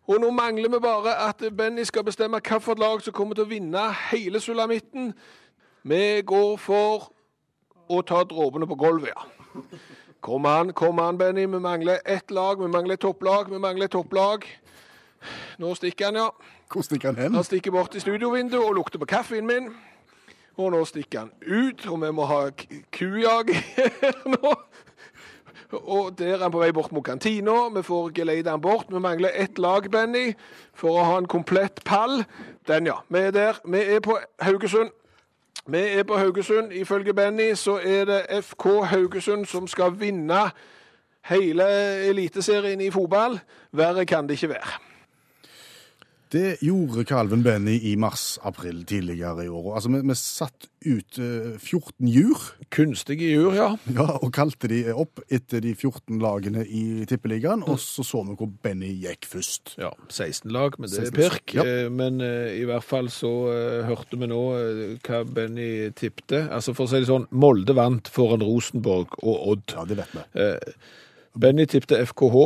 Og 0.07 0.21
nå 0.21 0.31
mangler 0.31 0.69
vi 0.69 0.79
bare 0.81 1.29
at 1.29 1.43
Benny 1.57 1.83
skal 1.83 2.03
bestemme 2.03 2.39
hvilket 2.39 2.79
lag 2.79 3.01
som 3.01 3.13
kommer 3.13 3.35
til 3.35 3.43
å 3.43 3.47
vinne 3.47 3.83
hele 4.11 4.39
sulamitten. 4.39 5.13
Vi 5.83 6.21
går 6.25 6.57
for 6.57 7.11
å 7.89 8.01
ta 8.01 8.23
dråpene 8.23 8.67
på 8.67 8.75
gulvet, 8.75 9.11
ja. 9.15 9.27
Kom 10.21 10.45
an, 10.45 10.73
kom 10.73 10.99
an, 10.99 11.17
Benny. 11.17 11.45
Vi 11.45 11.59
mangler 11.59 11.99
ett 12.05 12.31
lag. 12.31 12.63
Vi 12.63 12.67
mangler 12.67 12.93
et 12.93 12.99
topplag. 12.99 13.51
Vi 13.51 13.59
mangler 13.59 13.85
et 13.85 13.91
topplag. 13.91 14.43
Nå 15.57 15.75
stikker 15.75 16.05
han, 16.05 16.15
ja. 16.15 16.29
hvor 16.71 16.81
stikker 16.81 17.11
han 17.13 17.23
hen? 17.23 17.35
Han 17.35 17.43
stikker 17.43 17.71
bort 17.71 17.95
i 17.95 17.99
studiovinduet 17.99 18.65
og 18.65 18.75
lukter 18.75 18.99
på 18.99 19.05
kaffen 19.05 19.47
min. 19.47 19.71
Og 20.59 20.73
nå 20.73 20.81
stikker 20.85 21.19
han 21.19 21.29
ut, 21.47 21.85
og 21.87 22.01
vi 22.01 22.09
må 22.11 22.25
ha 22.27 22.41
kujag 22.91 23.53
her 23.55 24.17
nå. 24.35 24.55
Og 25.71 26.15
der 26.17 26.33
er 26.33 26.43
han 26.43 26.51
på 26.51 26.59
vei 26.59 26.71
bort 26.73 26.91
mot 26.91 27.05
kantina. 27.05 27.53
Vi 27.75 27.83
får 27.85 28.09
geleide 28.17 28.49
han 28.49 28.61
bort. 28.61 28.89
Vi 28.89 28.99
mangler 28.99 29.29
ett 29.35 29.59
lag, 29.61 29.85
Benny, 29.91 30.33
for 30.73 30.97
å 30.97 31.05
ha 31.05 31.19
en 31.21 31.29
komplett 31.29 31.83
pall. 31.85 32.23
Den, 32.67 32.89
ja. 32.89 32.97
Vi 33.07 33.21
er 33.29 33.31
der. 33.31 33.61
Vi 33.65 33.83
er 33.95 34.03
på 34.03 34.17
Haugesund. 34.41 34.91
Vi 35.69 35.85
er 35.99 36.03
på 36.03 36.17
Haugesund. 36.17 36.73
Ifølge 36.73 37.13
Benny 37.13 37.53
så 37.55 37.77
er 37.79 38.09
det 38.09 38.19
FK 38.43 38.67
Haugesund 38.89 39.45
som 39.45 39.69
skal 39.69 39.93
vinne 39.99 40.49
hele 41.29 41.71
eliteserien 42.09 42.81
i 42.81 42.91
fotball. 42.91 43.39
Verre 43.71 44.05
kan 44.09 44.27
det 44.27 44.41
ikke 44.41 44.55
være. 44.57 44.88
Det 46.29 46.59
gjorde 46.61 47.01
Calvin 47.09 47.41
Benny 47.41 47.79
i 47.89 47.95
mars-april 47.97 48.83
tidligere 48.85 49.47
i 49.47 49.49
år. 49.49 49.71
Altså, 49.79 49.89
vi, 49.89 50.01
vi 50.05 50.15
satt 50.19 50.67
ut 50.85 51.17
eh, 51.17 51.55
14 51.57 52.05
jur, 52.05 52.43
Kunstige 52.69 53.31
jur, 53.31 53.55
ja. 53.57 53.71
ja, 53.89 54.05
og 54.21 54.29
kalte 54.37 54.69
de 54.69 54.83
opp 54.93 55.23
etter 55.33 55.63
de 55.65 55.71
14 55.73 56.19
lagene 56.21 56.61
i 56.69 56.83
Tippeligaen, 57.09 57.63
og 57.65 57.79
så 57.81 58.05
så 58.05 58.21
vi 58.27 58.37
hvor 58.37 58.51
Benny 58.61 58.91
gikk 59.01 59.25
først. 59.31 59.73
Ja, 59.81 59.89
16 60.13 60.53
lag, 60.53 60.77
men 60.77 60.91
det 60.93 61.01
er 61.01 61.09
16 61.09 61.17
pirk. 61.17 61.55
ja. 61.57 61.65
Eh, 61.65 61.89
Men 61.89 62.21
eh, 62.21 62.53
i 62.61 62.63
hvert 62.69 62.85
fall 62.85 63.09
så 63.09 63.33
eh, 63.49 63.89
hørte 63.89 64.21
vi 64.21 64.29
nå 64.29 64.39
eh, 64.61 64.85
hva 65.09 65.23
Benny 65.25 65.89
tippte. 65.97 66.45
Altså 66.53 66.77
for 66.77 66.85
å 66.85 66.93
si 66.93 67.01
det 67.01 67.09
sånn, 67.09 67.25
Molde 67.33 67.73
vant 67.73 68.05
foran 68.13 68.45
Rosenborg 68.45 69.17
og 69.25 69.47
Odd. 69.55 69.65
Ja, 69.73 69.89
det 69.89 69.97
vet 70.03 70.13
vi. 70.13 70.27
Eh, 70.45 70.97
Benny 71.39 71.65
tippte 71.69 71.97
FKH 72.05 72.37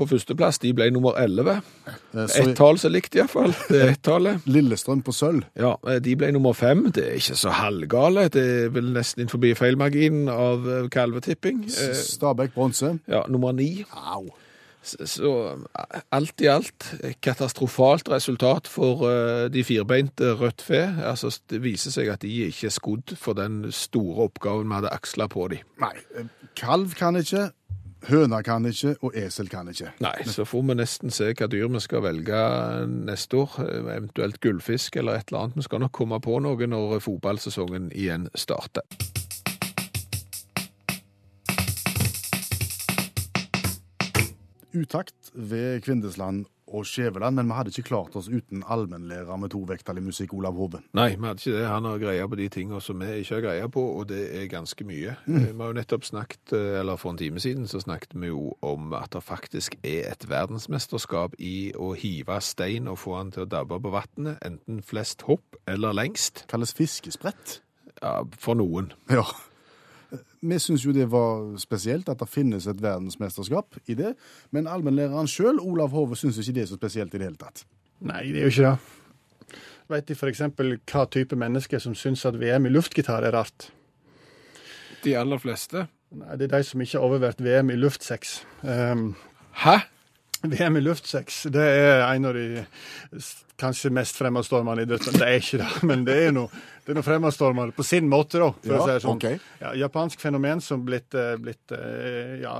på 0.00 0.08
førsteplass. 0.10 0.58
De 0.62 0.72
ble 0.76 0.88
nummer 0.94 1.16
11. 1.20 1.60
Eh, 1.86 2.24
Ett 2.40 2.52
tall 2.58 2.80
som 2.80 2.92
likt 2.94 3.16
iallfall. 3.18 3.52
Det 3.68 3.80
er 3.80 3.92
ett-tallet. 3.94 4.46
Lillestrøm 4.50 5.04
på 5.06 5.14
sølv. 5.14 5.44
Ja, 5.60 5.76
eh, 5.86 6.00
de 6.02 6.16
ble 6.18 6.32
nummer 6.36 6.56
fem. 6.56 6.86
Det 6.96 7.06
er 7.06 7.20
ikke 7.20 7.38
så 7.38 7.54
halvgale. 7.60 8.28
Det 8.32 8.44
er 8.66 8.74
vel 8.74 8.92
nesten 8.96 9.24
innenfor 9.26 9.44
feilmarginen 9.60 10.30
av 10.32 10.68
eh, 10.68 10.86
kalvetipping. 10.92 11.66
Stabæk 11.70 12.56
bronse. 12.56 12.96
Ja, 13.10 13.26
nummer 13.28 13.52
ni. 13.56 13.72
Au. 13.94 14.28
Så, 14.80 15.28
alt 16.08 16.40
i 16.40 16.46
alt 16.48 16.86
katastrofalt 17.20 18.08
resultat 18.08 18.64
for 18.70 19.02
uh, 19.04 19.44
de 19.52 19.60
firbeinte 19.60 20.30
rødt 20.40 20.64
fe. 20.64 20.80
Altså, 21.04 21.28
det 21.52 21.60
viser 21.60 21.92
seg 21.92 22.08
at 22.08 22.22
de 22.24 22.30
ikke 22.46 22.70
er 22.70 22.72
skodd 22.72 23.12
for 23.20 23.36
den 23.36 23.66
store 23.76 24.30
oppgaven 24.30 24.70
vi 24.72 24.78
hadde 24.78 24.92
aksla 24.96 25.28
på 25.28 25.50
dem. 25.52 25.66
Nei, 25.84 25.92
kalv 26.56 26.96
kan 26.96 27.20
ikke, 27.20 27.50
høna 28.08 28.40
kan 28.46 28.66
ikke, 28.68 28.94
og 29.04 29.16
esel 29.18 29.50
kan 29.52 29.68
ikke. 29.70 29.92
Nei, 30.00 30.14
så 30.28 30.46
får 30.48 30.64
vi 30.70 30.76
nesten 30.78 31.14
se 31.14 31.30
hva 31.34 31.48
dyr 31.50 31.68
vi 31.74 31.82
skal 31.84 32.04
velge 32.06 32.40
neste 32.90 33.42
år. 33.42 33.58
Eventuelt 33.96 34.40
gullfisk 34.40 34.96
eller 34.96 35.20
et 35.20 35.30
eller 35.30 35.46
annet. 35.46 35.60
Vi 35.60 35.66
skal 35.68 35.84
nok 35.84 35.94
komme 35.96 36.20
på 36.22 36.38
noe 36.42 36.70
når 36.70 37.00
fotballsesongen 37.04 37.90
igjen 37.92 38.28
starter. 38.34 38.86
Utakt 44.70 45.32
ved 45.34 45.82
Kvindesland 45.82 46.46
og 46.70 46.86
Skjæveland, 46.86 47.36
men 47.36 47.50
vi 47.50 47.56
hadde 47.56 47.72
ikke 47.74 47.88
klart 47.90 48.16
oss 48.18 48.28
uten 48.30 48.62
allmennlærer 48.66 49.38
med 49.40 49.52
to 49.52 49.62
vekttall 49.68 50.00
i 50.00 50.04
musikk, 50.04 50.34
Olav 50.38 50.58
Hove. 50.58 50.82
Nei, 50.96 51.10
vi 51.16 51.26
hadde 51.26 51.42
ikke 51.42 51.56
det. 51.56 51.66
Han 51.68 51.88
har 51.88 52.02
greie 52.02 52.28
på 52.30 52.38
de 52.40 52.48
tingene 52.52 52.80
som 52.84 53.02
vi 53.02 53.10
ikke 53.20 53.38
har 53.38 53.46
greie 53.48 53.70
på, 53.72 53.84
og 54.00 54.08
det 54.10 54.22
er 54.38 54.46
ganske 54.52 54.86
mye. 54.86 55.16
Mm. 55.26 55.38
Vi 55.46 55.56
har 55.62 55.72
jo 55.72 55.78
nettopp 55.80 56.06
snakket, 56.08 56.54
eh, 56.56 56.78
eller 56.80 57.00
for 57.00 57.14
en 57.14 57.20
time 57.20 57.42
siden, 57.42 57.66
så 57.70 57.82
snakket 57.82 58.14
vi 58.14 58.30
jo 58.30 58.54
om 58.62 58.94
at 58.96 59.12
det 59.16 59.24
faktisk 59.26 59.76
er 59.82 60.12
et 60.12 60.28
verdensmesterskap 60.30 61.36
i 61.38 61.72
å 61.76 61.92
hive 61.98 62.40
stein 62.44 62.88
og 62.90 63.00
få 63.02 63.18
han 63.18 63.34
til 63.34 63.46
å 63.46 63.50
dabbe 63.50 63.80
på 63.80 63.94
vannet, 63.94 64.38
enten 64.46 64.82
flest 64.86 65.26
hopp 65.28 65.58
eller 65.68 65.96
lengst. 65.96 66.46
Kalles 66.50 66.74
fiskesprett. 66.76 67.60
Ja, 68.00 68.22
for 68.38 68.56
noen. 68.56 68.92
Ja. 69.10 69.26
Vi 70.40 70.56
syns 70.58 70.86
jo 70.86 70.94
det 70.96 71.06
var 71.12 71.58
spesielt 71.60 72.08
at 72.08 72.22
det 72.22 72.28
finnes 72.32 72.64
et 72.70 72.78
verdensmesterskap 72.80 73.76
i 73.92 73.96
det, 73.98 74.14
men 74.56 74.70
allmennlæreren 74.70 75.28
sjøl, 75.28 75.60
Olav 75.60 75.92
Hove, 75.92 76.16
syns 76.16 76.38
ikke 76.40 76.56
det 76.56 76.64
er 76.64 76.70
så 76.70 76.78
spesielt 76.80 77.14
i 77.14 77.20
det 77.20 77.28
hele 77.28 77.40
tatt. 77.40 77.66
Nei, 78.00 78.24
det 78.32 78.40
er 78.40 78.48
jo 78.48 78.54
ikke 78.54 78.70
det. 78.70 79.58
Vet 79.90 80.08
de 80.08 80.14
f.eks. 80.14 80.42
hva 80.88 81.04
type 81.10 81.36
mennesker 81.36 81.82
som 81.82 81.96
syns 81.98 82.24
at 82.28 82.38
VM 82.40 82.68
i 82.68 82.72
luftgitar 82.72 83.26
er 83.26 83.34
rart? 83.36 83.68
De 85.04 85.16
aller 85.18 85.40
fleste. 85.42 85.88
Nei, 86.14 86.36
Det 86.36 86.48
er 86.48 86.56
de 86.56 86.66
som 86.66 86.80
ikke 86.80 86.98
har 86.98 87.06
overvært 87.06 87.42
VM 87.42 87.72
i 87.74 87.78
luftsex. 87.78 88.40
Um, 88.62 89.14
Hæ? 89.64 89.80
VM 90.42 90.76
i 90.76 90.80
luftsex 90.80 91.42
det 91.52 91.64
er 91.64 92.02
en 92.06 92.28
av 92.30 92.36
de 92.36 92.64
kanskje 93.60 93.90
mest 93.92 94.16
fremadstormende 94.16 94.86
idrettene. 94.86 95.20
Det 95.20 95.26
er 95.26 95.42
ikke 95.42 95.60
det, 95.60 95.68
men 95.90 96.06
det 96.06 96.16
er 96.26 96.32
noe, 96.32 96.62
det 96.84 96.94
er 96.94 96.98
noe 97.00 97.06
fremadstormende 97.06 97.76
på 97.76 97.84
sin 97.86 98.08
måte, 98.10 98.40
da. 98.40 98.48
For 98.64 98.78
å 98.78 98.86
si 98.86 98.94
det 98.94 99.04
sånn. 99.04 99.20
Okay. 99.20 99.40
Ja, 99.60 99.74
japansk 99.84 100.22
fenomen 100.22 100.62
som 100.64 100.84
blitt, 100.86 101.12
eh, 101.18 101.34
blitt 101.40 101.74
eh, 101.76 102.38
ja, 102.44 102.56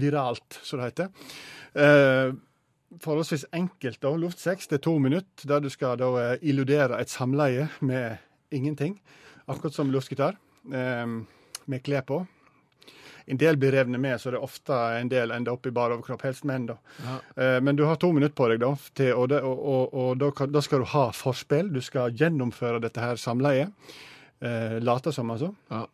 viralt, 0.00 0.60
som 0.64 0.80
det 0.80 0.90
heter. 0.90 1.34
Eh, 1.76 2.30
forholdsvis 3.04 3.48
enkelt, 3.56 4.00
da. 4.00 4.14
Luftsex 4.24 4.70
det 4.70 4.80
er 4.80 4.86
to 4.88 4.96
minutter, 5.02 5.50
der 5.52 5.64
du 5.64 5.68
skal 5.72 6.00
da 6.00 6.30
illudere 6.40 7.00
et 7.02 7.12
samleie 7.12 7.68
med 7.84 8.16
ingenting. 8.56 8.96
Akkurat 9.46 9.76
som 9.76 9.92
luftgitar, 9.92 10.40
eh, 10.72 11.04
med 11.66 11.84
klær 11.84 12.08
på. 12.08 12.24
En 13.26 13.36
del 13.40 13.56
blir 13.58 13.72
revnet 13.74 14.00
med, 14.00 14.20
så 14.22 14.30
det 14.30 14.38
er 14.38 14.44
ofte 14.46 14.76
en 15.00 15.08
del 15.10 15.32
ender 15.34 15.52
opp 15.56 15.66
i 15.66 15.70
bar 15.74 15.90
overkropp, 15.90 16.22
helst 16.22 16.44
menn. 16.46 16.66
da. 16.68 16.76
Ja. 17.02 17.16
Eh, 17.42 17.60
Men 17.60 17.76
du 17.76 17.84
har 17.84 17.96
to 17.96 18.12
minutter 18.12 18.34
på 18.38 18.48
deg, 18.52 18.60
da, 18.62 18.70
til, 18.94 19.12
og, 19.14 19.28
det, 19.32 19.40
og, 19.42 19.58
og, 19.66 19.94
og 19.94 20.18
da, 20.22 20.30
da 20.46 20.60
skal 20.62 20.84
du 20.84 20.90
ha 20.92 21.08
forspill. 21.12 21.72
Du 21.74 21.80
skal 21.82 22.14
gjennomføre 22.14 22.80
dette 22.80 23.00
her 23.02 23.16
samleiet. 23.18 23.72
Eh, 24.40 24.78
late 24.80 25.12
som, 25.12 25.30
altså. 25.34 25.50
Ja. 25.70 25.86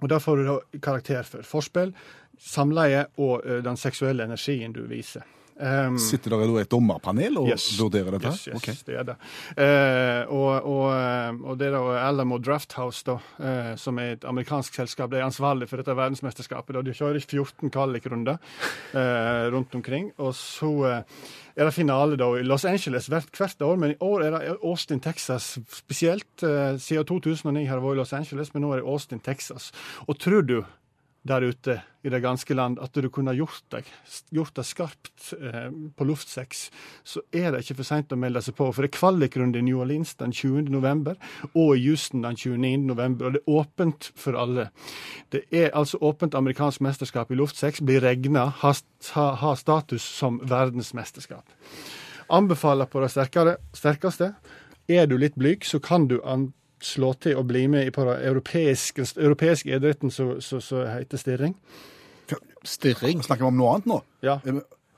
Og 0.00 0.08
da 0.08 0.18
får 0.18 0.36
du 0.40 0.44
da 0.48 0.58
karakter 0.80 1.22
for 1.28 1.42
forspill, 1.44 1.94
samleie 2.40 3.06
og 3.20 3.44
eh, 3.46 3.60
den 3.62 3.76
seksuelle 3.76 4.24
energien 4.24 4.72
du 4.72 4.82
viser. 4.90 5.22
Um, 5.60 5.98
Sitter 6.00 6.32
der 6.32 6.46
da 6.48 6.62
et 6.62 6.70
dommerpanel 6.72 7.36
og 7.36 7.50
Yes. 7.50 7.66
vurderer 7.76 8.14
dette? 8.16 8.30
Yes, 8.32 8.46
yes, 8.48 8.56
okay. 8.56 8.74
det 8.86 8.94
er 8.96 9.04
det. 9.10 9.16
Uh, 9.58 10.32
og, 10.32 10.68
og, 10.70 10.86
eh, 10.94 11.42
og 11.44 11.58
det 11.60 11.68
er 11.68 11.74
da 11.76 11.98
Alamo 12.06 12.38
Drafthouse, 12.40 13.04
da, 13.04 13.18
uh, 13.20 13.74
som 13.76 13.98
er 14.00 14.14
et 14.14 14.24
amerikansk 14.24 14.78
selskap, 14.80 15.10
det 15.12 15.20
er 15.20 15.26
ansvarlig 15.28 15.68
for 15.68 15.82
dette 15.82 15.96
verdensmesterskapet. 15.98 16.78
Da. 16.78 16.84
De 16.86 16.96
kjører 16.96 17.20
14 17.20 17.68
kvalikrunder 17.74 18.40
uh, 18.40 19.52
rundt 19.52 19.76
omkring. 19.76 20.10
Og 20.18 20.32
så 20.38 20.72
er 20.90 21.66
det 21.66 21.74
finale 21.76 22.16
da 22.16 22.30
i 22.38 22.46
Los 22.46 22.64
Angeles 22.64 23.10
hvert, 23.12 23.60
år, 23.60 23.76
men 23.76 23.92
i 23.92 24.00
år 24.00 24.24
er 24.24 24.36
det 24.38 24.56
Austin, 24.64 25.00
Texas 25.00 25.58
spesielt. 25.68 26.28
Siden 26.40 27.04
2009 27.04 27.66
har 27.68 27.76
det 27.76 27.84
vært 27.84 27.98
i 27.98 28.00
Los 28.00 28.16
Angeles, 28.16 28.54
men 28.54 28.64
nå 28.64 28.72
er 28.72 28.80
det 28.80 28.88
Austin, 28.88 29.20
Texas. 29.20 29.72
Og 30.08 30.16
tror 30.18 30.46
du 30.46 30.62
der 31.22 31.44
ute 31.44 31.82
i 32.02 32.08
det 32.08 32.22
ganske 32.24 32.54
land 32.56 32.78
at 32.80 32.96
du 32.96 33.08
kunne 33.12 33.34
gjort 33.36 33.64
deg, 33.74 33.88
gjort 34.32 34.54
deg 34.56 34.64
skarpt 34.64 35.32
eh, 35.36 35.68
på 35.96 36.06
luftsex, 36.08 36.62
så 37.04 37.20
er 37.28 37.52
det 37.52 37.60
ikke 37.64 37.76
for 37.82 37.88
seint 37.90 38.14
å 38.14 38.18
melde 38.20 38.40
seg 38.44 38.56
på. 38.56 38.70
For 38.72 38.84
det 38.84 38.90
er 38.90 38.96
kvalikrunde 38.96 39.60
i 39.60 39.64
New 39.66 39.82
Orleans 39.84 40.14
den 40.20 40.32
20. 40.32 40.70
november 40.72 41.18
og 41.52 41.74
i 41.76 41.82
Houston 41.84 42.24
den 42.24 42.38
29. 42.40 42.86
november. 42.88 43.28
Og 43.28 43.36
det 43.36 43.42
er 43.42 43.58
åpent 43.60 44.10
for 44.16 44.38
alle. 44.40 44.70
Det 45.32 45.44
er 45.52 45.74
altså 45.76 46.00
åpent 46.00 46.36
amerikansk 46.38 46.80
mesterskap 46.86 47.32
i 47.32 47.38
luftsex. 47.38 47.82
Blir 47.84 48.00
regna, 48.04 48.46
har 48.62 48.80
ha, 49.12 49.52
status 49.60 50.06
som 50.06 50.40
verdensmesterskap. 50.48 51.44
Anbefaler 52.32 52.88
på 52.88 53.02
det 53.02 53.10
sterkere, 53.12 53.58
sterkeste. 53.76 54.32
Er 54.90 55.06
du 55.06 55.18
litt 55.20 55.36
blyg, 55.38 55.66
så 55.68 55.82
kan 55.82 56.08
du 56.08 56.20
an 56.24 56.52
slå 56.84 57.12
til 57.20 57.38
og 57.40 57.46
bli 57.50 57.66
med 57.70 57.92
på 57.94 58.04
den 58.08 58.26
europeiske, 58.30 59.06
europeiske 59.16 59.72
idretten 59.76 60.12
som 60.14 60.36
så, 60.40 60.60
så 60.64 60.84
heter 60.88 61.20
stirring. 61.20 61.56
Stirring. 62.64 63.24
Snakker 63.24 63.44
vi 63.44 63.48
om 63.48 63.58
noe 63.58 63.74
annet 63.74 63.90
nå? 63.90 64.02
Ja. 64.26 64.38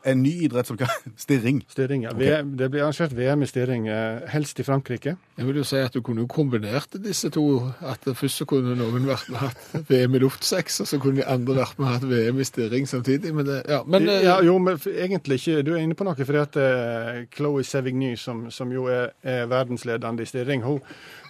En 0.04 0.22
ny 0.22 0.30
idrett 0.44 0.66
som 0.66 0.76
kan 0.76 0.88
Stirring. 1.16 1.62
Stirring, 1.68 2.02
ja. 2.02 2.10
Okay. 2.10 2.42
det 2.42 2.68
blir 2.72 2.82
arrangert 2.82 3.12
VM 3.14 3.42
i 3.42 3.46
stirring, 3.46 3.86
eh, 3.88 4.22
helst 4.32 4.60
i 4.60 4.64
Frankrike. 4.66 5.14
Jeg 5.38 5.46
vil 5.46 5.60
jo 5.60 5.66
si 5.66 5.78
at 5.78 5.94
du 5.94 6.02
kunne 6.02 6.24
jo 6.24 6.30
kombinert 6.30 6.96
disse 7.04 7.30
to. 7.30 7.44
At 7.86 8.02
først 8.18 8.42
så 8.42 8.46
kunne 8.48 8.74
noen 8.78 9.06
vært 9.06 9.30
med 9.30 9.44
hatt 9.44 9.88
VM 9.88 10.18
i 10.18 10.22
luftsex, 10.24 10.80
og 10.82 10.90
så 10.90 10.98
kunne 11.02 11.22
de 11.22 11.28
andre 11.30 11.60
vært 11.60 11.78
med 11.78 11.90
hatt 11.92 12.08
VM 12.10 12.42
i 12.42 12.48
stirring 12.48 12.88
samtidig. 12.90 13.34
Men, 13.34 13.46
det, 13.46 13.62
ja, 13.70 13.82
men 13.86 14.08
eh, 14.08 14.24
ja, 14.26 14.40
jo, 14.44 14.58
men 14.58 14.80
egentlig 14.90 15.38
ikke. 15.40 15.62
Du 15.66 15.74
er 15.76 15.84
inne 15.84 15.98
på 15.98 16.06
noe, 16.08 16.18
fordi 16.18 16.42
at 16.42 16.60
eh, 16.62 17.24
Chloé 17.36 17.62
Sevigny, 17.66 18.14
som, 18.18 18.48
som 18.50 18.74
jo 18.74 18.88
er, 18.90 19.12
er 19.22 19.46
verdensledende 19.50 20.26
i 20.26 20.30
stirring, 20.30 20.66
hun, 20.66 20.82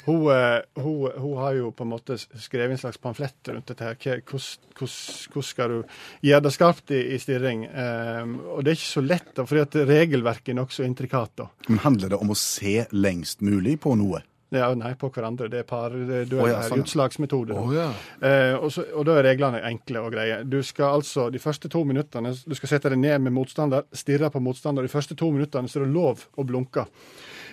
hun, 0.04 0.26
eh, 0.34 0.82
hun, 0.82 1.10
hun 1.16 1.36
har 1.38 1.54
jo 1.58 1.70
på 1.76 1.86
en 1.86 1.92
måte 1.92 2.16
skrevet 2.18 2.74
en 2.74 2.80
slags 2.80 2.98
pamflett 3.02 3.52
rundt 3.52 3.70
dette. 3.70 3.84
her. 3.84 4.22
Hvordan 4.26 5.42
skal 5.46 5.76
du 5.76 5.94
gjøre 6.26 6.46
det 6.46 6.54
skarpt 6.56 6.90
i, 6.94 7.02
i 7.14 7.20
stirring? 7.22 7.64
Um, 7.70 8.34
og 8.56 8.64
det 8.64 8.72
er 8.72 8.80
ikke 8.80 8.88
så 8.88 9.04
lett, 9.04 9.30
da, 9.36 9.46
fordi 9.46 9.62
at 9.66 9.78
regelverket 9.92 10.54
er 10.54 10.58
nokså 10.58 10.86
intrikat. 10.88 11.36
da. 11.38 11.48
Men 11.68 11.84
handler 11.86 12.14
det 12.14 12.20
om 12.22 12.34
å 12.34 12.38
se 12.38 12.82
lengst 12.90 13.44
mulig 13.46 13.78
på 13.84 13.94
noe? 14.00 14.24
Ja, 14.52 14.68
nei, 14.76 14.92
på 15.00 15.08
hverandre. 15.08 15.48
Det 15.48 15.62
er 15.62 15.66
par, 15.68 15.94
det, 15.96 16.26
du 16.28 16.36
Å, 16.36 16.44
er 16.44 16.50
ja, 16.52 16.62
sånn, 16.68 16.82
utslagsmetode. 16.84 17.56
Oh, 17.56 17.70
ja. 17.72 17.88
Eh, 18.20 18.52
og, 18.58 18.68
så, 18.74 18.84
og 18.92 19.06
da 19.08 19.16
er 19.16 19.26
reglene 19.30 19.62
enkle 19.64 20.02
og 20.04 20.12
greie. 20.12 20.42
Du 20.44 20.58
skal 20.66 20.98
altså 20.98 21.30
de 21.32 21.40
første 21.40 21.70
to 21.72 21.80
minuttene 21.88 22.34
du 22.36 22.56
skal 22.58 22.74
sette 22.74 22.92
deg 22.92 23.00
ned 23.00 23.24
med 23.24 23.32
motstander, 23.36 23.86
stirre 23.96 24.28
på 24.32 24.42
motstander. 24.44 24.84
De 24.84 24.92
første 24.92 25.16
to 25.16 25.30
minuttene 25.32 25.72
så 25.72 25.80
er 25.80 25.86
det 25.86 25.94
lov 25.96 26.26
å 26.36 26.44
blunke. 26.44 26.84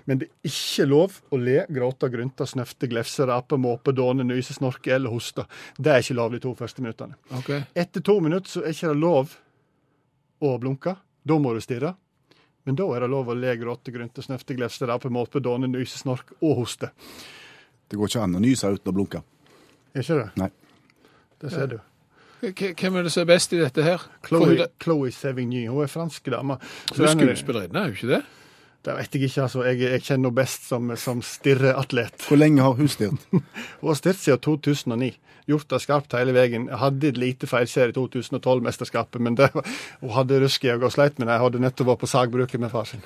Men 0.10 0.20
det 0.20 0.28
er 0.28 0.52
ikke 0.52 0.88
lov 0.90 1.20
å 1.32 1.40
le, 1.40 1.62
gråte, 1.72 2.10
grynte, 2.12 2.48
snøfte, 2.50 2.90
glefse, 2.92 3.28
rape, 3.30 3.60
måpe, 3.62 3.94
dåne, 3.96 4.26
nyse, 4.28 4.56
snorke 4.58 4.92
eller 4.96 5.14
hoste. 5.14 5.48
Det 5.78 5.94
er 5.94 6.04
ikke 6.04 6.20
lov 6.20 6.36
de 6.36 6.44
to 6.44 6.54
første 6.60 6.84
minuttene. 6.84 7.16
Okay. 7.40 7.64
Etter 7.80 8.04
to 8.04 8.20
minutter 8.24 8.58
så 8.58 8.66
er 8.66 8.76
ikke 8.76 8.92
det 8.92 9.00
lov 9.00 9.40
å 10.44 10.56
blunke. 10.60 10.98
Da 11.24 11.40
må 11.40 11.56
du 11.56 11.64
stirre. 11.64 11.96
Men 12.68 12.76
da 12.76 12.86
er 12.96 13.00
det 13.06 13.10
lov 13.10 13.30
å 13.32 13.36
le, 13.40 13.54
gråte, 13.58 13.92
grynte, 13.96 14.22
snøfte, 14.26 14.56
glefse, 14.58 14.86
rape, 14.90 15.10
måpe, 15.14 15.40
dåne, 15.42 15.70
nyse, 15.72 15.98
snork 16.02 16.34
og 16.42 16.58
hoste. 16.60 16.92
Det 17.90 17.98
går 17.98 18.12
ikke 18.12 18.24
an 18.26 18.36
å 18.38 18.42
nyse 18.44 18.70
uten 18.76 18.92
å 18.92 18.96
blunke. 18.96 19.22
Er 19.96 20.04
ikke 20.04 20.18
det? 20.20 20.28
Nei. 20.38 20.50
Det 21.40 21.52
ser 21.54 21.72
du. 21.72 21.78
Hvem 22.42 22.98
er 23.00 23.04
det 23.08 23.12
som 23.12 23.24
er 23.24 23.30
best 23.32 23.54
i 23.56 23.60
dette 23.60 23.84
her? 23.84 24.04
Chloé, 24.28 24.68
Chloé 24.80 25.10
Sevigny. 25.12 25.66
Hun 25.68 25.82
er 25.84 25.90
fransk 25.92 26.30
dame. 26.32 26.60
Så 26.92 27.02
Hun 27.02 27.08
er- 27.08 27.16
skuespillerinne, 27.16 27.80
er 27.80 27.90
hun 27.90 27.96
ikke 27.98 28.12
det? 28.14 28.22
Det 28.86 28.96
vet 28.96 29.16
jeg 29.16 29.28
ikke, 29.28 29.42
altså. 29.44 29.64
Jeg, 29.68 29.82
jeg 29.84 30.04
kjenner 30.06 30.30
henne 30.30 30.38
best 30.38 30.70
som, 30.70 30.94
som 30.96 31.24
stirreatlet. 31.26 32.16
Hvor 32.28 32.40
lenge 32.40 32.64
har 32.64 32.78
hun 32.78 32.88
stirret? 32.92 33.26
Hun 33.82 33.92
har 33.92 34.00
stirret 34.00 34.22
siden 34.24 34.40
2009. 34.46 35.12
Gjort 35.50 35.70
det 35.74 35.82
skarpt 35.82 36.16
hele 36.16 36.36
veien. 36.36 36.70
Hadde 36.80 37.10
et 37.10 37.20
lite 37.20 37.50
feilskjær 37.50 37.92
i 37.92 37.98
2012-mesterskapet, 37.98 39.20
men 39.26 39.36
det, 39.40 39.50
hun 40.00 40.14
hadde 40.14 40.44
rusk 40.44 40.68
i 40.68 40.70
øynene 40.76 40.92
og 40.92 40.94
sleit 40.94 41.18
med 41.18 41.28
det. 41.28 41.40
Hun 41.40 41.50
hadde 41.50 41.64
nettopp 41.66 41.96
vært 41.96 42.04
på 42.06 42.12
sagbruket 42.14 42.62
med 42.62 42.72
far 42.76 42.86
sin. 42.86 43.02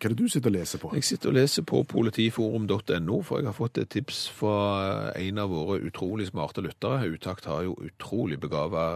Hva 0.00 0.08
er 0.08 0.14
det 0.14 0.24
du 0.24 0.32
sitter 0.32 0.48
og 0.48 0.54
leser 0.54 0.80
på? 0.80 0.90
Jeg 0.96 1.04
sitter 1.04 1.28
og 1.28 1.34
leser 1.36 1.64
på 1.68 1.82
politiforum.no, 1.84 3.18
for 3.20 3.42
jeg 3.42 3.50
har 3.50 3.52
fått 3.52 3.80
et 3.82 3.90
tips 3.92 4.22
fra 4.32 4.54
en 5.12 5.40
av 5.42 5.52
våre 5.52 5.76
utrolig 5.84 6.30
smarte 6.30 6.64
lyttere. 6.64 7.10
Utakt 7.12 7.44
har 7.44 7.66
jo 7.66 7.74
utrolig 7.84 8.38
begava 8.40 8.86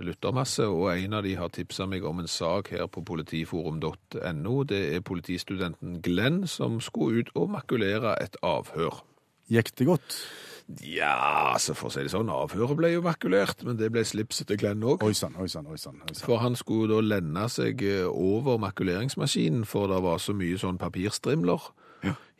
lyttermasse, 0.00 0.64
og 0.64 0.94
en 0.94 1.18
av 1.18 1.28
de 1.28 1.34
har 1.36 1.52
tipsa 1.52 1.84
meg 1.84 2.08
om 2.08 2.22
en 2.24 2.32
sak 2.32 2.72
her 2.72 2.88
på 2.88 3.04
politiforum.no. 3.04 4.56
Det 4.64 4.80
er 4.94 5.04
politistudenten 5.04 6.00
Glenn 6.00 6.46
som 6.48 6.80
skulle 6.80 7.20
ut 7.20 7.34
og 7.36 7.52
makulere 7.58 8.16
et 8.24 8.40
avhør. 8.40 9.02
Gikk 9.52 9.74
det 9.76 9.92
godt? 9.92 10.22
Ja, 10.86 11.14
altså 11.52 11.74
for 11.74 11.90
å 11.90 11.94
si 11.94 12.04
det 12.06 12.12
sånn, 12.12 12.30
avhøret 12.30 12.78
ble 12.78 12.92
jo 12.92 13.02
makulert, 13.04 13.64
men 13.66 13.78
det 13.80 13.90
ble 13.92 14.04
slipset 14.06 14.46
til 14.50 14.60
Glenn 14.60 14.84
òg. 14.86 15.02
Oi 15.06 15.14
sann, 15.16 15.34
oi 15.40 15.48
sann, 15.50 15.66
oi 15.70 15.78
sann. 15.80 15.98
For 16.22 16.42
han 16.42 16.56
skulle 16.58 16.92
da 16.92 17.00
lende 17.02 17.46
seg 17.50 17.82
eh, 17.86 18.06
over 18.06 18.60
makuleringsmaskinen, 18.62 19.66
for 19.68 19.90
det 19.90 20.00
var 20.04 20.22
så 20.22 20.36
mye 20.36 20.60
sånn 20.60 20.80
papirstrimler 20.80 21.70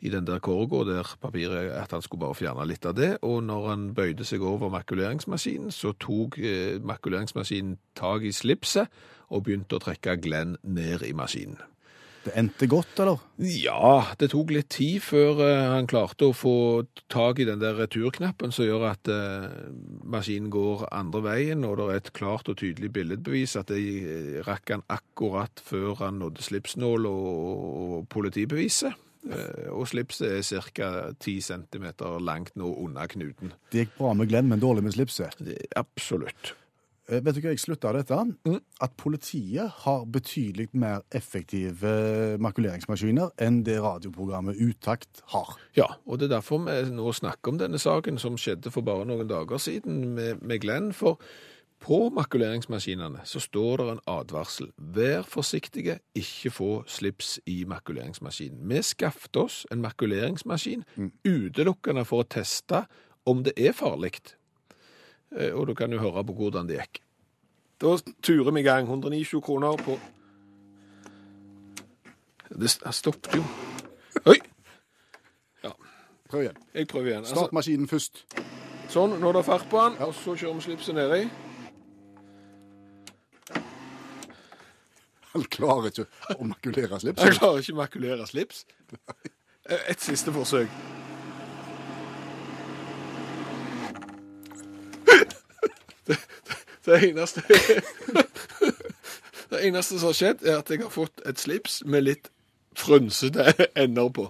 i 0.01 0.09
den 0.09 0.25
der 0.25 0.39
korga 0.41 0.83
der 0.87 1.09
papiret, 1.21 1.71
at 1.71 1.91
han 1.93 2.01
skulle 2.01 2.25
bare 2.25 2.37
fjerne 2.39 2.65
litt 2.65 2.85
av 2.89 2.95
det. 2.97 3.11
Og 3.21 3.43
når 3.45 3.67
han 3.69 3.83
bøyde 3.93 4.25
seg 4.25 4.41
over 4.41 4.71
makuleringsmaskinen, 4.73 5.69
så 5.71 5.93
tok 5.93 6.39
eh, 6.41 6.79
makuleringsmaskinen 6.81 7.77
tak 7.97 8.25
i 8.25 8.33
slipset 8.33 8.89
og 9.29 9.45
begynte 9.45 9.77
å 9.77 9.83
trekke 9.83 10.17
Glenn 10.23 10.57
ned 10.63 11.05
i 11.05 11.13
maskinen. 11.13 11.61
Det 12.21 12.33
endte 12.37 12.67
godt, 12.69 12.99
eller? 13.01 13.21
Ja, 13.41 14.13
det 14.21 14.29
tok 14.33 14.51
litt 14.53 14.69
tid 14.75 15.01
før 15.01 15.41
eh, 15.41 15.71
han 15.73 15.87
klarte 15.89 16.29
å 16.29 16.35
få 16.37 16.55
tak 17.09 17.41
i 17.41 17.47
den 17.49 17.61
der 17.63 17.79
returknappen 17.79 18.53
som 18.53 18.67
gjør 18.67 18.85
at 18.91 19.09
eh, 19.09 19.47
maskinen 20.05 20.51
går 20.53 20.85
andre 20.93 21.23
veien, 21.25 21.65
og 21.65 21.79
det 21.79 21.87
er 21.87 22.01
et 22.03 22.11
klart 22.17 22.51
og 22.51 22.59
tydelig 22.61 22.91
billedbevis 22.93 23.57
at 23.57 23.73
det 23.73 23.81
eh, 23.81 24.37
rakk 24.45 24.75
han 24.75 24.85
akkurat 24.93 25.63
før 25.65 25.97
han 26.03 26.21
nådde 26.21 26.45
slipsnål 26.45 27.09
og, 27.09 27.97
politibeviset. 28.11 29.07
Og 29.69 29.85
slipset 29.85 30.39
er 30.39 30.65
ca. 30.73 30.87
10 31.21 31.33
cm 31.45 31.85
langt 32.25 32.55
nå 32.57 32.71
under 32.81 33.05
knuten. 33.09 33.53
Det 33.69 33.85
gikk 33.85 33.99
bra 33.99 34.15
med 34.17 34.31
Glenn, 34.31 34.49
men 34.49 34.61
dårlig 34.61 34.87
med 34.87 34.95
slipset. 34.95 35.37
Absolutt. 35.77 36.55
Eh, 37.11 37.19
Vet 37.19 37.35
du 37.35 37.41
hva 37.43 37.51
jeg 37.51 37.61
slutta 37.61 37.91
av 37.91 37.99
dette? 37.99 38.17
Mm. 38.47 38.59
At 38.81 38.95
politiet 38.99 39.83
har 39.83 40.05
betydelig 40.07 40.69
mer 40.71 41.03
effektive 41.15 41.91
makuleringsmaskiner 42.41 43.33
enn 43.41 43.61
det 43.67 43.81
radioprogrammet 43.83 44.59
Utakt 44.61 45.23
har. 45.33 45.55
Ja, 45.75 45.89
og 46.05 46.19
det 46.19 46.29
er 46.29 46.37
derfor 46.37 46.63
vi 46.65 46.77
nå 46.95 47.11
snakker 47.15 47.51
om 47.53 47.59
denne 47.59 47.81
saken 47.81 48.19
som 48.21 48.39
skjedde 48.39 48.71
for 48.71 48.85
bare 48.87 49.07
noen 49.09 49.27
dager 49.29 49.59
siden 49.61 50.13
med, 50.15 50.39
med 50.41 50.63
Glenn. 50.63 50.91
For 50.95 51.19
på 51.81 52.11
makuleringsmaskinene 52.13 53.23
så 53.25 53.41
står 53.41 53.81
det 53.81 53.85
en 53.91 54.03
advarsel. 54.13 54.69
Vær 54.77 55.25
forsiktige, 55.27 55.97
ikke 56.15 56.51
få 56.53 56.71
slips 56.87 57.39
i 57.49 57.63
makuleringsmaskinen. 57.67 58.61
Vi 58.69 58.83
skaffet 58.85 59.39
oss 59.41 59.63
en 59.73 59.81
makuleringsmaskin 59.81 60.85
utelukkende 61.25 62.05
for 62.05 62.23
å 62.23 62.29
teste 62.29 62.85
om 63.25 63.41
det 63.45 63.57
er 63.57 63.73
farlig. 63.77 64.13
Eh, 65.37 65.53
Og 65.55 65.67
du 65.67 65.73
kan 65.73 65.91
jo 65.91 65.99
høre 65.99 66.23
på 66.27 66.33
hvordan 66.33 66.67
det 66.67 66.77
gikk. 66.79 67.01
Da 67.81 67.95
turer 68.21 68.51
vi 68.51 68.59
i 68.59 68.63
gang. 68.63 68.85
129 68.87 69.41
kroner 69.41 69.77
på 69.77 69.99
Det 72.51 72.67
st- 72.69 72.91
stoppet 72.91 73.35
jo. 73.35 73.43
Oi! 74.25 74.37
Prøv 76.31 76.41
igjen. 76.45 76.57
Jeg 76.73 76.87
prøver 76.87 77.07
igjen. 77.07 77.17
Altså, 77.25 77.35
Start 77.35 77.51
maskinen 77.53 77.87
først. 77.87 78.21
sånn, 78.89 79.17
nå 79.19 79.29
er 79.29 79.33
det 79.33 79.45
fart 79.45 79.65
på 79.69 79.81
den, 79.83 79.97
og 80.03 80.13
så 80.15 80.31
kjører 80.35 80.53
vi 80.55 80.61
slipset 80.61 80.95
nedi. 80.95 81.25
Han 85.33 85.43
klarer 85.51 85.87
ikke 85.91 86.05
å 86.35 86.43
makulere 86.47 86.99
slips? 86.99 87.21
Han 87.23 87.35
klarer 87.35 87.59
ikke 87.63 87.73
å 87.75 87.79
makulere 87.81 88.27
slips. 88.27 88.65
Et 89.87 89.99
siste 90.03 90.31
forsøk. 90.35 90.67
Det, 96.11 96.59
det 96.85 96.99
eneste 97.09 97.43
Det 99.51 99.59
eneste 99.67 99.99
som 99.99 100.07
har 100.07 100.15
skjedd, 100.15 100.43
er 100.47 100.61
at 100.61 100.69
jeg 100.71 100.79
har 100.79 100.91
fått 100.93 101.23
et 101.27 101.39
slips 101.39 101.81
med 101.83 102.05
litt 102.05 102.29
frynsete 102.79 103.51
ender 103.75 104.07
på. 104.15 104.29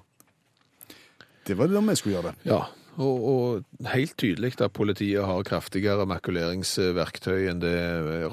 Det 1.45 1.57
var 1.57 1.69
det 1.69 1.77
da 1.77 1.83
vi 1.85 1.95
skulle 1.99 2.15
gjøre 2.15 2.31
det. 2.31 2.49
Ja, 2.49 2.63
og, 2.97 3.23
og 3.23 3.87
helt 3.93 4.17
tydelig 4.17 4.61
at 4.61 4.73
politiet 4.73 5.25
har 5.25 5.43
kraftigere 5.47 6.05
makuleringsverktøy 6.09 7.47
enn 7.51 7.61
det 7.63 7.75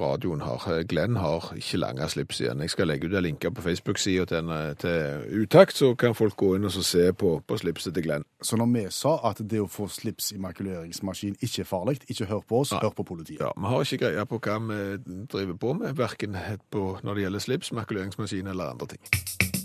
radioen 0.01 0.43
har. 0.43 0.65
Glenn 0.89 1.19
har 1.21 1.53
ikke 1.57 1.81
lange 1.81 2.09
slips 2.11 2.41
igjen. 2.43 2.63
Jeg 2.65 2.75
skal 2.75 2.91
legge 2.91 3.07
ut 3.09 3.15
en 3.15 3.27
linke 3.27 3.51
på 3.55 3.63
Facebook-sida 3.63 4.27
til, 4.33 4.53
til 4.83 5.43
Utakt, 5.43 5.77
så 5.77 5.95
kan 5.95 6.17
folk 6.19 6.37
gå 6.37 6.55
inn 6.57 6.67
og 6.69 6.75
se 6.75 7.13
på, 7.13 7.39
på 7.47 7.61
slipset 7.61 7.95
til 7.95 8.09
Glenn. 8.09 8.27
Så 8.43 8.59
når 8.59 8.73
vi 8.75 8.87
sa 8.95 9.17
at 9.31 9.43
det 9.51 9.63
å 9.63 9.71
få 9.71 9.89
slips 9.93 10.33
i 10.35 10.41
makuleringsmaskin 10.43 11.39
ikke 11.41 11.63
er 11.65 11.71
farlig, 11.71 11.99
ikke 12.09 12.29
hør 12.31 12.43
på 12.49 12.63
oss, 12.63 12.75
hør 12.75 12.95
på 12.95 13.07
politiet. 13.07 13.41
Ja, 13.43 13.53
Vi 13.57 13.73
har 13.73 13.87
ikke 13.87 14.03
greie 14.05 14.27
på 14.27 14.43
hva 14.43 14.59
vi 14.69 15.23
driver 15.31 15.55
på 15.55 15.77
med, 15.79 15.95
verken 15.99 16.35
når 16.35 17.15
det 17.15 17.27
gjelder 17.27 17.47
slips, 17.47 17.73
makuleringsmaskin 17.73 18.47
eller 18.47 18.75
andre 18.75 18.95
ting. 18.95 19.58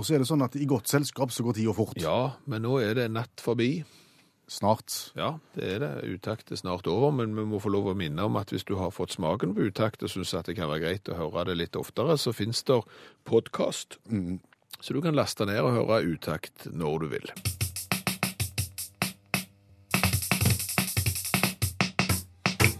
Og 0.00 0.06
så 0.08 0.16
er 0.16 0.22
det 0.22 0.30
sånn 0.30 0.40
at 0.40 0.54
i 0.56 0.64
godt 0.64 0.88
selskap 0.88 1.28
så 1.28 1.44
går 1.44 1.58
tida 1.58 1.74
fort. 1.76 1.98
Ja, 2.00 2.32
men 2.48 2.64
nå 2.64 2.78
er 2.80 2.94
det 2.96 3.10
natt 3.12 3.42
forbi. 3.44 3.82
Snart. 4.50 5.12
Ja, 5.14 5.36
det 5.54 5.66
er 5.76 5.82
det. 5.84 5.90
Utakt 6.16 6.48
er 6.50 6.58
snart 6.58 6.88
over, 6.90 7.12
men 7.14 7.36
vi 7.36 7.44
må 7.46 7.60
få 7.62 7.70
lov 7.70 7.92
å 7.92 7.94
minne 7.94 8.24
om 8.26 8.38
at 8.40 8.50
hvis 8.50 8.64
du 8.66 8.72
har 8.80 8.90
fått 8.90 9.12
smaken 9.14 9.52
på 9.54 9.68
utakt 9.68 10.02
og 10.02 10.10
syns 10.10 10.32
det 10.48 10.56
kan 10.58 10.72
være 10.72 10.82
greit 10.82 11.10
å 11.12 11.18
høre 11.20 11.44
det 11.52 11.58
litt 11.60 11.78
oftere, 11.78 12.16
så 12.18 12.32
finnes 12.34 12.64
det 12.66 12.80
podkast. 13.28 14.00
Så 14.80 14.96
du 14.96 15.02
kan 15.04 15.14
laste 15.14 15.46
ned 15.46 15.60
og 15.60 15.76
høre 15.76 16.00
utakt 16.16 16.66
når 16.72 17.04
du 17.04 17.06
vil. 17.12 17.30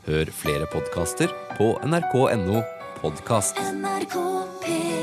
Hør 0.08 0.32
flere 0.34 0.66
podkaster 0.72 1.30
på 1.60 1.76
nrk.no 1.86 2.64
podkast. 3.04 3.60
NRK 3.76 4.16
P1 4.64 4.99